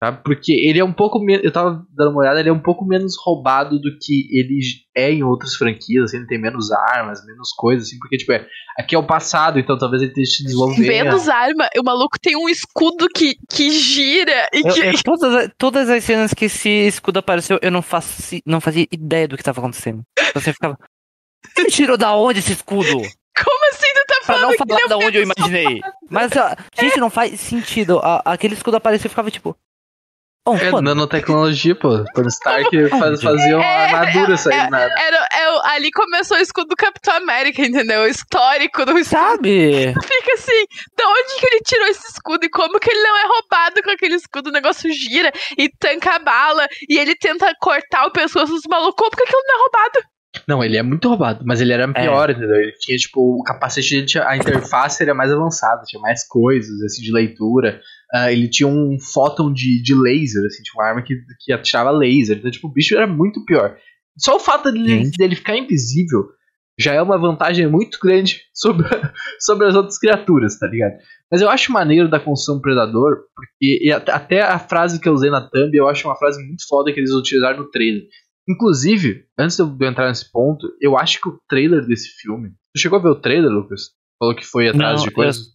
Sabe? 0.05 0.21
Porque 0.25 0.53
ele 0.53 0.79
é 0.79 0.85
um 0.85 0.93
pouco 0.93 1.19
menos. 1.19 1.45
Eu 1.45 1.53
tava 1.53 1.83
dando 1.97 2.11
uma 2.11 2.21
olhada, 2.21 2.41
ele 2.41 2.49
é 2.49 2.53
um 2.53 2.61
pouco 2.63 2.85
menos 2.85 3.15
roubado 3.25 3.79
do 3.81 3.91
que 4.01 4.27
ele 4.31 4.59
é 4.97 5.11
em 5.13 5.23
outras 5.23 5.55
franquias, 5.55 6.05
assim, 6.05 6.19
ele 6.19 6.27
tem 6.27 6.41
menos 6.41 6.71
armas, 6.71 7.25
menos 7.27 7.51
coisas, 7.57 7.89
assim, 7.89 7.99
porque, 7.99 8.17
tipo, 8.17 8.33
é, 8.33 8.47
aqui 8.79 8.95
é 8.95 8.99
o 8.99 9.07
passado, 9.07 9.59
então 9.59 9.79
talvez 9.79 10.03
ele 10.03 10.11
esteja 10.13 10.31
se 10.31 10.45
desenvolvendo. 10.45 10.87
Menos 10.87 11.29
arma, 11.29 11.69
o 11.79 11.83
maluco 11.85 12.19
tem 12.21 12.37
um 12.37 12.49
escudo 12.49 13.09
que, 13.09 13.35
que 13.51 13.71
gira 13.71 14.49
e 14.53 14.61
Eu- 14.61 14.75
que. 14.75 14.81
eu- 14.81 15.03
todas, 15.03 15.51
todas 15.57 15.89
as 15.91 16.05
cenas 16.05 16.35
que 16.35 16.45
esse 16.45 16.69
escudo 16.69 17.19
apareceu, 17.19 17.59
eu 17.63 17.71
não, 17.71 17.83
faço, 17.83 18.37
não 18.45 18.61
fazia 18.61 18.87
ideia 18.93 19.27
do 19.27 19.37
que 19.37 19.43
tava 19.43 19.61
acontecendo. 19.61 20.03
Você 20.35 20.53
ficava. 20.53 20.79
Você 21.57 21.67
tirou 21.67 21.97
da 21.97 22.15
onde 22.17 22.41
esse 22.41 22.53
escudo? 22.53 22.91
Como 23.37 23.69
assim 23.73 23.93
tu 23.95 24.05
tá 24.07 24.15
Pra 24.15 24.35
falando 24.37 24.43
não 24.43 24.51
que 24.53 24.59
falar 24.59 24.81
é 24.85 24.89
da 24.89 24.97
onde 24.97 25.19
eu 25.19 25.23
imaginei. 25.25 25.81
Mas, 26.09 26.31
ó, 26.37 26.55
gente, 26.81 27.01
não 27.01 27.11
faz 27.11 27.39
sentido. 27.41 27.99
A- 27.99 28.23
aquele 28.27 28.55
escudo 28.55 28.77
apareceu 28.77 29.09
e 29.09 29.11
ficava 29.11 29.29
tipo. 29.31 29.57
Bom, 30.47 30.57
É, 30.57 30.71
foda. 30.71 30.83
nanotecnologia, 30.83 31.75
pô. 31.75 32.05
Tony 32.13 32.29
Stark 32.29 32.89
faz, 32.91 33.23
fazia 33.23 33.57
uma 33.57 33.65
É, 33.65 33.85
armadura 33.87 34.37
sair 34.37 34.59
é, 34.67 34.71
nada. 34.71 34.95
Era, 34.99 35.29
é 35.33 35.75
ali 35.75 35.91
começou 35.91 36.37
o 36.37 36.41
escudo 36.41 36.69
do 36.69 36.77
Capitão 36.77 37.17
América, 37.17 37.63
entendeu? 37.63 38.03
O 38.03 38.07
histórico 38.07 38.85
do 38.85 38.99
escudo. 38.99 39.05
Sabe? 39.21 39.95
Fica 40.05 40.35
assim, 40.35 40.65
da 40.97 41.09
onde 41.09 41.35
que 41.41 41.47
ele 41.47 41.61
tirou 41.65 41.87
esse 41.87 42.07
escudo 42.09 42.45
e 42.45 42.51
como 42.51 42.79
que 42.79 42.91
ele 42.91 43.03
não 43.03 43.17
é 43.17 43.27
roubado 43.27 43.83
com 43.83 43.91
aquele 43.91 44.17
escudo? 44.17 44.49
O 44.49 44.53
negócio 44.53 44.91
gira 44.93 45.33
e 45.57 45.69
tanca 45.81 46.17
a 46.17 46.19
bala 46.19 46.67
e 46.89 46.99
ele 46.99 47.15
tenta 47.17 47.51
cortar 47.61 48.07
o 48.07 48.13
pescoço 48.13 48.53
dos 48.53 48.63
malucos. 48.69 48.97
Como 48.97 49.11
que 49.17 49.23
aquilo 49.23 49.43
não 49.47 49.55
é 49.55 49.59
roubado? 49.63 50.14
Não, 50.49 50.63
ele 50.65 50.77
é 50.77 50.83
muito 50.83 51.09
roubado, 51.09 51.45
mas 51.47 51.61
ele 51.61 51.73
era 51.73 51.87
pior, 51.93 52.31
entendeu? 52.31 52.57
Ele 52.57 52.73
tinha, 52.79 52.97
tipo, 52.99 53.21
o 53.41 53.43
capacete, 53.43 53.95
dele 53.95 54.07
tinha- 54.07 54.29
a 54.29 54.37
interface 54.37 55.03
era 55.03 55.15
mais 55.15 55.31
avançada, 55.33 55.83
tinha 55.87 56.01
mais 56.03 56.27
coisas, 56.27 56.81
assim, 56.83 57.03
de 57.03 57.13
leitura. 57.13 57.81
Ah, 58.13 58.33
ele 58.33 58.49
tinha 58.49 58.67
um 58.69 58.97
fóton 59.13 59.53
de, 59.53 59.83
de 59.83 59.95
laser, 59.95 60.45
assim, 60.47 60.63
tinha 60.63 60.75
uma 60.83 60.89
arma 60.89 61.03
que, 61.03 61.15
que 61.41 61.53
atirava 61.53 61.91
laser. 61.91 62.39
Então, 62.39 62.51
tipo, 62.51 62.69
o 62.69 62.73
bicho 62.73 62.95
era 62.97 63.07
muito 63.07 63.45
pior. 63.45 63.77
Só 64.19 64.37
o 64.37 64.41
fato 64.41 64.71
dele, 64.71 64.87
dele 65.19 65.37
ficar 65.37 65.57
invisível 65.57 66.25
já 66.79 66.93
é 66.93 67.01
uma 67.01 67.17
vantagem 67.17 67.69
muito 67.69 67.99
grande 68.03 68.41
sobre, 68.53 68.87
sobre 69.39 69.67
as 69.69 69.75
outras 69.77 69.97
criaturas, 69.99 70.59
tá 70.59 70.67
ligado? 70.67 70.95
Mas 71.31 71.41
eu 71.41 71.49
acho 71.49 71.73
maneiro 71.73 72.09
da 72.09 72.19
construção 72.21 72.57
do 72.57 72.61
Predador, 72.63 73.17
porque 73.35 73.79
e 73.83 73.93
at- 73.93 74.09
até 74.09 74.41
a 74.43 74.59
frase 74.59 75.01
que 75.01 75.09
eu 75.09 75.13
usei 75.13 75.31
na 75.31 75.41
thumb, 75.41 75.73
eu 75.77 75.89
acho 75.89 76.07
uma 76.07 76.17
frase 76.17 76.43
muito 76.45 76.67
foda 76.69 76.93
que 76.93 76.99
eles 77.01 77.11
utilizaram 77.13 77.59
no 77.59 77.71
trailer. 77.71 78.03
Inclusive, 78.49 79.27
antes 79.39 79.57
de 79.57 79.63
eu 79.63 79.89
entrar 79.89 80.09
nesse 80.09 80.31
ponto, 80.31 80.67
eu 80.81 80.99
acho 80.99 81.21
que 81.21 81.29
o 81.29 81.41
trailer 81.49 81.87
desse 81.87 82.09
filme. 82.21 82.51
Tu 82.75 82.81
chegou 82.81 82.99
a 82.99 83.03
ver 83.03 83.09
o 83.09 83.21
trailer, 83.21 83.51
Lucas? 83.51 83.91
Falou 84.19 84.35
que 84.35 84.45
foi 84.45 84.69
atrás 84.69 84.99
Não, 85.01 85.05
de 85.05 85.11
coisas? 85.11 85.55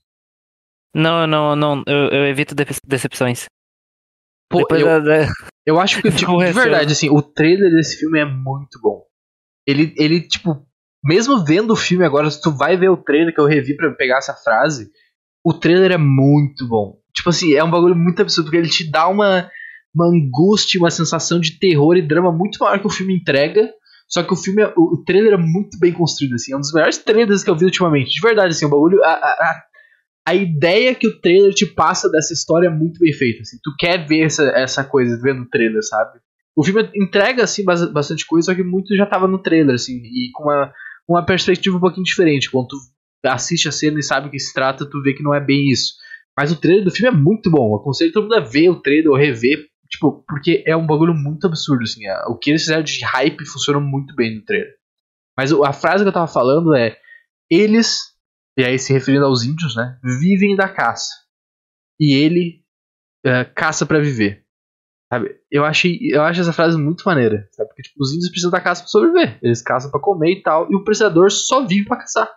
Não, 0.96 1.28
não, 1.28 1.56
não. 1.56 1.84
Eu, 1.88 2.10
eu 2.10 2.26
evito 2.28 2.56
de- 2.56 2.66
decepções. 2.86 3.46
Pô, 4.50 4.60
Depois 4.60 4.82
eu, 4.82 5.04
da- 5.04 5.28
eu 5.66 5.80
acho 5.80 6.02
que, 6.02 6.10
tipo, 6.10 6.18
Ficou 6.20 6.44
de 6.44 6.52
verdade, 6.52 6.92
assim, 6.92 7.10
o 7.10 7.22
trailer 7.22 7.72
desse 7.72 7.98
filme 8.00 8.20
é 8.20 8.26
muito 8.26 8.80
bom. 8.82 9.04
Ele, 9.68 9.94
ele, 9.98 10.22
tipo, 10.28 10.66
mesmo 11.04 11.46
vendo 11.46 11.72
o 11.74 11.76
filme 11.76 12.04
agora, 12.04 12.30
se 12.32 12.42
tu 12.42 12.52
vai 12.52 12.76
ver 12.76 12.90
o 12.90 12.98
trailer 12.98 13.34
que 13.34 13.40
eu 13.40 13.46
revi 13.46 13.76
pra 13.76 13.92
pegar 13.94 14.18
essa 14.18 14.34
frase, 14.34 14.90
o 15.46 15.54
trailer 15.54 15.92
é 15.92 15.98
muito 15.98 16.68
bom. 16.68 16.98
Tipo 17.14 17.30
assim, 17.30 17.54
é 17.54 17.64
um 17.64 17.70
bagulho 17.70 17.96
muito 17.96 18.20
absurdo, 18.22 18.46
porque 18.48 18.58
ele 18.58 18.70
te 18.70 18.90
dá 18.90 19.08
uma, 19.08 19.50
uma 19.94 20.08
angústia, 20.08 20.80
uma 20.80 20.92
sensação 20.92 21.40
de 21.40 21.58
terror 21.60 21.96
e 21.98 22.02
drama 22.02 22.32
muito 22.32 22.58
maior 22.60 22.80
que 22.80 22.88
o 22.88 22.92
filme 22.92 23.16
entrega. 23.16 23.70
Só 24.08 24.24
que 24.24 24.34
o 24.34 24.36
filme, 24.36 24.64
é- 24.64 24.74
o, 24.76 25.04
trailer 25.06 25.34
é 25.34 25.38
muito 25.38 25.78
bem 25.80 25.94
construído, 25.94 26.34
assim. 26.34 26.54
É 26.54 26.58
um 26.58 26.62
dos 26.62 26.74
melhores 26.74 26.98
trailers 26.98 27.44
que 27.44 27.50
eu 27.50 27.56
vi 27.56 27.66
ultimamente. 27.66 28.10
De 28.10 28.22
verdade, 28.22 28.50
assim, 28.50 28.66
o 28.66 28.70
bagulho. 28.70 29.04
A, 29.04 29.12
a, 29.12 29.64
a, 30.28 30.36
ideia 30.36 30.96
que 30.96 31.08
o 31.08 31.22
trailer 31.22 31.54
te 31.54 31.66
passa 31.66 32.10
dessa 32.10 32.34
história 32.34 32.68
é 32.68 32.72
muito 32.72 33.00
bem 33.00 33.14
feita. 33.14 33.42
Assim. 33.42 33.58
Tu 33.64 33.72
quer 33.78 34.08
ver 34.08 34.22
essa, 34.22 34.44
essa 34.56 34.84
coisa 34.84 35.20
vendo 35.22 35.44
o 35.44 35.50
trailer, 35.50 35.84
sabe? 35.84 36.20
O 36.56 36.64
filme 36.64 36.90
entrega, 36.96 37.44
assim, 37.44 37.64
bas- 37.64 37.92
bastante 37.92 38.26
coisa, 38.26 38.48
só 38.48 38.56
que 38.56 38.64
muito 38.64 38.96
já 38.96 39.06
tava 39.06 39.28
no 39.28 39.42
trailer, 39.42 39.76
assim, 39.76 39.94
e 39.94 40.32
com 40.34 40.44
uma, 40.44 40.74
uma 41.08 41.26
perspectiva 41.26 41.78
um 41.78 41.80
pouquinho 41.80 42.04
diferente. 42.04 42.50
Quando 42.50 42.68
tu 42.68 42.78
assiste 43.26 43.68
a 43.68 43.72
cena 43.72 44.00
e 44.00 44.04
sabe 44.04 44.28
o 44.28 44.32
que 44.32 44.40
se 44.40 44.54
trata, 44.54 44.90
tu 44.90 45.02
vê 45.04 45.14
que 45.14 45.24
não 45.24 45.36
é 45.36 45.40
bem 45.40 45.70
isso. 45.70 45.94
Mas 46.36 46.52
o 46.52 46.60
trailer 46.60 46.84
do 46.84 46.92
filme 46.92 47.16
é 47.16 47.22
muito 47.22 47.52
bom. 47.52 47.72
Eu 47.72 47.76
aconselho 47.76 48.12
todo 48.12 48.24
mundo 48.24 48.36
a 48.36 48.40
ver 48.40 48.70
o 48.70 48.82
trailer 48.82 49.12
ou 49.12 49.18
rever, 49.18 49.68
tipo, 49.90 50.24
porque 50.28 50.64
é 50.68 50.76
um 50.76 50.86
bagulho 50.86 51.14
muito 51.14 51.48
absurdo, 51.48 51.84
assim. 51.84 52.06
é- 52.06 52.26
O 52.28 52.38
que 52.38 52.50
eles 52.52 52.62
fizeram 52.62 52.84
de 52.84 53.04
hype 53.04 53.46
funciona 53.46 53.80
muito 53.80 54.14
bem 54.16 54.36
no 54.38 54.46
trailer. 54.46 54.74
Mas 55.38 55.52
a 55.54 55.74
frase 55.74 56.04
que 56.04 56.08
eu 56.10 56.14
tava 56.14 56.28
falando 56.28 56.76
é: 56.76 56.98
eles, 57.50 58.02
e 58.58 58.64
aí 58.64 58.78
se 58.78 58.94
referindo 58.94 59.26
aos 59.26 59.44
índios, 59.44 59.76
né, 59.76 59.98
vivem 60.04 60.56
da 60.56 60.68
caça. 60.70 61.10
E 62.00 62.14
ele 62.16 62.64
é, 63.26 63.44
caça 63.46 63.86
pra 63.86 64.00
viver. 64.00 64.46
Sabe? 65.12 65.36
Eu 65.52 65.66
achei, 65.66 65.98
eu 66.12 66.22
acho 66.22 66.40
essa 66.40 66.54
frase 66.54 66.78
muito 66.78 67.04
maneira, 67.04 67.48
sabe? 67.52 67.70
Porque 67.70 67.82
tipo, 67.82 67.96
os 68.00 68.12
índios 68.14 68.30
precisam 68.30 68.52
da 68.52 68.62
caça 68.62 68.82
pra 68.84 68.90
sobreviver. 68.90 69.40
Eles 69.42 69.62
caçam 69.62 69.90
pra 69.90 70.00
comer 70.00 70.32
e 70.34 70.44
tal, 70.44 70.72
e 70.72 70.76
o 70.76 70.84
predador 70.84 71.32
só 71.32 71.66
vive 71.66 71.86
pra 71.86 71.98
caçar. 71.98 72.30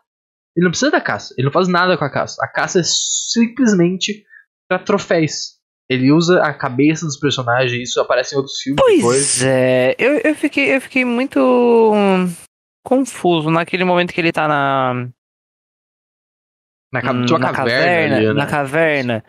Ele 0.56 0.64
não 0.64 0.70
precisa 0.70 0.90
da 0.90 1.00
caça, 1.00 1.34
ele 1.36 1.44
não 1.46 1.52
faz 1.52 1.68
nada 1.68 1.96
com 1.98 2.04
a 2.04 2.10
caça. 2.10 2.42
A 2.42 2.48
caça 2.48 2.80
é 2.80 2.82
simplesmente 2.82 4.24
pra 4.68 4.78
troféus. 4.78 5.60
Ele 5.92 6.10
usa 6.12 6.42
a 6.42 6.52
cabeça 6.54 7.04
dos 7.06 7.16
personagens, 7.18 7.72
isso 7.88 8.00
aparece 8.00 8.34
em 8.34 8.38
outros 8.38 8.58
filmes 8.60 8.82
depois. 8.84 9.02
Pois 9.02 9.42
é, 9.42 9.94
eu, 9.98 10.18
eu, 10.24 10.34
fiquei, 10.34 10.74
eu 10.74 10.80
fiquei 10.80 11.04
muito 11.04 11.38
confuso 12.84 13.50
naquele 13.50 13.84
momento 13.84 14.12
que 14.12 14.20
ele 14.20 14.32
tá 14.32 14.46
na, 14.48 15.08
Na, 16.92 17.00
ca- 17.02 17.12
hum, 17.12 17.24
uma 17.28 17.38
na 17.38 17.52
caverna, 17.52 17.84
caverna, 17.84 18.16
ali, 18.16 18.26
né? 18.26 18.32
na 18.32 18.46
caverna. 18.46 19.24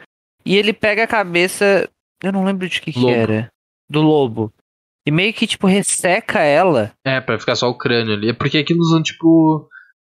E 0.46 0.56
ele 0.58 0.74
pega 0.74 1.04
a 1.04 1.08
cabeça, 1.08 1.90
eu 2.22 2.32
não 2.32 2.44
lembro 2.44 2.68
de 2.68 2.82
que, 2.82 2.92
que 2.92 3.10
era, 3.12 3.50
do 3.90 4.02
lobo. 4.02 4.52
E 5.06 5.12
meio 5.12 5.34
que, 5.34 5.46
tipo, 5.48 5.68
resseca 5.68 6.40
ela. 6.40 6.92
É, 7.06 7.20
pra 7.20 7.38
ficar 7.40 7.56
só 7.56 7.70
o 7.70 7.78
crânio 7.78 8.14
ali. 8.14 8.30
É 8.30 8.34
porque 8.34 8.58
aqui 8.58 8.74
usam, 8.74 9.02
tipo, 9.04 9.68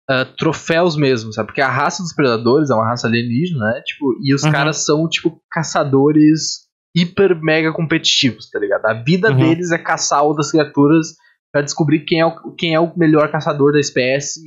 ah, 0.10 0.26
troféus 0.26 0.95
mesmo, 0.98 1.32
sabe? 1.32 1.48
Porque 1.48 1.62
a 1.62 1.69
raça 1.69 2.02
dos 2.02 2.13
predadores 2.13 2.69
é 2.69 2.74
uma 2.74 2.88
raça 2.88 3.08
alienígena, 3.08 3.65
né? 3.65 3.82
Tipo, 3.86 4.15
e 4.24 4.34
os 4.34 4.43
Uhum. 4.43 4.52
caras 4.52 4.84
são, 4.86 5.08
tipo, 5.08 5.39
caçadores 5.52 6.67
hiper 6.95 7.39
mega 7.41 7.72
competitivos, 7.72 8.50
tá 8.50 8.58
ligado? 8.60 8.86
A 8.88 8.93
vida 8.93 9.30
Uhum. 9.32 9.38
deles 9.38 9.72
é 9.72 9.78
caçar 9.78 10.24
outras 10.24 10.50
criaturas 10.52 11.10
pra 11.52 11.62
descobrir 11.62 12.00
quem 12.06 12.19
é 12.22 12.26
o, 12.26 12.56
quem 12.56 12.74
é 12.74 12.80
o 12.80 12.91
melhor 12.98 13.32
caçador 13.32 13.72
da 13.74 13.80
espécie 13.80 14.41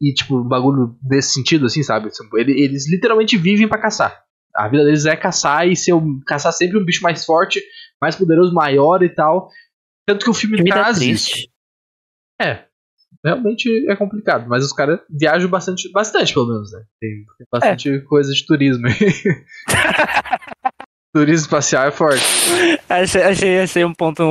e, 0.00 0.12
tipo, 0.14 0.42
bagulho 0.42 0.96
desse 1.02 1.34
sentido, 1.34 1.66
assim, 1.66 1.82
sabe? 1.82 2.08
Tipo, 2.10 2.38
ele- 2.38 2.58
Eles 2.60 2.90
literalmente 2.90 3.36
vivem 3.36 3.68
pra 3.68 3.80
caçar. 3.80 4.22
A 4.54 4.68
vida 4.68 4.84
deles 4.84 5.06
é 5.06 5.16
caçar 5.16 5.66
e 5.68 5.76
ser 5.76 5.92
um, 5.94 6.20
caçar 6.26 6.52
sempre 6.52 6.78
um 6.78 6.84
bicho 6.84 7.02
mais 7.02 7.24
forte, 7.24 7.62
mais 8.00 8.16
poderoso, 8.16 8.52
maior 8.54 9.02
e 9.02 9.08
tal. 9.08 9.48
Tanto 10.06 10.24
que 10.24 10.30
o 10.30 10.34
filme 10.34 10.56
Que 10.58 10.64
traz 10.64 10.96
isso. 11.00 11.30
triste. 11.30 11.48
É. 12.40 12.64
Realmente 13.24 13.68
é 13.88 13.94
complicado, 13.94 14.48
mas 14.48 14.64
os 14.64 14.72
caras 14.72 14.98
viajam 15.08 15.48
bastante, 15.48 15.90
bastante 15.92 16.34
pelo 16.34 16.48
menos, 16.48 16.72
né? 16.72 16.80
Tem, 17.00 17.10
tem 17.38 17.46
bastante 17.52 17.88
É. 17.88 17.98
coisa 18.00 18.32
de 18.32 18.44
turismo 18.44 18.86
aí. 18.88 18.94
turismo 21.14 21.44
espacial 21.46 21.86
é 21.86 21.90
forte. 21.90 22.22
Achei, 22.88 23.22
achei, 23.22 23.60
achei 23.60 23.84
um 23.84 23.94
ponto. 23.94 24.22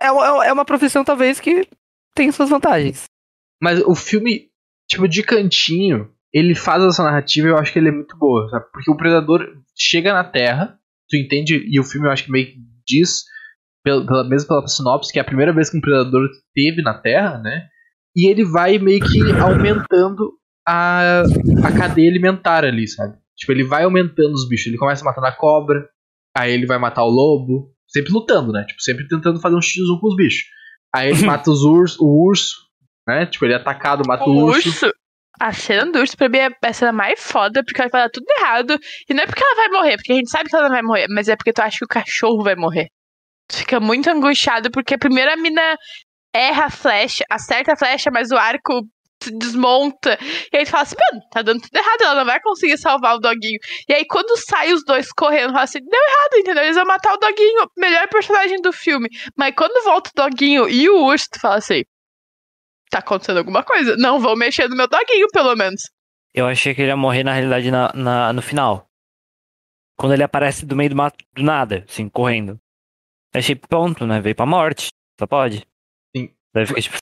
É, 0.00 0.10
uma- 0.10 0.46
é 0.46 0.52
uma 0.52 0.64
profissão, 0.64 1.04
talvez, 1.04 1.40
que 1.40 1.68
tem 2.14 2.30
suas 2.32 2.48
vantagens. 2.50 3.04
Mas 3.62 3.80
o 3.82 3.94
filme, 3.94 4.48
tipo, 4.88 5.06
de 5.08 5.22
cantinho, 5.22 6.10
ele 6.32 6.54
faz 6.54 6.82
essa 6.82 7.02
narrativa 7.04 7.46
e 7.48 7.50
eu 7.50 7.58
acho 7.58 7.72
que 7.72 7.78
ele 7.78 7.88
é 7.88 7.92
muito 7.92 8.16
boa, 8.16 8.48
sabe? 8.50 8.64
Porque 8.72 8.90
o 8.90 8.96
predador 8.96 9.46
chega 9.76 10.12
na 10.12 10.24
Terra, 10.24 10.78
tu 11.08 11.16
entende, 11.16 11.62
e 11.68 11.78
o 11.78 11.84
filme 11.84 12.06
eu 12.06 12.10
acho 12.12 12.24
que 12.24 12.30
meio 12.32 12.46
que 12.46 12.56
diz, 12.86 13.24
pela, 13.84 14.04
pela, 14.06 14.28
mesmo 14.28 14.48
pela 14.48 14.66
sinopse, 14.66 15.12
que 15.12 15.18
é 15.18 15.22
a 15.22 15.26
primeira 15.26 15.52
vez 15.52 15.70
que 15.70 15.76
um 15.76 15.80
predador 15.80 16.28
teve 16.54 16.82
na 16.82 16.94
Terra, 16.94 17.38
né? 17.38 17.68
E 18.16 18.30
ele 18.30 18.44
vai 18.44 18.78
meio 18.78 19.00
que 19.00 19.20
aumentando 19.40 20.32
a, 20.66 21.22
a 21.64 21.72
cadeia 21.76 22.10
alimentar 22.10 22.64
ali, 22.64 22.86
sabe? 22.86 23.16
Tipo, 23.36 23.52
ele 23.52 23.64
vai 23.64 23.84
aumentando 23.84 24.32
os 24.32 24.48
bichos. 24.48 24.66
Ele 24.68 24.78
começa 24.78 25.04
matando 25.04 25.26
a 25.26 25.32
cobra, 25.32 25.88
aí 26.36 26.52
ele 26.52 26.66
vai 26.66 26.78
matar 26.78 27.04
o 27.04 27.10
lobo, 27.10 27.72
sempre 27.88 28.12
lutando, 28.12 28.52
né? 28.52 28.64
Tipo, 28.64 28.80
sempre 28.80 29.08
tentando 29.08 29.40
fazer 29.40 29.56
um 29.56 29.60
x1 29.60 30.00
com 30.00 30.08
os 30.08 30.16
bichos. 30.16 30.44
Aí 30.94 31.10
ele 31.10 31.22
mata 31.26 31.50
os 31.50 31.62
ursos, 31.62 31.98
o 32.00 32.06
urso, 32.28 32.56
né? 33.06 33.26
Tipo, 33.26 33.44
ele 33.44 33.54
é 33.54 33.56
atacado, 33.56 34.06
mata 34.06 34.24
o, 34.24 34.30
O 34.32 34.44
urso. 34.46 34.68
urso. 34.68 34.94
A 35.40 35.52
cena 35.52 35.90
do 35.90 35.98
urso, 35.98 36.16
pra 36.16 36.28
mim, 36.28 36.38
é 36.38 36.48
a 36.62 36.72
cena 36.72 36.92
mais 36.92 37.20
foda, 37.20 37.64
porque 37.64 37.80
ela 37.80 37.90
vai 37.90 38.02
dar 38.02 38.10
tudo 38.10 38.24
errado. 38.38 38.78
E 39.10 39.12
não 39.12 39.24
é 39.24 39.26
porque 39.26 39.42
ela 39.42 39.56
vai 39.56 39.68
morrer, 39.68 39.96
porque 39.96 40.12
a 40.12 40.16
gente 40.16 40.30
sabe 40.30 40.48
que 40.48 40.54
ela 40.54 40.66
não 40.66 40.74
vai 40.74 40.82
morrer, 40.82 41.06
mas 41.10 41.28
é 41.28 41.34
porque 41.34 41.52
tu 41.52 41.58
acha 41.60 41.76
que 41.78 41.84
o 41.84 41.88
cachorro 41.88 42.44
vai 42.44 42.54
morrer. 42.54 42.86
Tu 43.50 43.56
fica 43.58 43.80
muito 43.80 44.08
angustiado, 44.08 44.70
porque 44.70 44.96
primeiro 44.96 45.32
a 45.32 45.36
mina 45.36 45.76
erra 46.34 46.66
a 46.66 46.70
flecha, 46.70 47.24
acerta 47.30 47.72
a 47.72 47.76
flecha, 47.76 48.10
mas 48.10 48.30
o 48.30 48.36
arco 48.36 48.82
desmonta. 49.38 50.18
E 50.52 50.56
aí 50.58 50.64
tu 50.64 50.70
fala 50.70 50.82
assim, 50.82 50.96
mano, 51.10 51.22
tá 51.30 51.40
dando 51.40 51.62
tudo 51.62 51.74
errado, 51.76 52.02
ela 52.02 52.14
não 52.16 52.24
vai 52.26 52.40
conseguir 52.40 52.76
salvar 52.76 53.14
o 53.16 53.18
doguinho. 53.20 53.58
E 53.88 53.94
aí 53.94 54.04
quando 54.06 54.36
sai 54.36 54.72
os 54.72 54.84
dois 54.84 55.10
correndo, 55.12 55.52
fala 55.52 55.62
assim, 55.64 55.78
deu 55.80 56.00
errado, 56.00 56.34
entendeu? 56.36 56.62
Eles 56.64 56.76
vão 56.76 56.84
matar 56.84 57.14
o 57.14 57.18
doguinho, 57.18 57.70
melhor 57.78 58.06
personagem 58.08 58.60
do 58.60 58.72
filme. 58.72 59.08
Mas 59.36 59.54
quando 59.56 59.82
volta 59.84 60.10
o 60.10 60.28
doguinho 60.28 60.68
e 60.68 60.90
o 60.90 61.04
urso, 61.06 61.26
tu 61.32 61.40
fala 61.40 61.56
assim, 61.56 61.84
tá 62.90 62.98
acontecendo 62.98 63.38
alguma 63.38 63.62
coisa. 63.62 63.96
Não 63.96 64.18
vou 64.20 64.36
mexer 64.36 64.68
no 64.68 64.76
meu 64.76 64.88
doguinho, 64.88 65.28
pelo 65.32 65.54
menos. 65.56 65.80
Eu 66.34 66.46
achei 66.46 66.74
que 66.74 66.82
ele 66.82 66.88
ia 66.90 66.96
morrer, 66.96 67.22
na 67.24 67.32
realidade, 67.32 67.70
na, 67.70 67.92
na- 67.94 68.32
no 68.32 68.42
final. 68.42 68.86
Quando 69.96 70.12
ele 70.14 70.24
aparece 70.24 70.66
do 70.66 70.74
meio 70.74 70.90
do 70.90 70.96
mato, 70.96 71.16
do 71.32 71.42
nada, 71.42 71.84
assim, 71.88 72.08
correndo. 72.08 72.58
Achei, 73.32 73.54
pronto, 73.54 74.04
né? 74.06 74.20
Veio 74.20 74.34
pra 74.34 74.44
morte. 74.44 74.88
Só 75.18 75.26
pode. 75.26 75.64
Daí 76.54 76.66
fica 76.66 76.80
tipo, 76.80 76.96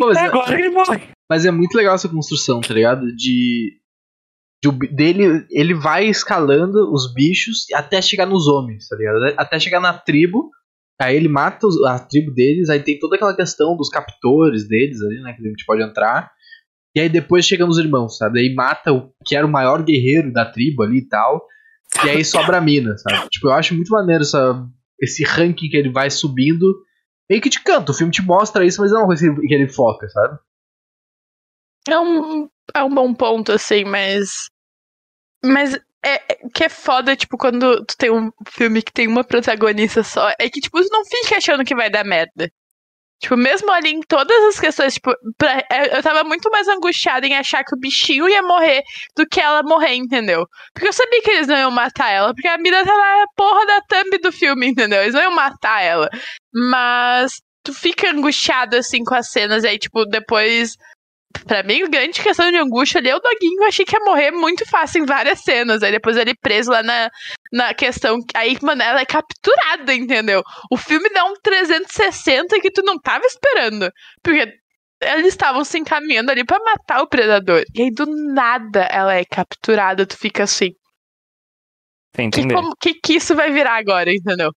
mas, 0.00 0.16
é 0.16 0.20
agora 0.20 0.56
que 0.56 0.62
ele 0.62 0.70
morre. 0.70 1.08
mas 1.30 1.46
é 1.46 1.50
muito 1.50 1.74
legal 1.76 1.94
essa 1.94 2.08
construção, 2.08 2.60
tá 2.60 2.74
ligado? 2.74 3.06
De. 3.14 3.78
de 4.62 4.70
dele, 4.92 5.46
ele 5.50 5.74
vai 5.74 6.06
escalando 6.06 6.92
os 6.92 7.12
bichos 7.14 7.66
até 7.74 8.02
chegar 8.02 8.26
nos 8.26 8.48
homens, 8.48 8.88
tá 8.88 8.96
ligado? 8.96 9.34
Até 9.38 9.58
chegar 9.60 9.80
na 9.80 9.92
tribo. 9.92 10.50
Aí 11.00 11.14
ele 11.16 11.28
mata 11.28 11.64
os- 11.68 11.80
a 11.84 11.96
tribo 12.00 12.32
deles, 12.34 12.68
aí 12.68 12.80
tem 12.82 12.98
toda 12.98 13.14
aquela 13.14 13.36
questão 13.36 13.76
dos 13.76 13.88
captores 13.88 14.66
deles 14.66 15.00
ali, 15.00 15.20
né? 15.22 15.32
Que 15.32 15.46
a 15.46 15.48
gente 15.50 15.64
pode 15.64 15.80
entrar. 15.82 16.28
E 16.96 17.00
aí 17.00 17.08
depois 17.08 17.44
chegam 17.46 17.68
os 17.68 17.78
irmãos, 17.78 18.16
sabe? 18.18 18.40
Aí 18.40 18.52
mata 18.52 18.92
o 18.92 19.12
que 19.24 19.36
era 19.36 19.46
o 19.46 19.50
maior 19.50 19.80
guerreiro 19.84 20.32
da 20.32 20.44
tribo 20.44 20.82
ali 20.82 20.98
e 20.98 21.08
tal. 21.08 21.40
E 22.04 22.10
aí 22.10 22.24
sobra 22.24 22.58
a 22.58 22.60
mina, 22.60 22.96
sabe? 22.98 23.28
Tipo, 23.30 23.46
eu 23.46 23.52
acho 23.52 23.74
muito 23.76 23.90
maneiro 23.92 24.22
essa, 24.22 24.66
esse 25.00 25.22
ranking 25.22 25.68
que 25.68 25.76
ele 25.76 25.90
vai 25.92 26.10
subindo. 26.10 26.66
Meio 27.28 27.42
que 27.42 27.48
de 27.48 27.60
canto, 27.62 27.90
o 27.90 27.94
filme 27.94 28.12
te 28.12 28.22
mostra 28.22 28.64
isso, 28.64 28.80
mas 28.80 28.90
não 28.90 28.98
é 28.98 29.00
uma 29.02 29.06
coisa 29.08 29.22
que 29.34 29.54
ele- 29.54 29.68
foca, 29.68 30.08
sabe? 30.08 30.38
É 31.88 31.98
um, 31.98 32.48
é 32.74 32.82
um 32.82 32.94
bom 32.94 33.14
ponto, 33.14 33.52
assim, 33.52 33.84
mas. 33.84 34.48
Mas 35.44 35.74
é, 36.04 36.14
é 36.32 36.48
que 36.54 36.64
é 36.64 36.68
foda, 36.68 37.16
tipo, 37.16 37.36
quando 37.38 37.84
tu 37.84 37.96
tem 37.96 38.10
um 38.10 38.30
filme 38.48 38.82
que 38.82 38.92
tem 38.92 39.06
uma 39.08 39.24
protagonista 39.24 40.02
só, 40.02 40.30
é 40.38 40.48
que, 40.50 40.60
tipo, 40.60 40.80
tu 40.80 40.88
não 40.90 41.04
fica 41.04 41.36
achando 41.36 41.64
que 41.64 41.74
vai 41.74 41.90
dar 41.90 42.04
merda. 42.04 42.50
Tipo, 43.20 43.36
mesmo 43.36 43.70
ali 43.72 43.90
em 43.90 44.00
todas 44.00 44.44
as 44.44 44.60
questões, 44.60 44.94
tipo, 44.94 45.12
pra- 45.36 45.64
é, 45.70 45.96
eu 45.98 46.02
tava 46.02 46.22
muito 46.22 46.48
mais 46.50 46.68
angustiada 46.68 47.26
em 47.26 47.34
achar 47.36 47.64
que 47.64 47.74
o 47.74 47.78
bichinho 47.78 48.28
ia 48.28 48.42
morrer 48.42 48.82
do 49.16 49.26
que 49.26 49.40
ela 49.40 49.62
morrer, 49.64 49.94
entendeu? 49.94 50.46
Porque 50.72 50.88
eu 50.88 50.92
sabia 50.92 51.20
que 51.22 51.30
eles 51.30 51.48
não 51.48 51.56
iam 51.56 51.70
matar 51.70 52.10
ela, 52.10 52.32
porque 52.32 52.46
a 52.46 52.56
mina 52.58 52.84
tá 52.84 52.94
na 52.96 53.24
porra 53.36 53.66
da 53.66 53.80
thumb 53.82 54.18
do 54.22 54.30
filme, 54.30 54.68
entendeu? 54.68 55.02
Eles 55.02 55.14
não 55.14 55.22
iam 55.22 55.34
matar 55.34 55.82
ela. 55.82 56.08
Mas 56.54 57.32
tu 57.64 57.74
fica 57.74 58.10
angustiado, 58.10 58.76
assim, 58.76 59.02
com 59.04 59.14
as 59.14 59.30
cenas, 59.30 59.64
e 59.64 59.68
aí, 59.68 59.78
tipo, 59.78 60.04
depois 60.06 60.74
Pra 61.46 61.62
mim, 61.62 61.82
a 61.82 61.88
grande 61.88 62.22
questão 62.22 62.50
de 62.50 62.56
angústia 62.56 62.98
ali 62.98 63.10
é 63.10 63.16
o 63.16 63.20
doguinho. 63.20 63.62
Eu 63.62 63.68
achei 63.68 63.84
que 63.84 63.94
ia 63.94 64.04
morrer 64.04 64.30
muito 64.30 64.66
fácil 64.68 65.02
em 65.02 65.06
várias 65.06 65.40
cenas. 65.40 65.82
Aí 65.82 65.92
depois 65.92 66.16
ele 66.16 66.34
preso 66.34 66.70
lá 66.70 66.82
na, 66.82 67.10
na 67.52 67.74
questão. 67.74 68.18
Aí, 68.34 68.56
mano, 68.62 68.82
ela 68.82 69.00
é 69.00 69.04
capturada, 69.04 69.94
entendeu? 69.94 70.42
O 70.70 70.76
filme 70.76 71.08
dá 71.10 71.24
um 71.24 71.34
360 71.42 72.60
que 72.60 72.70
tu 72.70 72.82
não 72.82 72.98
tava 72.98 73.24
esperando. 73.26 73.90
Porque 74.22 74.54
eles 75.00 75.28
estavam 75.28 75.64
se 75.64 75.78
encaminhando 75.78 76.30
ali 76.30 76.44
pra 76.44 76.58
matar 76.60 77.02
o 77.02 77.08
predador. 77.08 77.62
E 77.74 77.82
aí, 77.82 77.90
do 77.90 78.06
nada, 78.34 78.82
ela 78.90 79.14
é 79.14 79.24
capturada. 79.24 80.06
Tu 80.06 80.16
fica 80.16 80.44
assim. 80.44 80.70
Que, 82.48 82.54
como, 82.54 82.74
que, 82.80 82.94
que 82.94 83.14
isso 83.14 83.34
vai 83.34 83.52
virar 83.52 83.76
agora, 83.76 84.12
entendeu? 84.12 84.50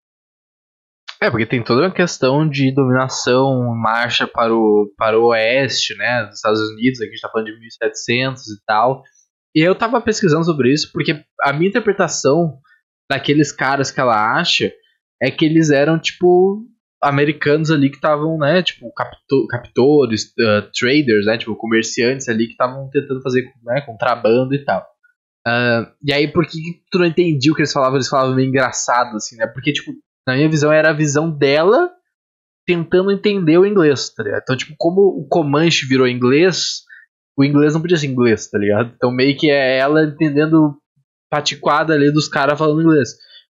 É, 1.24 1.30
porque 1.30 1.46
tem 1.46 1.64
toda 1.64 1.82
uma 1.84 1.94
questão 1.94 2.50
de 2.50 2.74
dominação, 2.74 3.76
marcha 3.76 4.26
para 4.26 4.52
o, 4.52 4.92
para 4.98 5.20
o 5.20 5.28
oeste, 5.28 5.96
né, 5.96 6.26
dos 6.26 6.38
Estados 6.38 6.60
Unidos, 6.72 7.00
aqui 7.00 7.10
a 7.10 7.12
gente 7.12 7.22
tá 7.22 7.30
falando 7.30 7.46
de 7.46 7.60
1700 7.60 8.42
e 8.48 8.64
tal. 8.66 9.04
E 9.56 9.60
eu 9.62 9.76
tava 9.76 10.02
pesquisando 10.02 10.44
sobre 10.44 10.74
isso, 10.74 10.92
porque 10.92 11.24
a 11.44 11.54
minha 11.54 11.70
interpretação 11.70 12.58
daqueles 13.08 13.52
caras 13.52 13.92
que 13.92 14.00
ela 14.00 14.36
acha 14.36 14.74
é 15.22 15.30
que 15.30 15.46
eles 15.46 15.70
eram, 15.70 16.00
tipo, 16.00 16.66
americanos 17.04 17.70
ali 17.70 17.92
que 17.92 17.98
estavam, 17.98 18.40
né, 18.40 18.64
tipo, 18.64 18.92
capto 18.92 19.46
captores, 19.48 20.34
uh, 20.40 20.72
traders, 20.74 21.28
né, 21.28 21.38
tipo, 21.38 21.56
comerciantes 21.56 22.28
ali 22.30 22.46
que 22.48 22.54
estavam 22.54 22.90
tentando 22.90 23.22
fazer, 23.22 23.44
né, 23.64 23.82
contrabando 23.82 24.56
e 24.56 24.66
tal. 24.66 24.82
Uh, 25.48 25.86
e 26.04 26.12
aí, 26.12 26.28
por 26.28 26.48
que 26.48 26.60
tu 26.92 26.98
não 26.98 27.06
entendia 27.06 27.52
o 27.52 27.56
que 27.56 27.62
eles 27.62 27.74
falavam? 27.74 27.98
Eles 27.98 28.10
falavam 28.10 28.36
meio 28.36 28.48
engraçado, 28.48 29.16
assim, 29.16 29.36
né? 29.36 29.48
Porque, 29.48 29.74
tipo, 29.74 29.92
na 30.28 30.36
minha 30.36 30.50
visão 30.50 30.72
era 30.72 30.90
a 30.90 30.94
visão 30.94 31.30
dela 31.30 31.92
tentando 32.66 33.12
entender 33.12 33.58
o 33.58 33.66
inglês, 33.66 34.10
tá 34.10 34.24
ligado? 34.24 34.42
Então, 34.44 34.58
tipo, 34.58 34.76
como 34.78 35.02
o 35.02 35.28
Comanche 35.28 35.86
virou 35.86 36.08
inglês, 36.08 36.84
o 37.38 37.44
inglês 37.44 37.74
não 37.74 37.82
podia 37.82 37.98
ser 37.98 38.08
inglês, 38.08 38.50
tá 38.50 38.58
ligado? 38.58 38.94
Então, 38.96 39.12
meio 39.12 39.38
que 39.38 39.50
é 39.50 39.78
ela 39.78 40.04
entendendo 40.04 40.78
patiquada 41.30 41.94
ali 41.94 42.12
dos 42.12 42.28
caras 42.28 42.58
falando 42.58 42.82
inglês. 42.82 43.10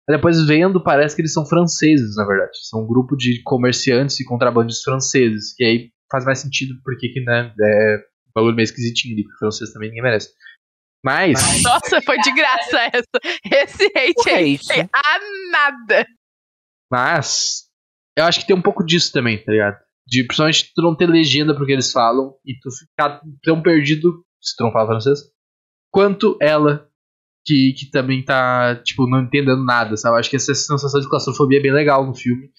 Depois 0.09 0.45
vendo, 0.45 0.83
parece 0.83 1.15
que 1.15 1.21
eles 1.21 1.33
são 1.33 1.45
franceses, 1.45 2.15
na 2.15 2.25
verdade. 2.25 2.51
São 2.63 2.83
um 2.83 2.87
grupo 2.87 3.15
de 3.15 3.41
comerciantes 3.43 4.19
e 4.19 4.25
contrabandistas 4.25 4.83
franceses. 4.83 5.53
Que 5.55 5.63
aí 5.63 5.89
faz 6.11 6.25
mais 6.25 6.39
sentido 6.39 6.75
porque 6.83 7.09
que, 7.09 7.21
né, 7.21 7.53
é 7.59 7.97
um 8.27 8.31
bagulho 8.35 8.55
meio 8.55 8.65
esquisitinho 8.65 9.13
ali, 9.13 9.23
porque 9.23 9.37
francês 9.37 9.71
também 9.71 9.89
ninguém 9.89 10.03
merece. 10.03 10.29
Mas. 11.03 11.63
Nossa, 11.63 12.01
foi 12.01 12.17
de 12.19 12.33
graça 12.33 12.79
essa. 12.93 13.19
Esse 13.45 13.85
hate 13.85 14.29
aí 14.29 14.57
foi 14.57 14.81
a 14.81 15.19
nada. 15.51 16.05
Mas. 16.91 17.69
Eu 18.17 18.25
acho 18.25 18.41
que 18.41 18.47
tem 18.47 18.55
um 18.55 18.61
pouco 18.61 18.83
disso 18.83 19.11
também, 19.13 19.41
tá 19.41 19.51
ligado? 19.51 19.77
De 20.05 20.23
principalmente 20.25 20.71
tu 20.75 20.81
não 20.81 20.95
ter 20.95 21.07
legenda 21.07 21.55
pro 21.55 21.65
que 21.65 21.71
eles 21.71 21.91
falam 21.91 22.33
e 22.45 22.59
tu 22.59 22.69
ficar 22.71 23.21
tão 23.41 23.61
perdido, 23.61 24.25
se 24.41 24.55
tu 24.57 24.65
não 24.65 24.71
fala 24.71 24.87
francês, 24.87 25.19
quanto 25.89 26.37
ela 26.41 26.89
que, 27.45 27.73
que 27.77 27.89
também 27.89 28.23
tá, 28.23 28.75
tipo, 28.83 29.07
não 29.07 29.21
entendendo 29.21 29.63
nada, 29.63 29.95
sabe? 29.95 30.19
Acho 30.19 30.29
que 30.29 30.35
essa 30.35 30.53
sensação 30.53 30.99
de 30.99 31.09
claustrofobia 31.09 31.59
é 31.59 31.61
bem 31.61 31.71
legal 31.71 32.05
no 32.05 32.13
filme. 32.13 32.49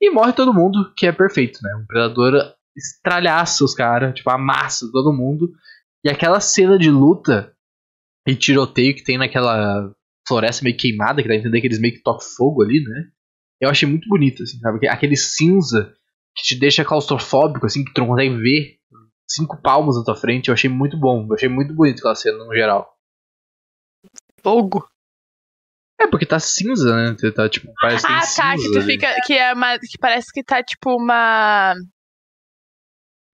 E 0.00 0.10
morre 0.10 0.32
todo 0.32 0.54
mundo, 0.54 0.92
que 0.96 1.06
é 1.06 1.12
perfeito, 1.12 1.58
né? 1.62 1.76
Um 1.76 1.86
predador 1.86 2.54
estralhaça 2.76 3.64
os 3.64 3.74
caras, 3.74 4.14
tipo, 4.14 4.30
amassa 4.30 4.90
todo 4.90 5.12
mundo. 5.12 5.52
E 6.04 6.10
aquela 6.10 6.40
cena 6.40 6.78
de 6.78 6.90
luta 6.90 7.52
e 8.26 8.34
tiroteio 8.34 8.94
que 8.94 9.04
tem 9.04 9.18
naquela 9.18 9.92
floresta 10.26 10.64
meio 10.64 10.76
queimada, 10.76 11.22
que 11.22 11.28
dá 11.28 11.34
a 11.34 11.36
entender 11.36 11.60
que 11.60 11.66
eles 11.66 11.80
meio 11.80 11.94
que 11.94 12.02
tocam 12.02 12.26
fogo 12.36 12.62
ali, 12.62 12.82
né? 12.82 13.04
Eu 13.62 13.70
achei 13.70 13.88
muito 13.88 14.08
bonito, 14.08 14.42
assim, 14.42 14.58
sabe? 14.58 14.88
Aquele 14.88 15.16
cinza 15.16 15.94
que 16.36 16.42
te 16.42 16.58
deixa 16.58 16.84
claustrofóbico, 16.84 17.64
assim, 17.64 17.84
que 17.84 17.92
tu 17.94 18.00
não 18.00 18.08
consegue 18.08 18.36
ver 18.36 18.76
cinco 19.26 19.60
palmos 19.62 19.96
na 19.96 20.04
tua 20.04 20.16
frente, 20.16 20.48
eu 20.48 20.54
achei 20.54 20.68
muito 20.68 20.98
bom. 20.98 21.26
Eu 21.28 21.34
achei 21.34 21.48
muito 21.48 21.72
bonito 21.72 22.00
aquela 22.00 22.14
cena 22.14 22.38
no 22.44 22.54
geral 22.54 22.92
fogo. 24.42 24.86
É, 26.00 26.06
porque 26.08 26.26
tá 26.26 26.40
cinza, 26.40 26.94
né? 26.94 27.16
Tá, 27.34 27.48
tipo, 27.48 27.72
parece 27.80 28.06
ah, 28.06 28.20
tá, 28.20 28.56
que 28.56 28.72
tu 28.72 28.78
ali. 28.78 28.92
fica. 28.92 29.14
Que, 29.24 29.34
é 29.34 29.52
uma, 29.52 29.78
que 29.78 29.98
parece 29.98 30.32
que 30.32 30.42
tá 30.42 30.62
tipo 30.62 30.96
uma. 30.96 31.74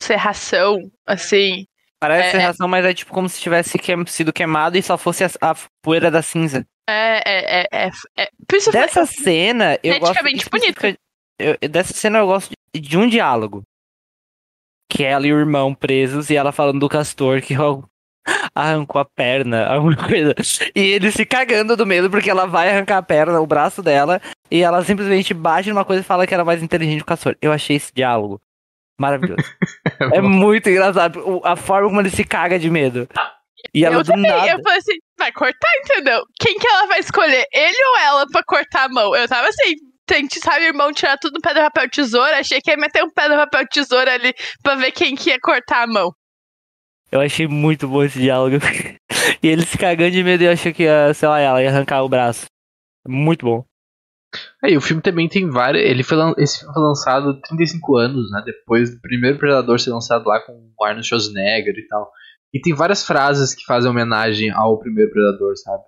Serração, 0.02 0.78
assim. 1.06 1.66
Parece 1.98 2.28
é, 2.28 2.30
serração, 2.32 2.68
mas 2.68 2.84
é 2.84 2.94
tipo 2.94 3.12
como 3.12 3.28
se 3.28 3.40
tivesse 3.40 3.76
queim, 3.78 4.06
sido 4.06 4.32
queimado 4.32 4.76
e 4.76 4.82
só 4.82 4.96
fosse 4.96 5.24
a, 5.24 5.30
a 5.40 5.54
poeira 5.82 6.10
da 6.10 6.22
cinza. 6.22 6.64
É, 6.88 7.22
é, 7.24 7.60
é. 7.60 7.68
é, 7.70 7.90
é. 8.16 8.30
Dessa 8.72 9.06
foi, 9.06 9.24
cena, 9.24 9.78
eu 9.82 10.00
gosto. 10.00 10.22
Bonito. 10.50 10.98
Eu, 11.38 11.68
dessa 11.68 11.92
cena 11.92 12.18
eu 12.18 12.26
gosto 12.26 12.50
de, 12.74 12.80
de 12.80 12.96
um 12.96 13.06
diálogo. 13.06 13.62
Que 14.90 15.04
é 15.04 15.10
ela 15.10 15.26
e 15.26 15.32
o 15.32 15.38
irmão 15.38 15.74
presos 15.74 16.30
e 16.30 16.36
ela 16.36 16.50
falando 16.50 16.80
do 16.80 16.88
castor 16.88 17.42
que 17.42 17.54
arrancou 18.54 19.00
a 19.00 19.04
perna, 19.04 19.66
alguma 19.68 19.96
coisa. 19.96 20.34
E 20.74 20.80
ele 20.80 21.12
se 21.12 21.26
cagando 21.26 21.76
do 21.76 21.84
medo 21.84 22.08
porque 22.08 22.30
ela 22.30 22.46
vai 22.46 22.70
arrancar 22.70 22.96
a 22.96 23.02
perna, 23.02 23.38
o 23.38 23.46
braço 23.46 23.82
dela, 23.82 24.18
e 24.50 24.62
ela 24.62 24.82
simplesmente 24.82 25.34
bate 25.34 25.68
numa 25.68 25.84
coisa 25.84 26.00
e 26.00 26.04
fala 26.04 26.26
que 26.26 26.32
era 26.32 26.44
mais 26.44 26.62
inteligente 26.62 26.98
que 26.98 27.02
o 27.02 27.06
Castor. 27.06 27.36
Eu 27.42 27.52
achei 27.52 27.76
esse 27.76 27.92
diálogo 27.92 28.40
maravilhoso. 28.98 29.44
é 30.12 30.20
muito 30.22 30.68
engraçado 30.70 31.42
a 31.44 31.54
forma 31.54 31.88
como 31.88 32.00
ele 32.00 32.10
se 32.10 32.24
caga 32.24 32.58
de 32.58 32.70
medo. 32.70 33.06
E 33.74 33.84
ela 33.84 33.96
eu 33.96 34.02
do 34.02 34.12
também, 34.12 34.30
nada. 34.30 34.50
Eu 34.50 34.62
falei 34.62 34.78
assim, 34.78 34.98
vai 35.18 35.32
cortar, 35.32 35.68
entendeu? 35.84 36.22
Quem 36.40 36.58
que 36.58 36.66
ela 36.66 36.86
vai 36.86 37.00
escolher? 37.00 37.44
Ele 37.52 37.84
ou 37.90 37.98
ela 37.98 38.26
pra 38.30 38.42
cortar 38.44 38.84
a 38.84 38.88
mão? 38.88 39.14
Eu 39.14 39.28
tava 39.28 39.48
assim, 39.48 39.74
tente, 40.06 40.40
sabe, 40.40 40.64
irmão, 40.64 40.92
tirar 40.92 41.18
tudo 41.18 41.34
no 41.34 41.40
pé 41.40 41.54
do 41.54 41.60
papel 41.60 41.90
tesoura. 41.90 42.38
Achei 42.38 42.60
que 42.60 42.70
ia 42.70 42.76
meter 42.76 43.04
um 43.04 43.10
pé 43.10 43.28
do 43.28 43.34
papel 43.34 43.66
tesoura 43.68 44.14
ali 44.14 44.32
pra 44.62 44.74
ver 44.74 44.92
quem 44.92 45.14
que 45.14 45.30
ia 45.30 45.38
cortar 45.40 45.82
a 45.82 45.86
mão. 45.86 46.12
Eu 47.10 47.20
achei 47.20 47.46
muito 47.46 47.88
bom 47.88 48.02
esse 48.02 48.18
diálogo. 48.18 48.56
e 49.42 49.48
ele 49.48 49.64
se 49.64 49.78
cagando 49.78 50.10
de 50.10 50.22
medo 50.22 50.44
e 50.44 50.48
achou 50.48 50.72
que 50.72 50.84
ia, 50.84 51.12
sei 51.14 51.28
lá, 51.28 51.40
ela 51.40 51.62
ia 51.62 51.68
arrancar 51.68 52.02
o 52.02 52.08
braço. 52.08 52.46
Muito 53.06 53.46
bom. 53.46 53.64
Aí, 54.62 54.76
o 54.76 54.80
filme 54.80 55.00
também 55.00 55.26
tem 55.26 55.48
várias. 55.48 55.84
Ele 55.84 56.02
foi, 56.02 56.18
esse 56.36 56.58
filme 56.58 56.74
foi 56.74 56.82
lançado 56.82 57.40
35 57.40 57.96
anos, 57.96 58.30
né? 58.30 58.42
Depois 58.44 58.90
do 58.94 59.00
primeiro 59.00 59.38
Predador 59.38 59.80
ser 59.80 59.90
lançado 59.90 60.26
lá 60.26 60.38
com 60.40 60.52
o 60.52 60.84
Arnold 60.84 61.06
Schwarzenegger 61.06 61.74
e 61.74 61.86
tal. 61.86 62.10
E 62.52 62.60
tem 62.60 62.74
várias 62.74 63.04
frases 63.04 63.54
que 63.54 63.64
fazem 63.64 63.90
homenagem 63.90 64.50
ao 64.50 64.78
primeiro 64.78 65.10
Predador, 65.10 65.56
sabe? 65.56 65.82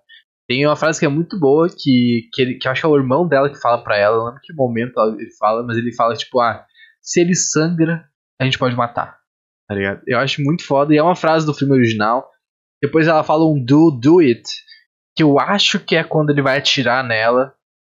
Tem 0.49 0.67
uma 0.67 0.77
frase 0.77 0.99
que 0.99 1.07
é 1.07 1.09
muito 1.09 1.39
boa, 1.39 1.69
que, 1.69 2.29
que, 2.33 2.43
ele, 2.43 2.55
que 2.57 2.67
eu 2.67 2.73
acho 2.73 2.81
que 2.81 2.87
é 2.87 2.91
o 2.91 2.97
irmão 2.97 3.27
dela 3.27 3.49
que 3.49 3.61
fala 3.61 3.83
pra 3.83 3.97
ela, 3.97 4.17
não 4.17 4.27
lembro 4.27 4.41
que 4.43 4.53
momento 4.53 4.99
ele 5.19 5.31
fala, 5.39 5.63
mas 5.63 5.77
ele 5.77 5.95
fala 5.95 6.15
tipo, 6.15 6.41
ah, 6.41 6.67
se 7.01 7.21
ele 7.21 7.35
sangra, 7.35 8.05
a 8.39 8.45
gente 8.45 8.59
pode 8.59 8.77
matar 8.77 9.21
tá 9.71 9.75
ligado? 9.77 10.03
Eu 10.05 10.19
acho 10.19 10.43
muito 10.43 10.67
foda, 10.67 10.93
e 10.93 10.99
é 10.99 11.03
uma 11.03 11.15
frase 11.15 11.47
do 11.47 11.55
filme 11.55 11.75
original. 11.75 12.29
Depois 12.83 13.07
ela 13.07 13.23
fala 13.23 13.45
um 13.45 13.65
do, 13.65 13.93
do 13.93 14.19
it, 14.19 14.43
que 15.15 15.23
eu 15.23 15.39
acho 15.39 15.79
que 15.79 15.95
é 15.95 16.03
quando 16.03 16.31
ele 16.31 16.43
vai 16.43 16.59
atirar 16.59 17.05
nela, 17.05 17.55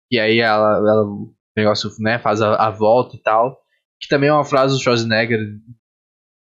e 0.10 0.18
aí 0.18 0.40
ela, 0.40 0.78
ela 0.78 1.04
o 1.04 1.36
negócio, 1.58 1.90
né, 2.00 2.18
faz 2.18 2.42
a, 2.42 2.56
a, 2.56 2.70
volta 2.70 3.18
e 3.18 3.22
tal. 3.22 3.60
Que 4.00 4.08
também 4.08 4.30
é 4.30 4.34
uma 4.34 4.46
frase 4.46 4.74
do 4.74 4.82
Schwarzenegger, 4.82 5.38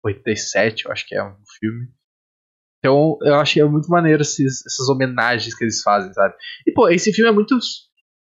87, 0.05 0.85
eu 0.85 0.91
acho 0.91 1.07
que 1.07 1.15
é 1.15 1.23
um 1.23 1.35
filme. 1.59 1.87
Então, 2.83 3.17
eu 3.21 3.35
acho 3.35 3.53
que 3.53 3.61
é 3.61 3.65
muito 3.65 3.87
maneiro 3.87 4.21
esses, 4.21 4.65
essas 4.65 4.89
homenagens 4.89 5.55
que 5.55 5.63
eles 5.63 5.81
fazem, 5.81 6.11
sabe? 6.11 6.35
E, 6.67 6.71
pô, 6.73 6.89
esse 6.89 7.13
filme 7.13 7.29
é 7.31 7.33
muito. 7.33 7.57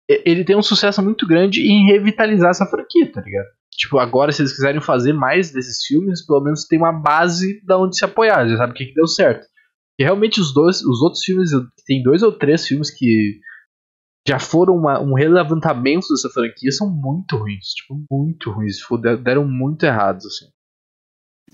Ele 0.06 0.44
tem 0.44 0.54
um 0.54 0.62
sucesso 0.62 1.02
muito 1.02 1.26
grande 1.26 1.62
em 1.62 1.86
revitalizar 1.86 2.50
essa 2.50 2.66
franquia, 2.66 3.10
tá 3.10 3.22
ligado? 3.22 3.46
Tipo, 3.72 3.98
agora, 3.98 4.30
se 4.32 4.42
eles 4.42 4.52
quiserem 4.52 4.80
fazer 4.80 5.14
mais 5.14 5.50
desses 5.50 5.82
filmes, 5.86 6.26
pelo 6.26 6.42
menos 6.42 6.66
tem 6.66 6.78
uma 6.78 6.92
base 6.92 7.64
da 7.64 7.78
onde 7.78 7.96
se 7.96 8.04
apoiar, 8.04 8.46
já 8.46 8.58
sabe 8.58 8.72
o 8.72 8.76
que, 8.76 8.84
que 8.84 8.94
deu 8.94 9.06
certo. 9.06 9.46
E 9.98 10.04
realmente 10.04 10.38
os 10.40 10.52
dois, 10.52 10.82
os 10.82 11.00
outros 11.00 11.24
filmes, 11.24 11.50
tem 11.86 12.02
dois 12.02 12.22
ou 12.22 12.30
três 12.30 12.66
filmes 12.66 12.90
que 12.90 13.40
já 14.28 14.38
foram 14.38 14.74
uma, 14.76 15.00
um 15.00 15.14
relevantamento 15.14 16.08
dessa 16.10 16.28
franquia, 16.28 16.70
são 16.70 16.90
muito 16.90 17.36
ruins, 17.36 17.68
tipo, 17.68 18.04
muito 18.10 18.50
ruins, 18.50 18.76
tipo, 18.76 18.98
deram 18.98 19.46
muito 19.46 19.84
errados, 19.86 20.26
assim. 20.26 20.50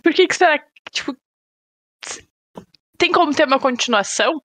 Por 0.03 0.13
que 0.13 0.27
que 0.27 0.35
será 0.35 0.61
tipo, 0.91 1.17
tem 2.99 3.13
como 3.13 3.35
ter 3.35 3.47
uma 3.47 3.59
continuação? 3.59 4.41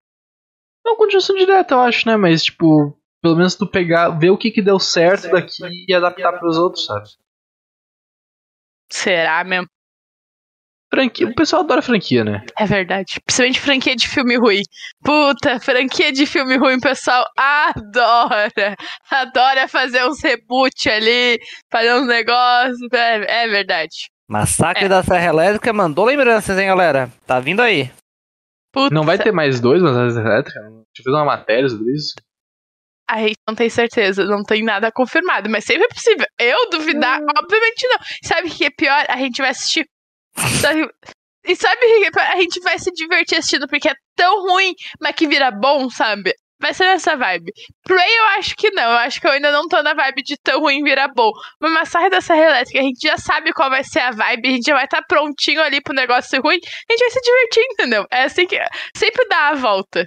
Não, 0.84 0.96
continuação 0.96 1.36
direta, 1.36 1.76
eu 1.76 1.82
acho, 1.82 2.08
né, 2.08 2.18
mas, 2.18 2.44
tipo, 2.44 2.98
pelo 3.22 3.36
menos 3.36 3.56
tu 3.56 3.68
pegar, 3.68 4.10
ver 4.10 4.32
o 4.32 4.38
que 4.38 4.52
que 4.52 4.62
deu 4.62 4.80
certo 4.80 5.30
daqui 5.30 5.86
e 5.88 5.94
adaptar 5.94 6.34
para 6.34 6.48
os 6.48 6.58
outros, 6.58 6.86
sabe? 6.86 7.08
Será 8.90 9.44
mesmo? 9.44 9.68
Franquia, 10.94 11.26
o 11.26 11.34
pessoal 11.34 11.62
adora 11.62 11.82
franquia, 11.82 12.26
né? 12.26 12.44
É 12.60 12.66
verdade. 12.66 13.14
Principalmente 13.26 13.62
franquia 13.62 13.96
de 13.96 14.10
filme 14.10 14.36
ruim. 14.36 14.62
Puta, 15.02 15.58
franquia 15.62 16.12
de 16.12 16.26
filme 16.26 16.58
ruim, 16.58 16.76
o 16.76 16.82
pessoal 16.82 17.24
adora. 17.38 18.76
Adora 19.10 19.70
fazer 19.70 20.04
uns 20.04 20.22
reboot 20.22 20.90
ali, 20.90 21.40
fazer 21.72 21.94
uns 21.94 22.08
negócios. 22.08 22.92
É, 22.92 23.44
é 23.44 23.48
verdade. 23.48 24.10
Massacre 24.28 24.86
é. 24.86 24.90
da 24.90 25.02
Serra 25.02 25.28
Elétrica 25.28 25.72
mandou 25.72 26.04
lembranças, 26.04 26.60
hein, 26.60 26.68
galera? 26.68 27.10
Tá 27.26 27.40
vindo 27.40 27.62
aí. 27.62 27.90
Puta. 28.72 28.94
Não 28.94 29.04
vai 29.04 29.18
ter 29.18 29.32
mais 29.32 29.60
dois 29.60 29.82
Massacre 29.82 30.08
da 30.08 30.14
Serra 30.14 30.34
Elétrica? 30.34 30.60
Deixa 30.62 31.00
eu 31.00 31.04
fazer 31.04 31.18
uma 31.18 31.26
matéria 31.26 31.70
sobre 31.70 31.94
isso. 31.94 32.14
A 33.10 33.20
gente 33.20 33.38
não 33.46 33.54
tem 33.54 33.70
certeza, 33.70 34.24
não 34.24 34.42
tem 34.42 34.64
nada 34.64 34.90
confirmado, 34.90 35.50
mas 35.50 35.66
sempre 35.66 35.84
é 35.84 35.90
possível. 35.90 36.26
Eu 36.40 36.70
duvidar, 36.70 37.22
hum. 37.22 37.26
obviamente 37.38 37.88
não. 37.88 37.98
Sabe 38.24 38.48
o 38.48 38.52
que 38.52 38.66
é 38.66 38.70
pior? 38.70 39.06
A 39.10 39.18
gente 39.18 39.42
vai 39.42 39.50
assistir. 39.50 39.86
e 41.46 41.56
sabe 41.56 41.86
o 41.86 42.00
que 42.00 42.06
é 42.06 42.12
pior? 42.12 42.26
A 42.28 42.40
gente 42.40 42.60
vai 42.62 42.80
se 42.80 42.90
divertir 42.92 43.38
assistindo 43.38 43.68
porque 43.68 43.90
é 43.90 43.96
tão 44.16 44.48
ruim, 44.48 44.74
mas 45.02 45.16
que 45.16 45.28
vira 45.28 45.52
bom, 45.52 45.90
sabe? 45.90 46.34
Vai 46.62 46.74
ser 46.76 46.84
nessa 46.84 47.16
vibe. 47.16 47.52
Prey 47.84 48.18
eu 48.18 48.26
acho 48.38 48.56
que 48.56 48.70
não. 48.72 48.84
Eu 48.84 48.98
acho 49.00 49.20
que 49.20 49.26
eu 49.26 49.32
ainda 49.32 49.52
não 49.52 49.68
tô 49.68 49.82
na 49.82 49.96
vibe 49.96 50.22
de 50.24 50.38
tão 50.38 50.60
ruim 50.60 50.84
virar 50.84 51.08
bom. 51.08 51.32
Mas 51.60 51.74
Massacre 51.74 52.12
da 52.12 52.22
Serra 52.22 52.46
Elétrica, 52.46 52.80
a 52.80 52.84
gente 52.84 53.00
já 53.02 53.18
sabe 53.18 53.52
qual 53.52 53.70
vai 53.70 53.84
ser 53.84 54.00
a 54.00 54.12
vibe. 54.12 54.48
A 54.48 54.52
gente 54.52 54.66
já 54.66 54.76
vai 54.76 54.86
estar 54.86 55.02
tá 55.02 55.06
prontinho 55.08 55.62
ali 55.62 55.82
pro 55.82 55.96
negócio 55.96 56.30
ser 56.30 56.40
ruim. 56.40 56.58
A 56.58 56.94
gente 56.94 57.00
vai 57.00 57.10
se 57.10 57.22
divertir, 57.22 57.64
entendeu? 57.72 58.06
É 58.12 58.24
assim 58.24 58.46
que. 58.46 58.60
Sempre 58.96 59.28
dá 59.28 59.50
a 59.50 59.56
volta. 59.56 60.06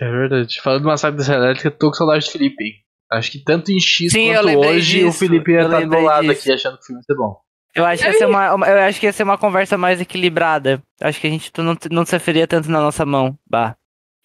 É 0.00 0.10
verdade. 0.10 0.60
Falando 0.62 0.82
do 0.82 0.88
Massacre 0.88 1.18
da 1.18 1.24
Serra 1.24 1.44
Elétrica, 1.44 1.70
tô 1.70 1.88
com 1.88 1.94
saudade 1.94 2.24
do 2.24 2.32
Felipe, 2.32 2.64
hein? 2.64 2.72
Acho 3.12 3.30
que 3.30 3.44
tanto 3.44 3.70
em 3.70 3.78
X 3.78 4.12
Sim, 4.12 4.32
quanto 4.32 4.58
hoje 4.58 4.98
disso. 5.00 5.08
o 5.08 5.12
Felipe 5.12 5.52
ia 5.52 5.62
estar 5.62 5.86
do 5.86 6.00
lado 6.00 6.26
disso. 6.26 6.40
aqui 6.40 6.52
achando 6.52 6.78
que 6.78 6.82
o 6.84 6.86
filme 6.86 7.00
ia 7.00 7.04
ser 7.04 7.14
bom. 7.14 7.36
Eu 7.74 7.84
acho, 7.84 8.02
que 8.02 8.08
ia 8.08 8.14
ser 8.14 8.26
uma, 8.26 8.46
eu 8.46 8.78
acho 8.78 9.00
que 9.00 9.06
ia 9.06 9.12
ser 9.12 9.24
uma 9.24 9.36
conversa 9.36 9.76
mais 9.76 10.00
equilibrada. 10.00 10.80
Acho 11.00 11.20
que 11.20 11.26
a 11.26 11.30
gente 11.30 11.50
não, 11.58 11.76
não 11.90 12.06
se 12.06 12.14
aferia 12.14 12.46
tanto 12.46 12.70
na 12.70 12.80
nossa 12.80 13.04
mão. 13.04 13.36
Bah. 13.48 13.76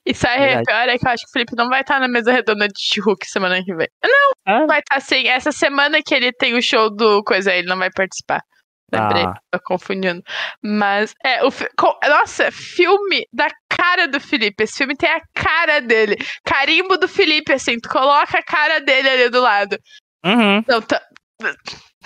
E 0.09 0.13
sai 0.15 0.39
Verdade. 0.39 0.63
pior 0.65 0.89
é 0.89 0.97
que 0.97 1.07
eu 1.07 1.11
acho 1.11 1.23
que 1.23 1.29
o 1.29 1.31
Felipe 1.33 1.55
não 1.55 1.69
vai 1.69 1.81
estar 1.81 1.99
na 1.99 2.07
mesa 2.07 2.31
redonda 2.31 2.67
de 2.67 2.73
She-Hulk 2.81 3.27
semana 3.27 3.63
que 3.63 3.75
vem. 3.75 3.87
Ah, 4.47 4.65
Vai 4.65 4.79
estar 4.79 4.99
sim. 5.01 5.27
Essa 5.27 5.51
semana 5.51 5.99
que 6.03 6.15
ele 6.15 6.31
tem 6.33 6.55
o 6.55 6.61
show 6.61 6.89
do 6.89 7.23
coisa, 7.23 7.53
ele 7.53 7.67
não 7.67 7.77
vai 7.77 7.89
participar. 7.95 8.41
Lembrei, 8.91 9.23
Ah. 9.23 9.33
tô 9.51 9.59
confundindo. 9.63 10.23
Mas, 10.63 11.13
é, 11.23 11.43
o 11.45 11.51
fi- 11.51 11.69
co- 11.77 11.99
Nossa, 12.07 12.51
filme 12.51 13.23
da 13.31 13.47
cara 13.69 14.07
do 14.07 14.19
Felipe. 14.19 14.63
Esse 14.63 14.77
filme 14.79 14.95
tem 14.97 15.11
a 15.11 15.21
cara 15.35 15.79
dele. 15.79 16.15
Carimbo 16.43 16.97
do 16.97 17.07
Felipe, 17.07 17.53
assim, 17.53 17.77
tu 17.79 17.87
coloca 17.87 18.39
a 18.39 18.43
cara 18.43 18.79
dele 18.81 19.07
ali 19.07 19.29
do 19.29 19.39
lado. 19.41 19.77
uhum. 20.25 20.57
Então, 20.57 20.81
tá- 20.81 21.01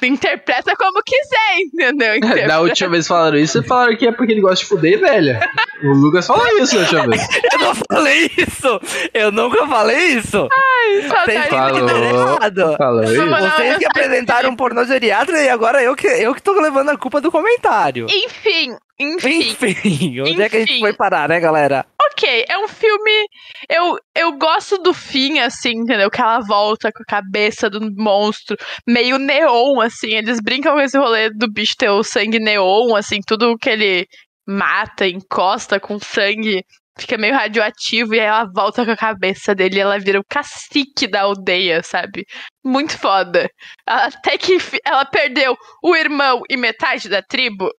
interpreta 0.05 0.75
como 0.75 1.01
quiser, 1.03 1.59
entendeu? 1.59 2.15
Interpreta. 2.15 2.47
Da 2.47 2.59
última 2.59 2.89
vez 2.89 3.07
falaram 3.07 3.38
isso, 3.38 3.63
falaram 3.63 3.95
que 3.95 4.07
é 4.07 4.11
porque 4.11 4.34
ele 4.34 4.41
gosta 4.41 4.57
de 4.57 4.65
fuder, 4.65 4.99
velha. 4.99 5.39
O 5.84 5.93
Lucas 5.93 6.27
falou 6.27 6.45
isso 6.59 6.75
da 6.75 6.81
última 6.81 7.07
vez. 7.07 7.21
Eu 7.53 7.59
não 7.59 7.75
falei 7.75 8.31
isso! 8.38 8.81
Eu 9.13 9.31
nunca 9.31 9.67
falei 9.67 10.17
isso! 10.17 10.47
Vocês 10.49 11.07
Saudade. 11.07 11.49
Falou. 11.49 11.79
entenderam 11.79 12.36
errado! 12.36 12.77
Falou 12.77 13.03
isso. 13.03 13.27
Vocês 13.27 13.77
que 13.77 13.86
apresentaram 13.86 14.49
um 14.49 14.55
pornô 14.55 14.84
geriatra 14.86 15.41
e 15.41 15.49
agora 15.49 15.81
eu 15.81 15.95
que, 15.95 16.07
eu 16.07 16.34
que 16.34 16.41
tô 16.41 16.51
levando 16.59 16.89
a 16.89 16.97
culpa 16.97 17.21
do 17.21 17.31
comentário. 17.31 18.07
Enfim, 18.09 18.75
enfim. 19.04 19.49
Enfim, 19.49 20.22
onde 20.22 20.41
é 20.41 20.49
que 20.49 20.58
a 20.58 20.60
gente 20.60 20.72
Enfim. 20.72 20.82
foi 20.82 20.93
parar, 20.93 21.28
né, 21.30 21.39
galera? 21.39 21.86
Ok, 22.12 22.45
é 22.47 22.58
um 22.58 22.68
filme. 22.68 23.28
Eu, 23.70 23.97
eu 24.16 24.32
gosto 24.34 24.78
do 24.78 24.93
fim, 24.93 25.39
assim, 25.39 25.72
entendeu? 25.72 26.10
Que 26.10 26.22
ela 26.22 26.39
volta 26.39 26.91
com 26.91 27.04
a 27.04 27.06
cabeça 27.06 27.70
do 27.70 27.80
monstro, 27.95 28.56
meio 28.88 29.18
neon, 29.18 29.82
assim. 29.82 30.16
Eles 30.16 30.39
brincam 30.41 30.74
com 30.74 30.82
esse 30.82 30.97
rolê 30.97 31.30
do 31.30 31.51
bicho 31.51 31.74
ter 31.78 31.89
o 31.89 32.04
sangue 32.04 32.39
neon, 32.39 32.95
assim, 32.95 33.20
tudo 33.26 33.58
que 33.58 33.70
ele 33.70 34.08
mata, 34.47 35.08
encosta 35.08 35.80
com 35.80 35.97
sangue, 35.99 36.64
fica 36.99 37.18
meio 37.18 37.34
radioativo, 37.34 38.14
e 38.14 38.20
aí 38.20 38.26
ela 38.26 38.45
volta 38.54 38.86
com 38.86 38.91
a 38.91 38.97
cabeça 38.97 39.56
dele 39.56 39.78
e 39.78 39.80
ela 39.80 39.99
vira 39.99 40.20
o 40.20 40.26
cacique 40.28 41.08
da 41.08 41.22
aldeia, 41.22 41.82
sabe? 41.84 42.26
Muito 42.64 42.97
foda. 42.97 43.49
Até 43.86 44.38
que 44.38 44.58
ela 44.86 45.06
perdeu 45.06 45.58
o 45.84 45.95
irmão 45.95 46.41
e 46.49 46.58
metade 46.58 47.10
da 47.10 47.22
tribo. 47.22 47.70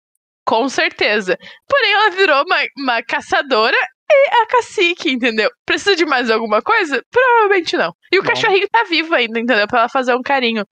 Com 0.46 0.68
certeza. 0.68 1.38
Porém, 1.68 1.92
ela 1.92 2.10
virou 2.10 2.42
uma, 2.44 2.56
uma 2.78 3.02
caçadora 3.02 3.76
e 4.10 4.42
a 4.42 4.46
cacique, 4.46 5.10
entendeu? 5.10 5.48
Precisa 5.66 5.96
de 5.96 6.04
mais 6.04 6.30
alguma 6.30 6.60
coisa? 6.60 7.02
Provavelmente 7.10 7.76
não. 7.76 7.92
E 8.12 8.18
o 8.18 8.22
Bom. 8.22 8.28
cachorrinho 8.28 8.68
tá 8.70 8.84
vivo 8.88 9.14
ainda, 9.14 9.40
entendeu? 9.40 9.66
Pra 9.66 9.80
ela 9.80 9.88
fazer 9.88 10.14
um 10.14 10.22
carinho. 10.22 10.64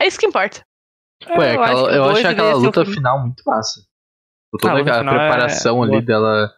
É 0.00 0.06
isso 0.06 0.18
que 0.18 0.26
importa. 0.26 0.62
Pô, 1.24 1.40
é 1.42 1.54
eu 1.54 1.62
aquela- 1.62 1.64
acho 1.72 1.84
que 1.90 1.94
eu 1.96 2.02
vou 2.02 2.10
acho 2.12 2.26
aquela 2.26 2.50
esse 2.52 2.60
luta 2.60 2.84
final 2.84 3.20
muito 3.20 3.42
massa. 3.46 3.80
Toda 4.58 4.72
Ah, 4.72 4.76
a 4.76 4.80
aquela 4.80 4.98
é 4.98 5.04
preparação 5.04 5.82
ali 5.82 5.92
boa. 5.92 6.02
dela. 6.02 6.50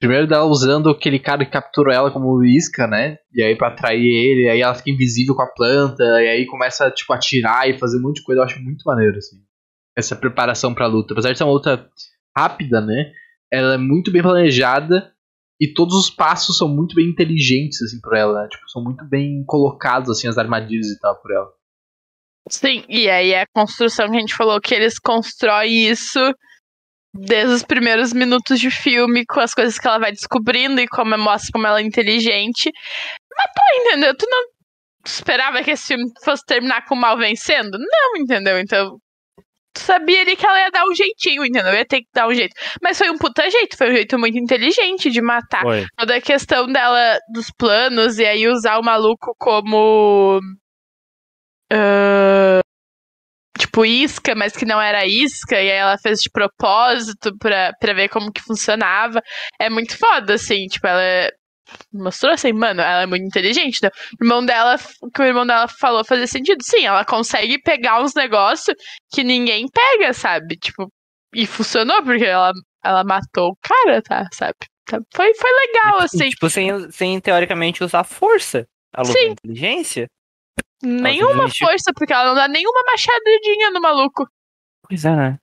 Primeiro 0.00 0.28
dela 0.28 0.44
usando 0.44 0.90
aquele 0.90 1.18
cara 1.18 1.44
que 1.44 1.50
capturou 1.50 1.92
ela 1.92 2.12
como 2.12 2.44
isca, 2.44 2.86
né? 2.86 3.16
E 3.34 3.42
aí 3.42 3.56
pra 3.56 3.68
atrair 3.68 3.98
ele, 4.06 4.48
aí 4.48 4.60
ela 4.60 4.74
fica 4.74 4.90
invisível 4.92 5.34
com 5.34 5.42
a 5.42 5.52
planta, 5.52 6.04
e 6.04 6.28
aí 6.28 6.46
começa, 6.46 6.88
tipo, 6.92 7.12
a 7.12 7.16
atirar 7.16 7.68
e 7.68 7.76
fazer 7.76 7.98
um 7.98 8.02
monte 8.02 8.16
de 8.18 8.22
coisa. 8.22 8.40
Eu 8.40 8.44
acho 8.44 8.60
muito 8.60 8.82
maneiro, 8.86 9.16
assim. 9.16 9.36
Essa 9.98 10.14
preparação 10.14 10.72
pra 10.72 10.86
luta. 10.86 11.12
Apesar 11.12 11.32
de 11.32 11.38
ser 11.38 11.44
uma 11.44 11.52
luta 11.52 11.90
rápida, 12.36 12.80
né? 12.80 13.12
Ela 13.52 13.74
é 13.74 13.78
muito 13.78 14.12
bem 14.12 14.22
planejada 14.22 15.12
e 15.60 15.72
todos 15.72 15.96
os 15.96 16.08
passos 16.08 16.56
são 16.56 16.68
muito 16.68 16.94
bem 16.94 17.06
inteligentes, 17.06 17.82
assim, 17.82 18.00
por 18.00 18.16
ela, 18.16 18.42
né? 18.42 18.48
Tipo, 18.48 18.68
são 18.70 18.82
muito 18.82 19.04
bem 19.04 19.42
colocados, 19.44 20.08
assim, 20.08 20.28
as 20.28 20.38
armadilhas 20.38 20.86
e 20.86 21.00
tal 21.00 21.20
por 21.20 21.32
ela. 21.32 21.48
Sim, 22.48 22.84
e 22.88 23.10
aí 23.10 23.34
a 23.34 23.44
construção 23.52 24.08
que 24.08 24.16
a 24.16 24.20
gente 24.20 24.36
falou 24.36 24.60
que 24.60 24.74
eles 24.74 24.98
constroem 24.98 25.90
isso 25.90 26.20
desde 27.12 27.54
os 27.54 27.62
primeiros 27.64 28.12
minutos 28.12 28.60
de 28.60 28.70
filme, 28.70 29.26
com 29.26 29.40
as 29.40 29.52
coisas 29.52 29.78
que 29.78 29.86
ela 29.88 29.98
vai 29.98 30.12
descobrindo 30.12 30.80
e 30.80 30.86
como 30.86 31.18
mostra 31.18 31.50
como 31.52 31.66
ela 31.66 31.80
é 31.80 31.82
inteligente. 31.82 32.70
Mas 33.36 33.46
pô, 33.52 33.82
entendeu? 33.82 34.16
Tu 34.16 34.26
não 34.30 34.44
esperava 35.04 35.62
que 35.64 35.72
esse 35.72 35.88
filme 35.88 36.04
fosse 36.24 36.44
terminar 36.46 36.84
com 36.86 36.94
o 36.94 36.98
mal 36.98 37.18
vencendo? 37.18 37.76
Não, 37.78 38.22
entendeu? 38.22 38.58
Então. 38.58 38.96
Tu 39.78 39.84
sabia 39.84 40.22
ali 40.22 40.34
que 40.34 40.44
ela 40.44 40.58
ia 40.60 40.70
dar 40.70 40.84
um 40.84 40.94
jeitinho, 40.94 41.44
entendeu? 41.46 41.72
Ia 41.72 41.86
ter 41.86 42.00
que 42.00 42.08
dar 42.12 42.26
um 42.26 42.34
jeito. 42.34 42.52
Mas 42.82 42.98
foi 42.98 43.08
um 43.10 43.16
puta 43.16 43.48
jeito, 43.48 43.76
foi 43.76 43.90
um 43.90 43.94
jeito 43.94 44.18
muito 44.18 44.36
inteligente 44.36 45.08
de 45.08 45.22
matar 45.22 45.62
Foi. 45.62 45.86
toda 45.96 46.16
a 46.16 46.20
questão 46.20 46.66
dela, 46.66 47.16
dos 47.32 47.50
planos, 47.56 48.18
e 48.18 48.24
aí 48.26 48.48
usar 48.48 48.78
o 48.78 48.82
maluco 48.84 49.34
como. 49.38 50.40
ah, 51.72 52.60
tipo, 53.58 53.84
isca, 53.84 54.34
mas 54.34 54.52
que 54.56 54.64
não 54.64 54.80
era 54.80 55.06
isca, 55.06 55.54
e 55.56 55.70
aí 55.70 55.76
ela 55.76 55.96
fez 55.98 56.18
de 56.20 56.30
propósito 56.30 57.36
pra, 57.38 57.72
pra 57.78 57.92
ver 57.92 58.08
como 58.08 58.32
que 58.32 58.42
funcionava. 58.42 59.20
É 59.60 59.70
muito 59.70 59.96
foda, 59.96 60.34
assim, 60.34 60.66
tipo, 60.66 60.86
ela 60.86 61.02
é- 61.02 61.30
mostrou 61.92 62.32
assim, 62.32 62.52
mano, 62.52 62.80
ela 62.80 63.02
é 63.02 63.06
muito 63.06 63.24
inteligente. 63.24 63.80
Né? 63.82 63.90
O 64.20 64.24
irmão 64.24 64.44
dela, 64.44 64.76
o 65.02 65.10
que 65.10 65.22
o 65.22 65.24
irmão 65.24 65.46
dela 65.46 65.68
falou 65.68 66.04
fazia 66.04 66.26
sentido. 66.26 66.62
Sim, 66.62 66.84
ela 66.86 67.04
consegue 67.04 67.60
pegar 67.62 68.02
uns 68.02 68.14
negócios 68.14 68.76
que 69.12 69.22
ninguém 69.22 69.66
pega, 69.68 70.12
sabe? 70.12 70.56
Tipo, 70.56 70.90
e 71.34 71.46
funcionou, 71.46 72.02
porque 72.02 72.24
ela, 72.24 72.52
ela 72.84 73.04
matou 73.04 73.50
o 73.50 73.56
cara, 73.62 74.02
tá? 74.02 74.26
Sabe? 74.32 74.54
Tá- 74.86 75.00
Foi, 75.14 75.34
foi 75.34 75.50
legal, 75.66 76.00
assim. 76.00 76.30
Tipo, 76.30 76.48
sem, 76.48 76.90
sem 76.90 77.20
teoricamente 77.20 77.84
usar 77.84 78.04
força. 78.04 78.66
A 78.94 79.02
luta 79.02 79.18
Sim. 79.18 79.28
inteligência. 79.32 80.08
Nenhuma 80.82 81.48
força, 81.50 81.92
porque 81.94 82.12
ela 82.12 82.26
não 82.26 82.34
dá 82.34 82.48
nenhuma 82.48 82.82
machadinha 82.84 83.70
no 83.70 83.80
maluco. 83.80 84.26
Pois 84.88 85.04
é, 85.04 85.14
né? 85.14 85.38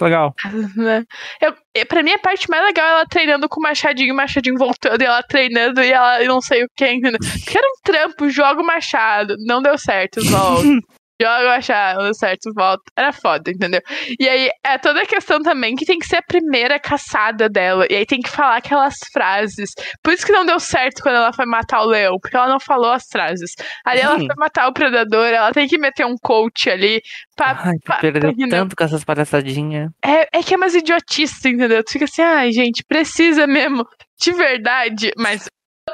Legal. 0.00 0.34
né? 0.76 1.04
Eu, 1.40 1.86
pra 1.86 2.02
mim, 2.02 2.12
a 2.12 2.18
parte 2.18 2.48
mais 2.48 2.64
legal 2.64 2.86
é 2.86 2.90
ela 2.92 3.06
treinando 3.06 3.48
com 3.48 3.60
o 3.60 3.62
machadinho, 3.62 4.12
o 4.12 4.16
machadinho 4.16 4.56
voltando, 4.56 5.00
e 5.00 5.04
ela 5.04 5.22
treinando, 5.22 5.82
e 5.82 5.92
ela 5.92 6.22
e 6.22 6.26
não 6.26 6.40
sei 6.40 6.64
o 6.64 6.68
que? 6.76 7.00
Porque 7.00 7.58
era 7.58 7.66
um 7.66 7.82
trampo, 7.82 8.30
joga 8.30 8.60
o 8.60 8.66
machado, 8.66 9.36
não 9.46 9.62
deu 9.62 9.76
certo, 9.78 10.20
volta. 10.24 10.66
joga 11.20 11.44
o 11.44 11.48
machado, 11.48 11.98
não 11.98 12.04
deu 12.04 12.14
certo, 12.14 12.52
volta. 12.54 12.82
Era 12.96 13.12
foda, 13.12 13.50
entendeu? 13.50 13.80
E 14.18 14.28
aí, 14.28 14.50
é 14.64 14.78
toda 14.78 15.02
a 15.02 15.06
questão 15.06 15.42
também 15.42 15.76
que 15.76 15.84
tem 15.84 15.98
que 15.98 16.06
ser 16.06 16.16
a 16.16 16.22
primeira 16.22 16.78
caçada 16.78 17.48
dela, 17.48 17.86
e 17.90 17.94
aí 17.96 18.06
tem 18.06 18.20
que 18.20 18.30
falar 18.30 18.56
aquelas 18.56 18.96
frases. 19.12 19.70
Por 20.02 20.12
isso 20.12 20.24
que 20.24 20.32
não 20.32 20.46
deu 20.46 20.58
certo 20.58 21.02
quando 21.02 21.16
ela 21.16 21.32
foi 21.32 21.46
matar 21.46 21.82
o 21.82 21.86
leão, 21.86 22.16
porque 22.20 22.36
ela 22.36 22.48
não 22.48 22.60
falou 22.60 22.92
as 22.92 23.06
frases. 23.10 23.52
Ali 23.84 24.00
ela 24.00 24.16
foi 24.16 24.34
matar 24.36 24.68
o 24.68 24.72
predador, 24.72 25.26
ela 25.26 25.52
tem 25.52 25.68
que 25.68 25.78
meter 25.78 26.06
um 26.06 26.16
coach 26.20 26.70
ali 26.70 27.00
pra 27.36 27.58
Ai, 27.64 27.74
tu 27.74 27.86
pá, 27.86 27.98
perdeu 27.98 28.30
entendeu? 28.30 28.60
tanto 28.60 28.76
com 28.76 28.84
essas 28.84 29.04
palhaçadinhas. 29.04 29.90
É, 30.04 30.38
é 30.38 30.42
que 30.42 30.54
é 30.54 30.56
mais 30.56 30.74
idiotice, 30.74 31.48
entendeu? 31.48 31.82
Tu 31.84 31.92
fica 31.92 32.04
assim, 32.04 32.22
ai, 32.22 32.52
gente, 32.52 32.84
precisa 32.84 33.46
mesmo, 33.46 33.86
de 34.20 34.32
verdade. 34.32 35.12
Mas 35.16 35.46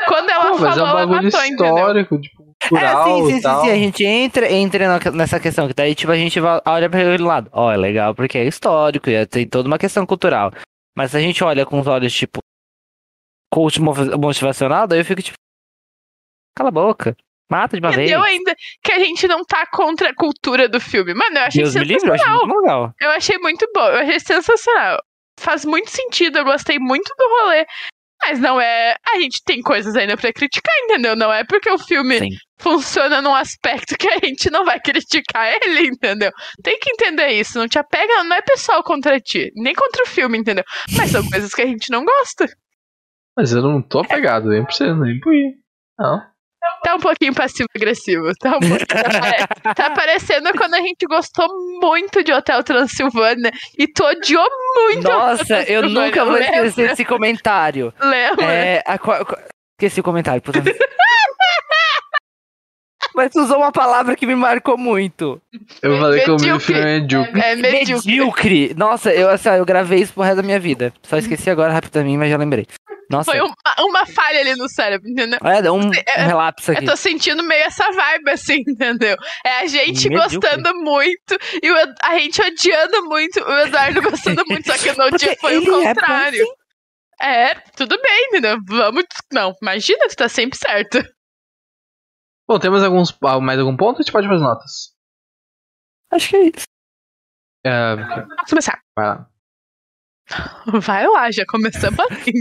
quando 0.07 0.31
ela 0.31 0.51
Pô, 0.51 0.59
mas 0.59 0.77
é 0.77 0.81
falou, 0.81 0.87
um 0.87 0.91
ela 0.91 1.07
bagulho 1.07 1.23
matou, 1.25 1.45
entendeu? 1.45 1.77
Tipo, 2.69 2.77
É, 2.77 2.81
cultural 2.93 3.05
sim, 3.05 3.27
sim, 3.27 3.31
e 3.33 3.35
sim, 3.37 3.43
tal. 3.43 3.61
sim. 3.65 3.71
A 3.71 3.75
gente 3.75 4.05
entra, 4.05 4.53
entra 4.53 5.01
nessa 5.13 5.41
questão, 5.41 5.67
que 5.69 5.75
daí, 5.75 5.95
tipo, 5.95 6.13
a 6.13 6.17
gente 6.17 6.39
vai- 6.41 6.61
olha 6.67 6.89
pra 6.91 7.01
aquele 7.01 7.23
lado. 7.23 7.49
Ó, 7.53 7.71
é 7.73 7.77
legal 7.77 8.15
porque 8.15 8.39
é 8.39 8.45
histórico, 8.45 9.09
e 9.11 9.27
tem 9.27 9.49
toda 9.49 9.69
uma 9.69 9.79
questão 9.79 10.05
cultural. 10.07 10.53
Mas 10.97 11.11
se 11.11 11.17
a 11.17 11.21
gente 11.21 11.43
olha 11.45 11.65
com 11.67 11.79
os 11.81 11.87
olhos, 11.87 12.13
tipo, 12.13 12.39
coach 13.53 13.81
motiv- 13.81 14.15
motivacional, 14.19 14.87
daí 14.87 15.01
eu 15.01 15.05
fico, 15.05 15.23
tipo, 15.23 15.37
cala 16.57 16.69
a 16.69 16.73
boca. 16.73 17.17
Mata 17.51 17.77
de 17.77 17.81
uma 17.87 17.93
vez. 17.93 18.11
Entendeu 18.11 18.25
ainda 18.25 18.57
que 18.83 18.91
a 18.93 18.99
gente 18.99 19.29
não 19.29 19.45
tá 19.45 19.65
contra 19.73 20.11
a 20.11 20.15
cultura 20.15 20.69
do 20.69 20.81
filme. 20.81 21.15
Mano, 21.15 21.37
eu 21.39 21.43
achei 21.43 21.63
Deus 21.63 21.75
me 21.77 21.85
livre, 21.85 21.95
eu 21.95 22.01
sensacional. 22.13 22.37
acho 22.39 22.47
muito 22.49 22.61
legal. 22.63 22.95
Eu 23.01 23.11
achei 23.11 23.39
muito 23.39 23.71
bom, 23.73 23.87
eu 23.87 23.99
achei 24.01 24.19
sensacional. 24.19 25.01
Faz 25.39 25.65
muito 25.65 25.89
sentido, 25.91 26.39
eu 26.39 26.45
gostei 26.45 26.79
muito 26.81 27.09
do 27.17 27.25
rolê. 27.29 27.65
Mas 28.29 28.41
não 28.41 28.61
é. 28.61 28.97
A 29.07 29.21
gente 29.21 29.41
tem 29.45 29.63
coisas 29.63 29.95
ainda 29.95 30.17
pra 30.17 30.33
criticar, 30.33 30.75
entendeu? 30.83 31.15
Não 31.15 31.33
é 31.33 31.45
porque 31.45 31.71
o 31.71 31.79
filme 31.79 32.19
Sim. 32.19 32.29
funciona 32.59 33.23
num 33.23 33.35
aspecto 33.35 33.97
que 33.97 34.09
a 34.09 34.19
gente 34.19 34.51
não 34.51 34.65
vai 34.65 34.81
criticar 34.81 35.47
ele, 35.47 35.87
entendeu? 35.87 36.33
Tem 36.61 36.77
que 36.81 36.91
entender 36.91 37.29
isso. 37.29 37.57
Não 37.57 37.69
te 37.69 37.79
apega, 37.79 38.25
não 38.25 38.35
é 38.35 38.43
pessoal 38.43 38.83
contra 38.83 39.21
ti, 39.21 39.53
nem 39.55 39.73
contra 39.73 40.03
o 40.03 40.09
filme, 40.09 40.37
entendeu? 40.37 40.65
Mas 40.97 41.13
são 41.13 41.25
coisas 41.31 41.55
que 41.55 41.63
a 41.63 41.67
gente 41.67 41.89
não 41.89 42.05
gosta. 42.05 42.49
Mas 43.37 43.53
eu 43.53 43.63
não 43.63 43.81
tô 43.81 44.01
apegado, 44.01 44.49
nem 44.49 44.65
por 44.65 44.73
você, 44.73 44.93
nem 44.93 45.21
por 45.21 45.33
ir. 45.33 45.55
Não. 45.97 46.21
Tá 46.83 46.95
um 46.95 47.01
pouquinho 47.01 47.35
passivo-agressivo. 47.35 48.33
Tá, 48.39 48.51
um 48.57 48.61
pouquinho- 48.61 48.87
tá 48.87 49.75
tá 49.75 49.91
parecendo 49.91 50.53
quando 50.57 50.75
a 50.75 50.81
gente 50.81 51.05
gostou 51.09 51.47
muito 51.81 52.23
de 52.23 52.33
Hotel 52.33 52.63
Transilvânia 52.63 53.51
e 53.79 53.89
tu 53.89 54.05
odiou 54.05 54.47
muito. 54.77 55.03
Nossa, 55.09 55.63
eu 55.65 55.83
nunca 55.89 56.25
vou 56.25 56.35
Lembra? 56.35 56.67
esquecer 56.67 56.91
esse 56.93 57.05
comentário. 57.05 57.93
Lembra? 58.01 58.45
É, 58.53 58.83
a, 58.87 58.99
qual- 58.99 59.27
esqueci 59.81 60.01
o 60.01 60.05
comentário, 60.05 60.41
puta. 60.41 60.63
Mas 63.15 63.33
tu 63.33 63.41
usou 63.41 63.57
uma 63.57 63.73
palavra 63.73 64.15
que 64.15 64.27
me 64.27 64.35
marcou 64.37 64.77
muito. 64.77 65.41
Eu 65.83 65.99
falei 65.99 66.23
que 66.23 66.31
o 66.31 66.37
meu 66.39 66.61
filme 66.61 66.81
é 66.83 67.01
medíocre. 67.01 67.41
É 67.41 67.57
medíocre. 67.57 68.11
Medíocre. 68.11 68.75
Nossa, 68.77 69.11
eu, 69.11 69.31
assim, 69.31 69.49
eu 69.49 69.65
gravei 69.65 70.01
isso 70.01 70.13
pro 70.13 70.23
resto 70.23 70.37
da 70.37 70.43
minha 70.43 70.61
vida. 70.61 70.93
Só 71.03 71.17
esqueci 71.17 71.49
agora 71.49 71.73
rapidamente, 71.73 72.19
mas 72.19 72.31
já 72.31 72.37
lembrei. 72.37 72.67
Nossa, 73.11 73.31
Foi 73.31 73.41
uma, 73.41 73.55
uma 73.81 74.07
falha 74.07 74.41
ali 74.41 74.57
no 74.57 74.69
cérebro, 74.69 75.09
entendeu? 75.09 75.39
é, 75.45 75.63
deu 75.63 75.75
um, 75.75 75.91
É, 76.07 76.25
um 76.25 76.27
relapso 76.27 76.73
aqui. 76.73 76.83
Eu 76.85 76.89
tô 76.91 76.97
sentindo 76.97 77.43
meio 77.45 77.63
essa 77.65 77.91
vibe, 77.93 78.31
assim, 78.31 78.63
entendeu? 78.67 79.17
É 79.45 79.61
a 79.61 79.67
gente 79.67 80.09
Medíocre. 80.09 80.39
gostando 80.39 80.75
muito 80.83 81.37
e 81.63 81.71
o 81.71 81.77
a 82.03 82.19
gente 82.19 82.41
odiando 82.43 83.05
muito, 83.05 83.41
o 83.41 83.59
Eduardo 83.61 84.03
gostando 84.03 84.43
muito, 84.49 84.67
só 84.67 84.77
que 84.79 84.89
no 84.91 85.09
Porque 85.11 85.19
dia 85.19 85.37
foi 85.41 85.59
o 85.59 85.83
é 85.83 85.89
contrário. 85.95 86.45
É, 87.21 87.55
tudo 87.77 87.97
bem, 88.03 88.27
entendeu? 88.29 88.59
Vamos. 88.67 89.05
Não, 89.33 89.55
imagina, 89.63 90.07
tu 90.09 90.17
tá 90.17 90.29
sempre 90.29 90.59
certo. 90.59 90.99
Bom, 92.49 92.59
temos 92.59 92.83
alguns, 92.85 93.17
mais 93.43 93.59
algum 93.59 93.77
ponto? 93.77 93.99
A 94.01 94.03
gente 94.03 94.13
pode 94.13 94.27
ir 94.27 94.29
pras 94.29 94.43
notas. 94.43 94.95
Acho 96.13 96.29
que 96.29 96.37
é 96.37 96.43
isso. 96.55 96.67
É, 97.65 97.97
Vamos 97.97 98.51
começar. 98.51 98.81
vai 98.97 99.07
lá. 99.09 99.29
Vai 100.81 101.07
lá, 101.07 101.31
já 101.31 101.45
começamos 101.47 101.99
assim. 102.01 102.33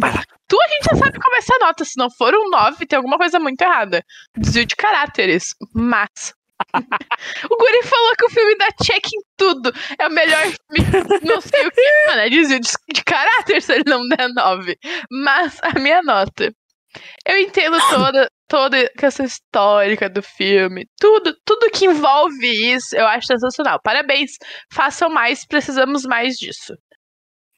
Tu 0.48 0.58
a 0.60 0.68
gente 0.68 0.86
já 0.92 0.98
sabe 0.98 1.20
começar 1.20 1.56
a 1.56 1.66
nota. 1.68 1.86
Se 1.86 1.98
não 1.98 2.10
for 2.10 2.34
um 2.34 2.50
9, 2.50 2.86
tem 2.86 2.98
alguma 2.98 3.18
coisa 3.18 3.40
muito 3.40 3.62
errada. 3.62 4.04
Desvio 4.36 4.66
de 4.66 4.76
caráteres. 4.76 5.56
Mas. 5.74 6.34
o 7.52 7.58
Guri 7.58 7.84
falou 7.84 8.14
que 8.18 8.26
o 8.26 8.30
filme 8.30 8.56
dá 8.58 8.68
check 8.84 9.06
em 9.06 9.22
tudo. 9.38 9.74
É 10.00 10.08
o 10.08 10.12
melhor 10.12 10.44
filme. 10.44 11.20
Não 11.24 11.42
sei 11.42 11.68
o 11.68 11.72
que. 11.72 12.08
Mano, 12.08 12.22
é 12.22 12.30
desvio 12.30 12.60
de, 12.60 12.70
de 12.94 13.04
caráter 13.04 13.62
se 13.62 13.74
ele 13.74 13.84
não 13.88 14.08
der 14.08 14.30
9. 14.30 14.78
Mas 15.12 15.58
a 15.62 15.80
minha 15.80 16.02
nota. 16.02 16.54
Eu 17.26 17.38
entendo 17.38 17.78
toda, 17.90 18.30
toda 18.48 18.80
a 18.80 18.90
questão 18.90 19.26
histórica 19.26 20.10
do 20.10 20.24
filme. 20.24 20.88
Tudo, 20.98 21.36
tudo 21.46 21.70
que 21.70 21.86
envolve 21.86 22.74
isso, 22.74 22.96
eu 22.96 23.06
acho 23.06 23.28
sensacional. 23.28 23.80
Parabéns. 23.84 24.32
Façam 24.72 25.10
mais, 25.10 25.46
precisamos 25.46 26.04
mais 26.04 26.36
disso. 26.36 26.74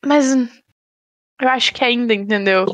Mas 0.06 0.34
eu 1.40 1.50
acho 1.50 1.74
que 1.74 1.84
ainda, 1.84 2.14
entendeu? 2.14 2.66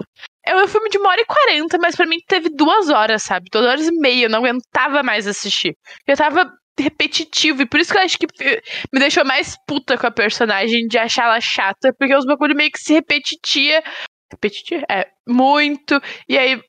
É 0.46 0.56
um 0.56 0.68
filme 0.68 0.90
de 0.90 0.98
uma 0.98 1.10
hora 1.10 1.22
e 1.22 1.26
quarenta, 1.26 1.78
mas 1.78 1.96
pra 1.96 2.06
mim 2.06 2.18
teve 2.28 2.50
duas 2.50 2.90
horas, 2.90 3.24
sabe? 3.24 3.50
Duas 3.52 3.66
horas 3.66 3.88
e 3.88 3.92
meia, 3.92 4.26
eu 4.26 4.30
não 4.30 4.40
aguentava 4.40 5.04
mais 5.04 5.28
assistir. 5.28 5.76
Eu 6.08 6.18
tava 6.18 6.52
repetitivo, 6.80 7.62
e 7.62 7.66
por 7.68 7.80
isso 7.80 7.92
que 7.92 7.98
eu 8.00 8.02
acho 8.04 8.18
que 8.18 8.26
eh, 8.42 8.62
me 8.92 9.00
deixou 9.00 9.24
mais 9.24 9.56
puta 9.68 9.98
com 9.98 10.08
a 10.08 10.12
personagem, 10.12 10.88
de 10.88 10.98
achar 10.98 11.26
ela 11.26 11.40
chata, 11.40 11.94
porque 11.98 12.16
os 12.16 12.26
bagulho 12.26 12.56
meio 12.56 12.72
que 12.72 12.80
se 12.80 12.94
repetitia. 12.94 13.84
Repetitia? 14.32 14.84
É, 14.90 15.08
muito. 15.28 16.02
E 16.28 16.38
aí, 16.38 16.60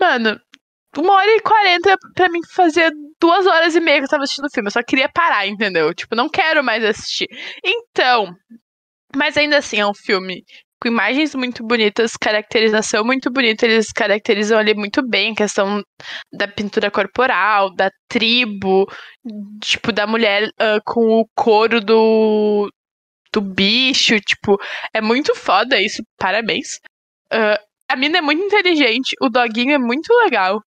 mano, 0.00 0.40
uma 0.96 1.14
hora 1.14 1.30
e 1.36 1.40
quarenta 1.40 1.96
pra 2.14 2.28
mim 2.28 2.40
fazia 2.52 2.90
duas 3.20 3.46
horas 3.46 3.76
e 3.76 3.80
meia 3.80 3.98
que 3.98 4.04
eu 4.04 4.08
tava 4.08 4.24
assistindo 4.24 4.46
o 4.46 4.50
filme. 4.52 4.66
Eu 4.68 4.72
só 4.72 4.82
queria 4.82 5.08
parar, 5.08 5.46
entendeu? 5.46 5.94
Tipo, 5.94 6.16
não 6.16 6.28
quero 6.28 6.64
mais 6.64 6.84
assistir. 6.84 7.28
Então, 7.64 8.34
mas 9.16 9.36
ainda 9.36 9.58
assim, 9.58 9.78
é 9.80 9.86
um 9.86 9.94
filme 9.94 10.44
com 10.80 10.88
imagens 10.88 11.34
muito 11.34 11.62
bonitas, 11.64 12.12
caracterização 12.18 13.04
muito 13.04 13.30
bonita. 13.30 13.66
Eles 13.66 13.92
caracterizam 13.92 14.58
ali 14.58 14.74
muito 14.74 15.06
bem 15.06 15.32
a 15.32 15.36
questão 15.36 15.82
da 16.32 16.48
pintura 16.48 16.90
corporal, 16.90 17.74
da 17.74 17.90
tribo, 18.08 18.86
tipo, 19.62 19.92
da 19.92 20.06
mulher 20.06 20.50
ah, 20.58 20.78
com 20.84 21.20
o 21.20 21.26
couro 21.34 21.80
do, 21.80 22.70
do 23.32 23.40
bicho. 23.42 24.18
Tipo, 24.20 24.56
é 24.94 25.00
muito 25.02 25.34
foda 25.34 25.80
isso, 25.80 26.02
parabéns. 26.18 26.80
Ah, 27.30 27.60
a 27.88 27.96
mina 27.96 28.18
é 28.18 28.20
muito 28.22 28.42
inteligente, 28.42 29.14
o 29.20 29.28
doguinho 29.28 29.72
é 29.72 29.78
muito 29.78 30.12
legal. 30.24 30.60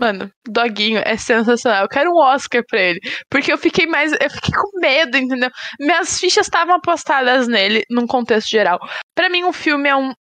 Mano, 0.00 0.32
Doguinho 0.48 1.02
é 1.04 1.16
sensacional. 1.18 1.82
Eu 1.82 1.88
quero 1.88 2.10
um 2.10 2.18
Oscar 2.18 2.64
pra 2.66 2.80
ele. 2.80 3.00
Porque 3.28 3.52
eu 3.52 3.58
fiquei 3.58 3.86
mais. 3.86 4.12
Eu 4.12 4.30
fiquei 4.30 4.54
com 4.54 4.80
medo, 4.80 5.18
entendeu? 5.18 5.50
Minhas 5.78 6.18
fichas 6.18 6.46
estavam 6.46 6.74
apostadas 6.76 7.46
nele, 7.46 7.84
num 7.90 8.06
contexto 8.06 8.48
geral. 8.48 8.78
Pra 9.14 9.28
mim, 9.28 9.44
o 9.44 9.52
filme 9.52 9.90
é 9.90 9.96
um 9.96 10.12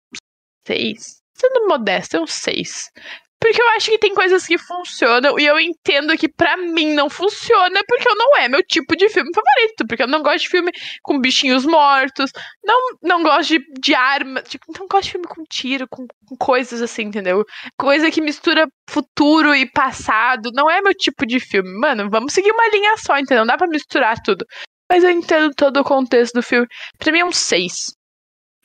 6. 0.68 1.22
Sendo 1.34 1.68
modesto, 1.68 2.18
é 2.18 2.20
um 2.22 2.28
6. 2.28 2.92
Porque 3.40 3.62
eu 3.62 3.70
acho 3.70 3.90
que 3.90 3.98
tem 3.98 4.14
coisas 4.14 4.46
que 4.46 4.58
funcionam 4.58 5.40
e 5.40 5.46
eu 5.46 5.58
entendo 5.60 6.18
que 6.18 6.28
pra 6.28 6.58
mim 6.58 6.94
não 6.94 7.10
funciona 7.10 7.80
porque 7.88 8.10
eu 8.10 8.16
não 8.16 8.38
é 8.38 8.50
meu 8.50 8.62
tipo 8.62 8.96
de 8.98 9.08
filme 9.08 9.32
favorito. 9.34 9.88
Porque 9.88 10.04
eu 10.04 10.08
não 10.08 10.22
gosto 10.22 10.42
de 10.42 10.50
filme 10.50 10.72
com 11.02 11.20
bichinhos 11.20 11.66
mortos, 11.66 12.32
não, 12.64 12.78
não 13.02 13.24
gosto 13.24 13.58
de, 13.58 13.60
de 13.80 13.96
arma, 13.96 14.42
tipo, 14.42 14.66
não 14.78 14.88
gosto 14.88 15.06
de 15.06 15.12
filme 15.12 15.28
com 15.28 15.44
tiro, 15.50 15.88
com, 15.90 16.06
com 16.28 16.36
coisas 16.36 16.82
assim, 16.82 17.04
entendeu? 17.04 17.46
Coisa 17.78 18.12
que 18.12 18.20
mistura 18.20 18.68
futuro 18.90 19.56
e 19.56 19.66
passado, 19.72 20.52
não 20.54 20.70
é 20.70 20.82
meu 20.82 20.94
tipo 20.94 21.26
de 21.26 21.40
filme. 21.40 21.70
Mano, 21.80 22.10
vamos 22.10 22.34
seguir 22.34 22.52
uma 22.52 22.68
linha 22.70 22.98
só, 22.98 23.18
entendeu? 23.18 23.40
Não 23.40 23.48
dá 23.48 23.58
pra 23.58 23.68
misturar 23.68 24.18
tudo. 24.22 24.46
Mas 24.92 25.04
eu 25.04 25.12
entendo 25.12 25.54
todo 25.56 25.80
o 25.80 25.84
contexto 25.84 26.34
do 26.34 26.44
filme. 26.44 26.68
Pra 26.98 27.12
mim 27.12 27.20
é 27.20 27.26
um 27.26 27.32
6. 27.32 27.94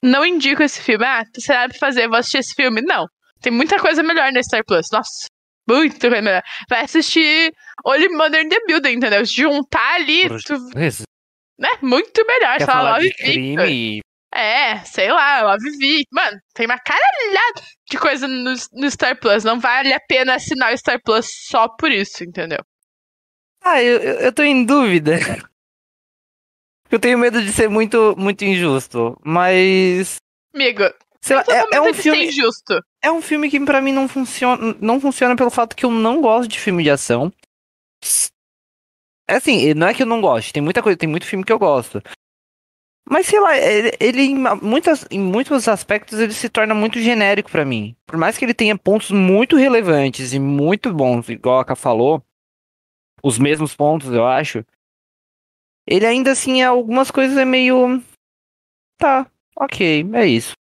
Não 0.02 0.24
indico 0.24 0.62
esse 0.62 0.82
filme. 0.82 1.04
Ah, 1.04 1.22
será 1.38 1.68
pra 1.68 1.78
fazer? 1.78 2.08
Vou 2.08 2.16
assistir 2.18 2.38
esse 2.38 2.54
filme? 2.54 2.80
Não. 2.82 3.06
Tem 3.40 3.52
muita 3.52 3.78
coisa 3.78 4.02
melhor 4.02 4.32
na 4.32 4.42
Star 4.42 4.64
Plus. 4.64 4.86
Nossa, 4.92 5.26
muito 5.68 6.00
coisa 6.00 6.22
melhor. 6.22 6.42
Vai 6.68 6.84
assistir 6.84 7.52
Only 7.84 8.08
Mother 8.08 8.42
in 8.44 8.48
the 8.48 8.60
Building, 8.66 8.92
entendeu? 8.94 9.24
Juntar 9.24 9.94
ali, 9.96 10.28
tu, 10.44 10.54
né? 11.58 11.68
Muito 11.82 12.24
melhor. 12.26 12.58
Quer 12.58 12.64
sei 12.64 12.66
lá, 12.66 12.72
falar 12.72 12.96
Love 12.96 13.14
crime? 13.14 14.00
É, 14.34 14.78
sei 14.84 15.12
lá, 15.12 15.42
Love 15.42 15.70
Victor. 15.70 16.06
Mano, 16.12 16.38
tem 16.54 16.66
uma 16.66 16.78
caralhada 16.78 17.62
de 17.88 17.98
coisa 17.98 18.26
no, 18.26 18.54
no 18.72 18.90
Star 18.90 19.18
Plus. 19.18 19.44
Não 19.44 19.60
vale 19.60 19.92
a 19.92 20.00
pena 20.00 20.34
assinar 20.34 20.72
o 20.72 20.78
Star 20.78 21.00
Plus 21.02 21.26
só 21.48 21.68
por 21.68 21.90
isso, 21.90 22.24
entendeu? 22.24 22.58
Ah, 23.62 23.82
eu, 23.82 23.98
eu 23.98 24.32
tô 24.32 24.42
em 24.42 24.64
dúvida. 24.64 25.16
Eu 26.90 27.00
tenho 27.00 27.18
medo 27.18 27.42
de 27.42 27.50
ser 27.50 27.68
muito, 27.68 28.14
muito 28.16 28.44
injusto. 28.44 29.18
Mas. 29.24 30.16
Amigo, 30.54 30.84
Sei 31.20 31.34
lá, 31.34 31.42
é, 31.48 31.76
é 31.76 31.80
um 31.80 31.94
filme. 31.94 32.26
injusto. 32.26 32.78
É 33.04 33.12
um 33.12 33.20
filme 33.20 33.50
que 33.50 33.60
pra 33.62 33.82
mim 33.82 33.92
não 33.92 34.08
funciona, 34.08 34.74
não 34.80 34.98
funciona 34.98 35.36
pelo 35.36 35.50
fato 35.50 35.76
que 35.76 35.84
eu 35.84 35.90
não 35.90 36.22
gosto 36.22 36.48
de 36.48 36.58
filme 36.58 36.82
de 36.82 36.88
ação. 36.88 37.30
É 39.28 39.36
assim, 39.36 39.74
não 39.74 39.88
é 39.88 39.92
que 39.92 40.02
eu 40.02 40.06
não 40.06 40.22
gosto, 40.22 40.54
tem 40.54 40.62
muita 40.62 40.82
coisa, 40.82 40.96
tem 40.96 41.08
muito 41.08 41.26
filme 41.26 41.44
que 41.44 41.52
eu 41.52 41.58
gosto. 41.58 42.02
Mas 43.06 43.26
sei 43.26 43.38
lá, 43.40 43.58
ele, 43.58 43.90
ele 44.00 44.22
em, 44.22 44.36
muitas, 44.62 45.06
em 45.10 45.20
muitos 45.20 45.68
aspectos 45.68 46.18
ele 46.18 46.32
se 46.32 46.48
torna 46.48 46.74
muito 46.74 46.98
genérico 46.98 47.50
pra 47.50 47.62
mim. 47.62 47.94
Por 48.06 48.18
mais 48.18 48.38
que 48.38 48.44
ele 48.46 48.54
tenha 48.54 48.78
pontos 48.78 49.10
muito 49.10 49.54
relevantes 49.56 50.32
e 50.32 50.38
muito 50.38 50.90
bons, 50.90 51.28
igual 51.28 51.60
a 51.60 51.64
Ká 51.64 51.76
falou, 51.76 52.24
os 53.22 53.38
mesmos 53.38 53.76
pontos, 53.76 54.14
eu 54.14 54.26
acho. 54.26 54.64
Ele 55.86 56.06
ainda 56.06 56.32
assim, 56.32 56.62
algumas 56.62 57.10
coisas 57.10 57.36
é 57.36 57.44
meio 57.44 58.02
tá, 58.96 59.30
OK, 59.56 60.06
é 60.14 60.26
isso. 60.26 60.54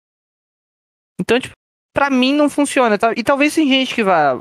Então, 1.21 1.39
tipo, 1.39 1.55
pra 1.93 2.11
mim 2.11 2.33
não 2.35 2.49
funciona. 2.51 2.99
Tá? 2.99 3.13
E 3.17 3.23
talvez 3.23 3.55
tem 3.55 3.69
gente 3.69 3.95
que 3.95 4.03
vai, 4.03 4.39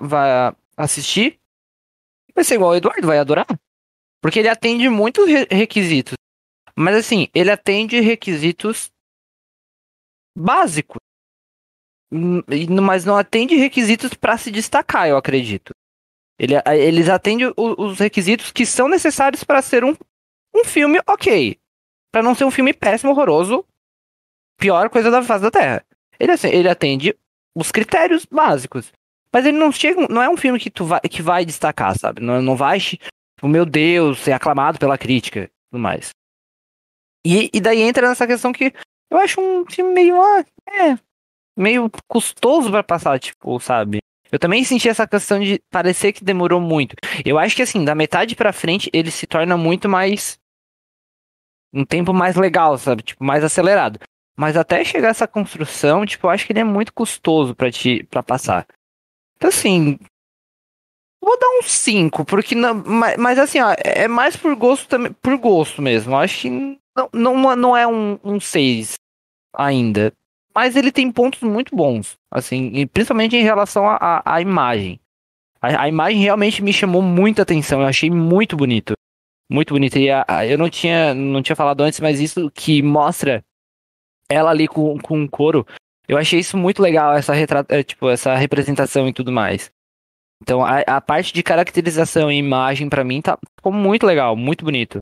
assistir. 0.78 1.40
Vai 2.34 2.44
ser 2.44 2.56
igual 2.56 2.72
o 2.72 2.76
Eduardo, 2.76 3.08
vai 3.08 3.18
adorar. 3.18 3.48
Porque 4.22 4.40
ele 4.40 4.50
atende 4.50 4.88
muitos 4.90 5.28
re- 5.28 5.48
requisitos. 5.52 6.14
Mas 6.76 6.96
assim, 6.96 7.28
ele 7.34 7.52
atende 7.52 8.00
requisitos 8.00 8.92
básicos. 10.38 10.98
Mas 12.82 13.06
não 13.06 13.18
atende 13.18 13.56
requisitos 13.56 14.14
pra 14.14 14.38
se 14.38 14.52
destacar, 14.52 15.08
eu 15.08 15.18
acredito. 15.18 15.74
Ele, 16.40 16.54
eles 16.78 17.08
atendem 17.08 17.54
os 17.58 18.00
requisitos 18.00 18.52
que 18.52 18.66
são 18.66 18.88
necessários 18.88 19.44
pra 19.44 19.62
ser 19.62 19.84
um, 19.84 19.96
um 20.56 20.64
filme 20.66 21.00
ok. 21.08 21.58
Pra 22.12 22.24
não 22.24 22.34
ser 22.36 22.46
um 22.46 22.52
filme 22.52 22.74
péssimo, 22.74 23.12
horroroso. 23.12 23.66
Pior 24.60 24.90
coisa 24.90 25.10
da 25.12 25.24
face 25.24 25.44
da 25.44 25.52
Terra. 25.52 25.86
Ele, 26.20 26.32
assim, 26.32 26.50
ele 26.50 26.68
atende 26.70 27.18
os 27.56 27.72
critérios 27.72 28.26
básicos. 28.26 28.92
Mas 29.34 29.46
ele 29.46 29.58
não 29.58 29.72
chega. 29.72 30.08
Não 30.10 30.22
é 30.22 30.30
um 30.30 30.38
filme 30.38 30.60
que, 30.60 30.70
tu 30.70 30.86
vai, 30.86 31.00
que 31.02 31.22
vai 31.22 31.46
destacar, 31.46 31.98
sabe? 31.98 32.22
Não, 32.22 32.42
não 32.42 32.56
vai, 32.56 32.80
tipo, 32.80 33.48
meu 33.48 33.66
Deus, 33.66 34.20
ser 34.20 34.34
aclamado 34.34 34.78
pela 34.78 34.98
crítica 34.98 35.50
tudo 35.72 35.82
mais. 35.82 36.10
E, 37.26 37.50
e 37.54 37.62
daí 37.62 37.82
entra 37.82 38.08
nessa 38.08 38.28
questão 38.28 38.52
que 38.52 38.74
eu 39.10 39.18
acho 39.18 39.40
um 39.40 39.66
filme 39.66 39.94
meio. 39.94 40.22
Ah, 40.22 40.46
é. 40.68 41.00
Meio 41.58 41.90
custoso 42.08 42.70
pra 42.70 42.84
passar, 42.84 43.20
tipo, 43.20 43.60
sabe? 43.60 44.00
Eu 44.32 44.40
também 44.40 44.64
senti 44.64 44.88
essa 44.88 45.08
questão 45.08 45.40
de 45.40 45.62
parecer 45.70 46.14
que 46.14 46.24
demorou 46.24 46.62
muito. 46.62 46.96
Eu 47.26 47.38
acho 47.38 47.56
que 47.56 47.62
assim, 47.62 47.84
da 47.84 47.94
metade 47.94 48.36
pra 48.36 48.54
frente, 48.54 48.90
ele 48.94 49.12
se 49.12 49.28
torna 49.28 49.58
muito 49.58 49.90
mais. 49.90 50.40
Um 51.74 51.86
tempo 51.86 52.14
mais 52.14 52.36
legal, 52.36 52.78
sabe? 52.78 53.04
Tipo, 53.04 53.24
mais 53.24 53.44
acelerado. 53.44 54.00
Mas 54.38 54.56
até 54.58 54.84
chegar 54.84 55.10
essa 55.10 55.28
construção, 55.28 56.06
tipo, 56.06 56.26
eu 56.28 56.32
acho 56.32 56.46
que 56.46 56.54
ele 56.54 56.60
é 56.60 56.64
muito 56.64 56.94
custoso 56.94 57.54
pra 57.56 57.72
te 57.72 58.04
para 58.06 58.24
passar. 58.24 58.66
Então 59.38 59.50
assim, 59.50 59.98
vou 61.24 61.38
dar 61.40 61.48
um 61.60 61.62
5, 61.64 62.26
porque 62.26 62.56
não, 62.56 62.74
mas, 62.76 63.18
mas 63.18 63.40
assim, 63.40 63.60
ó, 63.60 63.74
é 63.78 64.08
mais 64.08 64.36
por 64.36 64.56
gosto 64.56 64.88
também, 64.88 65.12
por 65.22 65.38
gosto 65.38 65.82
mesmo. 65.82 66.14
Eu 66.14 66.18
acho 66.18 66.42
que 66.42 66.50
não, 66.50 67.10
não, 67.14 67.56
não 67.56 67.78
é 67.78 67.88
um, 67.88 68.18
um 68.24 68.40
6 68.40 68.96
ainda. 69.56 70.12
Mas 70.54 70.76
ele 70.76 70.92
tem 70.92 71.10
pontos 71.10 71.42
muito 71.42 71.74
bons, 71.74 72.18
assim, 72.30 72.86
principalmente 72.88 73.38
em 73.38 73.44
relação 73.44 73.86
à 73.88 74.42
imagem. 74.42 75.00
A, 75.62 75.84
a 75.84 75.88
imagem 75.88 76.20
realmente 76.22 76.62
me 76.62 76.74
chamou 76.74 77.02
muita 77.02 77.44
atenção, 77.44 77.82
eu 77.82 77.88
achei 77.88 78.10
muito 78.10 78.58
bonito. 78.58 78.94
Muito 79.50 79.74
bonito. 79.74 79.98
E 79.98 80.10
a- 80.10 80.26
a- 80.28 80.46
eu 80.46 80.58
não 80.58 80.70
tinha, 80.70 81.14
não 81.14 81.42
tinha 81.42 81.56
falado 81.56 81.82
antes, 81.82 82.00
mas 82.02 82.20
isso 82.20 82.52
que 82.52 82.82
mostra 82.82 83.42
ela 84.32 84.50
ali 84.52 84.68
com, 84.68 84.98
com 85.00 85.24
o 85.24 85.30
couro, 85.30 85.66
eu 86.08 86.18
achei 86.18 86.40
isso 86.40 86.58
muito 86.58 86.82
legal, 86.82 87.14
essa, 87.14 87.34
retra... 87.34 87.66
é, 87.70 87.84
tipo, 87.84 88.10
essa 88.10 88.36
representação 88.36 89.08
e 89.08 89.14
tudo 89.14 89.32
mais. 89.32 89.70
Então 90.42 90.64
a, 90.66 90.80
a 90.80 91.02
parte 91.02 91.34
de 91.34 91.44
caracterização 91.44 92.32
e 92.32 92.38
imagem 92.38 92.90
pra 92.90 93.04
mim 93.04 93.22
tá, 93.22 93.38
ficou 93.60 93.72
muito 93.72 94.06
legal, 94.06 94.36
muito 94.36 94.66
bonito. 94.66 95.00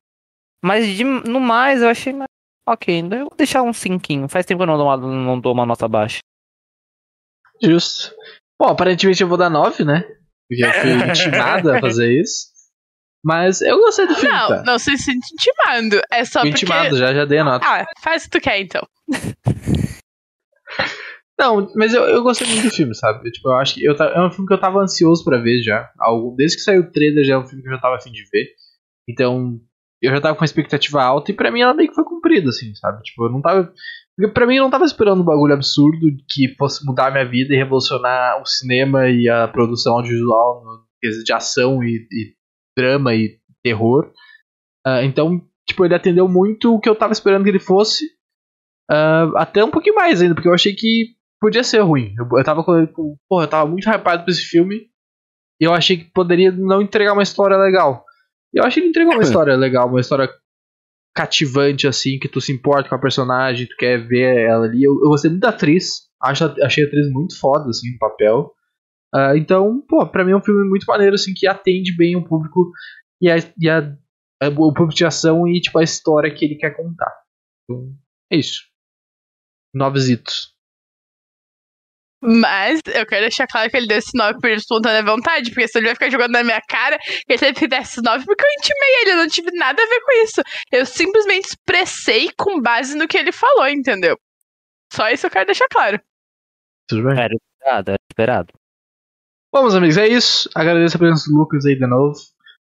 Mas 0.64 0.86
de- 0.88 1.04
no 1.04 1.40
mais 1.40 1.82
eu 1.82 1.88
achei 1.90 2.12
mais- 2.12 2.28
ok, 2.68 3.02
eu 3.04 3.10
vou 3.30 3.34
deixar 3.38 3.64
um 3.64 3.72
cinquinho. 3.74 4.28
Faz 4.28 4.46
tempo 4.46 4.60
que 4.60 4.64
eu 4.64 4.68
não 4.68 4.78
dou 4.78 4.88
uma, 4.88 4.98
não 4.98 5.40
dou 5.40 5.54
uma 5.54 5.66
nota 5.66 5.88
baixa. 5.88 6.20
Justo. 7.62 8.14
Bom, 8.60 8.68
aparentemente 8.68 9.22
eu 9.24 9.28
vou 9.30 9.38
dar 9.38 9.50
9, 9.50 9.84
né? 9.86 10.02
Porque 10.50 10.66
eu 10.66 10.74
fui 10.74 10.92
intimado 11.10 11.72
a 11.72 11.80
fazer 11.80 12.12
isso. 12.20 12.48
Mas 13.24 13.62
eu 13.62 13.78
gostei 13.78 14.08
do 14.08 14.16
filme, 14.16 14.34
Não, 14.34 14.48
tá? 14.48 14.64
não 14.66 14.80
se 14.80 14.92
intimando. 14.92 16.02
É 16.12 16.24
só 16.24 16.40
porque. 16.40 16.52
intimado, 16.52 16.98
já, 16.98 17.14
já 17.14 17.26
dei 17.26 17.40
a 17.40 17.44
nota. 17.44 17.66
Ah, 17.68 17.86
faz 18.02 18.24
o 18.24 18.26
que 18.30 18.40
tu 18.40 18.42
quer 18.42 18.60
então. 18.62 18.88
Não, 21.38 21.72
mas 21.76 21.94
eu, 21.94 22.04
eu 22.04 22.22
gostei 22.22 22.46
muito 22.48 22.64
do 22.64 22.72
filme, 22.74 22.94
sabe? 22.94 23.28
Eu, 23.28 23.32
tipo, 23.32 23.48
eu 23.50 23.56
acho 23.56 23.76
que 23.76 23.84
eu, 23.86 23.94
é 23.94 24.28
um 24.28 24.32
filme 24.32 24.46
que 24.46 24.54
eu 24.54 24.60
tava 24.60 24.80
ansioso 24.80 25.24
pra 25.24 25.38
ver 25.38 25.62
já. 25.62 25.90
Algo, 25.98 26.36
desde 26.36 26.58
que 26.58 26.64
saiu 26.64 26.82
o 26.82 26.92
trailer 26.92 27.24
já 27.24 27.36
é 27.36 27.38
um 27.38 27.46
filme 27.46 27.62
que 27.64 27.70
eu 27.70 27.74
já 27.74 27.80
tava 27.80 27.96
afim 27.96 28.12
de 28.12 28.24
ver. 28.30 28.48
Então, 29.08 29.58
eu 30.02 30.12
já 30.12 30.20
tava 30.20 30.36
com 30.36 30.42
uma 30.42 30.46
expectativa 30.46 31.02
alta 31.02 31.32
e 31.32 31.34
pra 31.34 31.50
mim 31.50 31.62
ela 31.62 31.74
meio 31.74 31.88
que 31.90 31.96
foi 31.96 32.04
cumprida, 32.04 32.50
assim, 32.50 32.76
sabe? 32.76 33.02
Tipo, 33.04 33.26
eu 33.26 33.32
não 33.32 33.42
tava. 33.42 33.72
Porque 34.18 34.34
pra 34.34 34.46
mim 34.46 34.58
eu 34.58 34.64
não 34.64 34.70
tava 34.70 34.84
esperando 34.84 35.22
um 35.22 35.26
bagulho 35.26 35.54
absurdo 35.54 36.08
que 36.28 36.54
fosse 36.58 36.86
mudar 36.86 37.08
a 37.08 37.12
minha 37.12 37.26
vida 37.26 37.54
e 37.54 37.58
revolucionar 37.58 38.42
o 38.42 38.46
cinema 38.46 39.10
e 39.10 39.30
a 39.30 39.48
produção 39.48 39.94
audiovisual 39.96 40.62
no 40.64 40.86
quesito 41.02 41.24
de 41.24 41.32
ação 41.34 41.82
e, 41.82 42.06
e 42.12 42.34
drama 42.80 43.14
e 43.16 43.38
terror. 43.64 44.12
Ah, 44.86 45.04
então, 45.04 45.42
tipo, 45.68 45.84
ele 45.86 45.96
atendeu 45.96 46.28
muito 46.28 46.74
o 46.74 46.80
que 46.80 46.88
eu 46.90 46.96
tava 46.96 47.12
esperando 47.14 47.44
que 47.44 47.50
ele 47.50 47.60
fosse. 47.60 48.06
Ah, 48.90 49.30
até 49.36 49.64
um 49.64 49.72
pouquinho 49.72 49.96
mais 49.96 50.22
ainda, 50.22 50.34
porque 50.34 50.48
eu 50.48 50.54
achei 50.54 50.74
que 50.74 51.16
podia 51.42 51.64
ser 51.64 51.80
ruim. 51.80 52.14
Eu, 52.18 52.28
eu 52.38 52.44
tava 52.44 52.64
com. 52.64 52.88
com- 52.88 53.18
Porra, 53.28 53.44
eu 53.44 53.50
tava 53.50 53.70
muito 53.70 53.88
hypado 53.90 54.24
pra 54.24 54.32
esse 54.32 54.42
filme. 54.44 54.88
E 55.62 55.66
eu 55.66 55.74
achei 55.74 55.98
que 55.98 56.06
poderia 56.06 56.52
não 56.52 56.82
entregar 56.82 57.12
uma 57.14 57.24
história 57.24 57.58
legal. 57.58 58.06
E 58.54 58.60
eu 58.60 58.64
achei 58.64 58.82
que 58.82 58.86
ele 58.88 58.90
entregou 58.92 59.14
uma 59.14 59.22
história 59.30 59.56
legal, 59.58 59.88
uma 59.90 60.00
história 60.00 60.30
cativante, 61.16 61.86
assim, 61.88 62.18
que 62.18 62.30
tu 62.30 62.40
se 62.40 62.52
importa 62.54 62.88
com 62.88 62.96
a 62.96 63.00
personagem, 63.00 63.68
tu 63.68 63.76
quer 63.78 63.98
ver 64.08 64.38
ela 64.48 64.66
ali. 64.66 64.84
Eu, 64.84 64.94
eu 65.04 65.10
gostei 65.10 65.30
muito 65.30 65.42
da 65.42 65.50
atriz. 65.50 66.08
Acho, 66.22 66.46
achei 66.64 66.84
a 66.84 66.88
atriz 66.88 67.12
muito 67.12 67.38
foda, 67.40 67.70
assim, 67.70 67.92
no 67.92 67.98
papel. 68.00 68.54
Ah, 69.14 69.36
então, 69.36 69.82
pô, 69.88 70.08
pra 70.08 70.24
mim 70.24 70.32
é 70.32 70.36
um 70.38 70.44
filme 70.44 70.68
muito 70.70 70.86
maneiro, 70.86 71.16
assim, 71.16 71.34
que 71.36 71.48
atende 71.48 71.96
bem 71.98 72.16
o 72.16 72.24
público 72.24 72.72
e, 73.22 73.30
a, 73.30 73.36
e 73.58 73.70
a- 73.70 73.80
a- 74.42 74.50
o 74.50 74.74
público 74.74 74.94
de 74.96 75.06
ação 75.06 75.48
e, 75.48 75.60
tipo, 75.60 75.80
a 75.80 75.84
história 75.84 76.34
que 76.34 76.46
ele 76.46 76.56
quer 76.56 76.76
contar. 76.76 77.12
Então, 77.64 77.92
é 78.32 78.38
isso. 78.38 78.62
Novesitos. 79.74 80.54
Mas 82.22 82.82
eu 82.94 83.06
quero 83.06 83.22
deixar 83.22 83.48
claro 83.48 83.70
que 83.72 83.78
ele 83.78 83.88
deu 83.88 83.98
esse 83.98 84.12
9 84.18 84.40
por 84.42 84.50
espontânea 84.50 85.02
vontade, 85.04 85.52
porque 85.52 85.68
senão 85.70 85.82
ele 85.84 85.88
vai 85.88 85.96
ficar 85.96 86.10
jogando 86.10 86.34
na 86.34 86.44
minha 86.44 86.60
cara 86.68 86.98
que 87.00 87.24
ele 87.30 87.38
sempre 87.38 87.66
desse 87.68 88.02
9 88.02 88.26
porque 88.26 88.44
eu 88.44 88.50
intimei 88.60 89.02
ele, 89.02 89.12
eu 89.12 89.16
não 89.18 89.28
tive 89.28 89.52
nada 89.58 89.82
a 89.82 89.86
ver 89.86 90.02
com 90.02 90.12
isso. 90.24 90.42
Eu 90.70 90.86
simplesmente 90.86 91.46
expressei 91.46 92.30
com 92.38 92.62
base 92.62 92.98
no 92.98 93.08
que 93.08 93.18
ele 93.18 93.32
falou, 93.32 93.68
entendeu? 93.70 94.18
Só 94.92 95.10
isso 95.10 95.28
eu 95.28 95.32
quero 95.32 95.46
deixar 95.46 95.68
claro. 95.72 95.98
Tudo 96.90 97.04
bem? 97.08 97.18
Era 97.24 97.34
esperado, 97.34 97.92
era 97.92 98.00
esperado. 98.12 98.54
Bom, 99.52 99.62
meus 99.62 99.74
amigos, 99.74 99.98
é 99.98 100.08
isso. 100.08 100.48
Agradeço 100.56 100.96
a 100.96 101.00
presença 101.00 101.30
do 101.30 101.36
Lucas 101.36 101.66
aí 101.66 101.76
de 101.76 101.88
novo. 101.88 102.16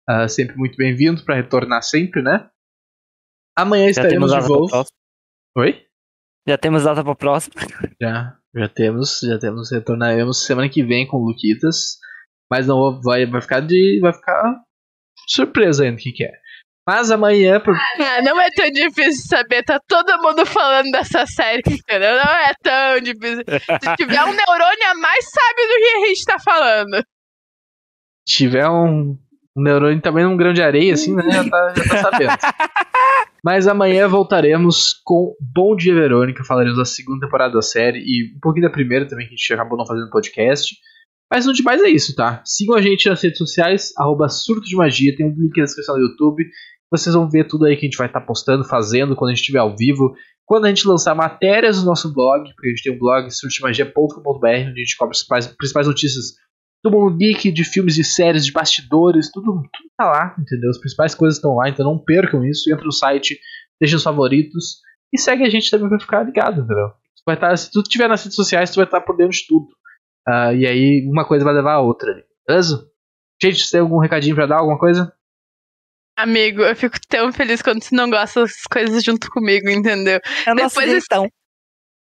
Ah, 0.08 0.28
sempre 0.28 0.56
muito 0.56 0.78
bem-vindo 0.78 1.24
pra 1.24 1.36
retornar 1.36 1.82
sempre, 1.82 2.22
né? 2.22 2.50
Amanhã 3.58 3.86
Já 3.86 4.04
estaremos 4.04 4.32
de 4.32 4.40
volta. 4.42 4.86
Oi? 5.58 5.84
Já 6.48 6.56
temos 6.56 6.84
data 6.84 7.04
pra 7.04 7.16
próxima. 7.16 7.56
Já, 8.00 8.38
já 8.56 8.70
temos, 8.70 9.20
já 9.22 9.40
temos, 9.40 9.72
retornaremos 9.72 10.46
semana 10.46 10.70
que 10.70 10.84
vem 10.84 11.08
com 11.08 11.18
o 11.18 11.26
Luquitas. 11.26 11.98
Mas 12.50 12.68
não 12.68 13.02
vai, 13.02 13.26
vai 13.26 13.42
ficar 13.42 13.60
de. 13.60 14.00
Vai 14.00 14.14
ficar 14.14 14.62
surpresa 15.28 15.84
ainda 15.84 15.98
o 15.98 16.00
que, 16.00 16.12
que 16.12 16.24
é. 16.24 16.32
Mas 16.88 17.12
amanhã, 17.12 17.60
por, 17.60 17.76
Ah, 17.76 18.22
não 18.22 18.40
é 18.40 18.50
tão 18.56 18.72
difícil 18.72 19.28
saber, 19.28 19.62
tá 19.64 19.78
todo 19.86 20.22
mundo 20.22 20.46
falando 20.46 20.90
dessa 20.92 21.26
série, 21.26 21.62
entendeu? 21.68 22.16
Não 22.16 22.32
é 22.32 22.54
tão 22.64 23.02
difícil. 23.02 23.44
Se 23.84 23.96
tiver 23.98 24.24
um 24.24 24.34
neurônio 24.34 24.92
a 24.92 24.96
mais, 24.96 25.26
sabe 25.26 25.68
do 25.68 25.80
que 25.80 25.98
a 25.98 26.08
gente 26.08 26.26
tá 26.26 26.38
falando. 26.40 27.04
tiver 28.26 28.70
um, 28.70 29.18
um 29.58 29.62
neurônio 29.62 30.02
também 30.02 30.24
num 30.24 30.38
grão 30.38 30.54
de 30.54 30.62
areia, 30.62 30.94
assim, 30.94 31.14
né? 31.14 31.30
Já 31.30 31.50
tá, 31.50 31.74
já 31.76 31.84
tá 31.84 31.98
sabendo. 31.98 32.38
Mas 33.44 33.68
amanhã 33.68 34.08
voltaremos 34.08 34.94
com 35.04 35.36
Bom 35.42 35.76
Dia 35.76 35.94
Verônica, 35.94 36.44
falaremos 36.46 36.78
da 36.78 36.86
segunda 36.86 37.26
temporada 37.26 37.54
da 37.54 37.62
série 37.62 38.00
e 38.00 38.34
um 38.36 38.40
pouquinho 38.40 38.66
da 38.66 38.72
primeira 38.72 39.06
também, 39.06 39.28
que 39.28 39.34
a 39.34 39.38
gente 39.38 39.54
acabou 39.54 39.78
não 39.78 39.86
fazendo 39.86 40.10
podcast. 40.10 40.74
Mas 41.30 41.46
no 41.46 41.54
demais 41.54 41.82
é 41.82 41.90
isso, 41.90 42.16
tá? 42.16 42.42
Sigam 42.46 42.76
a 42.76 42.82
gente 42.82 43.10
nas 43.10 43.22
redes 43.22 43.38
sociais, 43.38 43.92
arroba 43.98 44.30
Surto 44.30 44.66
de 44.66 44.76
Magia, 44.78 45.16
tem 45.16 45.26
um 45.26 45.36
link 45.36 45.58
na 45.58 45.66
descrição 45.66 45.96
do 45.96 46.02
YouTube. 46.02 46.46
Vocês 46.92 47.14
vão 47.14 47.30
ver 47.30 47.48
tudo 47.48 47.66
aí 47.66 47.76
que 47.76 47.86
a 47.86 47.90
gente 47.90 47.98
vai 47.98 48.08
estar 48.08 48.22
postando, 48.22 48.64
fazendo 48.64 49.16
quando 49.16 49.30
a 49.30 49.34
gente 49.34 49.42
estiver 49.42 49.60
ao 49.60 49.76
vivo. 49.76 50.16
Quando 50.46 50.66
a 50.66 50.70
gente 50.70 50.88
lançar 50.88 51.14
matérias 51.14 51.80
no 51.80 51.86
nosso 51.86 52.14
blog, 52.14 52.50
porque 52.54 52.68
a 52.68 52.70
gente 52.70 52.84
tem 52.84 52.94
um 52.94 53.00
blog, 53.00 53.30
surtodemagia.com.br, 53.30 54.48
onde 54.48 54.48
a 54.48 54.84
gente 54.84 54.98
cobre 54.98 55.12
as 55.12 55.18
principais, 55.20 55.48
principais 55.48 55.88
notícias 55.88 56.26
do 56.84 56.92
mundo 56.92 57.18
geek, 57.18 57.52
de 57.52 57.64
filmes, 57.66 57.96
de 57.96 58.04
séries, 58.04 58.46
de 58.46 58.52
bastidores, 58.52 59.30
tudo, 59.32 59.54
tudo 59.54 59.90
tá 59.98 60.06
lá, 60.06 60.36
entendeu? 60.40 60.70
As 60.70 60.80
principais 60.80 61.14
coisas 61.14 61.38
estão 61.38 61.56
lá, 61.56 61.68
então 61.68 61.86
não 61.86 61.98
percam 61.98 62.46
isso. 62.46 62.72
Entra 62.72 62.86
no 62.86 62.94
site, 62.94 63.38
deixa 63.80 63.98
os 63.98 64.04
favoritos 64.04 64.78
e 65.14 65.20
segue 65.20 65.44
a 65.44 65.50
gente 65.50 65.70
também 65.70 65.90
pra 65.90 66.00
ficar 66.00 66.24
ligado, 66.24 66.62
entendeu? 66.62 66.90
Tu 66.90 67.24
vai 67.26 67.36
estar, 67.36 67.58
se 67.58 67.70
tu 67.72 67.84
tiver 67.84 68.08
nas 68.08 68.24
redes 68.24 68.36
sociais, 68.36 68.72
tu 68.72 68.76
vai 68.76 68.86
estar 68.86 69.02
por 69.02 69.18
dentro 69.18 69.34
de 69.34 69.46
tudo. 69.48 69.68
Ah, 70.28 70.54
e 70.54 70.66
aí 70.66 71.06
uma 71.10 71.26
coisa 71.26 71.44
vai 71.44 71.54
levar 71.54 71.74
a 71.74 71.82
outra, 71.82 72.24
beleza? 72.48 72.90
Gente, 73.42 73.64
você 73.64 73.72
tem 73.72 73.80
algum 73.82 74.00
recadinho 74.00 74.36
pra 74.36 74.46
dar, 74.46 74.60
alguma 74.60 74.80
coisa? 74.80 75.14
Amigo, 76.18 76.64
eu 76.64 76.76
fico 76.76 76.98
tão 77.08 77.32
feliz 77.32 77.62
quando 77.62 77.84
você 77.84 77.96
não 77.96 78.10
gosta 78.10 78.42
das 78.42 78.52
coisas 78.72 79.04
junto 79.04 79.30
comigo, 79.30 79.70
entendeu? 79.70 80.20
É 80.46 80.56
Depois 80.56 80.90
esse- 80.90 81.06
então. 81.06 81.28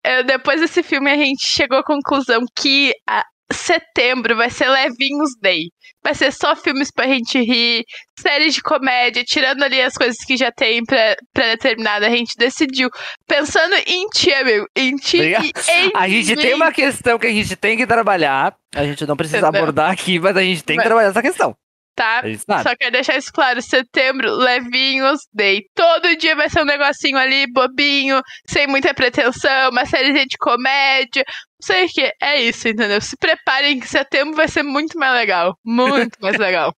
É, 0.02 0.22
depois 0.22 0.60
desse 0.60 0.82
filme, 0.82 1.10
a 1.10 1.16
gente 1.16 1.44
chegou 1.44 1.78
à 1.78 1.84
conclusão 1.84 2.40
que 2.58 2.92
a- 3.06 3.24
setembro 3.52 4.36
vai 4.36 4.50
ser 4.50 4.68
Levinhos 4.68 5.30
Day. 5.42 5.70
Vai 6.04 6.14
ser 6.14 6.30
só 6.32 6.54
filmes 6.54 6.90
pra 6.92 7.06
gente 7.06 7.38
rir, 7.40 7.82
séries 8.18 8.54
de 8.54 8.62
comédia, 8.62 9.24
tirando 9.24 9.62
ali 9.62 9.80
as 9.82 9.94
coisas 9.94 10.16
que 10.24 10.36
já 10.36 10.50
tem 10.52 10.84
pré- 10.84 11.16
pré-determinada. 11.34 12.06
a 12.06 12.10
gente 12.10 12.34
decidiu, 12.38 12.88
pensando 13.26 13.74
em 13.86 14.06
ti, 14.08 14.32
amigo, 14.32 14.66
em 14.76 14.96
ti 14.96 15.18
e 15.18 15.34
em 15.72 15.90
A 15.94 16.08
gente 16.08 16.36
mim. 16.36 16.42
tem 16.42 16.54
uma 16.54 16.70
questão 16.72 17.18
que 17.18 17.26
a 17.26 17.30
gente 17.32 17.56
tem 17.56 17.76
que 17.76 17.86
trabalhar. 17.86 18.54
A 18.74 18.84
gente 18.84 19.04
não 19.06 19.16
precisa 19.16 19.38
Entendeu? 19.40 19.60
abordar 19.62 19.90
aqui, 19.90 20.18
mas 20.18 20.36
a 20.36 20.42
gente 20.42 20.62
tem 20.62 20.76
que 20.76 20.82
Mas- 20.82 20.86
trabalhar 20.86 21.08
essa 21.08 21.22
questão. 21.22 21.54
Tá? 21.98 22.22
A. 22.48 22.62
Só 22.62 22.76
quero 22.76 22.92
deixar 22.92 23.16
isso 23.16 23.32
claro, 23.32 23.60
setembro, 23.60 24.30
Levinhos 24.30 25.18
Day. 25.34 25.64
Todo 25.74 26.16
dia 26.16 26.36
vai 26.36 26.48
ser 26.48 26.62
um 26.62 26.64
negocinho 26.64 27.18
ali, 27.18 27.44
bobinho, 27.52 28.22
sem 28.46 28.68
muita 28.68 28.94
pretensão, 28.94 29.70
uma 29.70 29.84
série 29.84 30.12
de 30.24 30.38
comédia, 30.38 31.24
não 31.26 31.60
sei 31.60 31.86
o 31.86 31.88
que. 31.88 32.12
É 32.22 32.40
isso, 32.40 32.68
entendeu? 32.68 33.00
Se 33.00 33.16
preparem 33.16 33.80
que 33.80 33.88
setembro 33.88 34.36
vai 34.36 34.46
ser 34.46 34.62
muito 34.62 34.96
mais 34.96 35.12
legal. 35.12 35.58
Muito 35.64 36.16
mais 36.20 36.38
legal. 36.38 36.72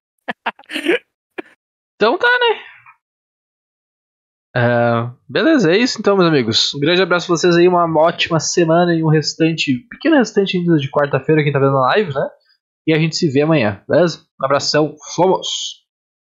Então 1.95 2.17
tá, 2.17 2.29
né? 2.39 2.61
Ah, 4.55 5.13
beleza, 5.27 5.73
é 5.73 5.77
isso 5.77 5.99
então, 5.99 6.15
meus 6.15 6.29
amigos. 6.29 6.73
Um 6.73 6.79
grande 6.79 7.01
abraço 7.01 7.27
pra 7.27 7.35
vocês 7.35 7.57
aí, 7.57 7.67
uma 7.67 7.85
ótima 7.99 8.39
semana 8.39 8.95
e 8.95 9.03
um 9.03 9.09
restante, 9.09 9.85
pequeno 9.89 10.15
restante 10.15 10.57
ainda 10.57 10.77
de 10.77 10.89
quarta-feira, 10.89 11.43
quem 11.43 11.51
tá 11.51 11.59
vendo 11.59 11.73
na 11.73 11.81
live, 11.81 12.13
né? 12.13 12.29
E 12.89 12.93
a 12.93 12.97
gente 12.97 13.15
se 13.15 13.29
vê 13.29 13.43
amanhã, 13.43 13.83
beleza? 13.87 14.25
Um 14.41 14.45
abração, 14.45 14.95
fomos! 15.15 15.85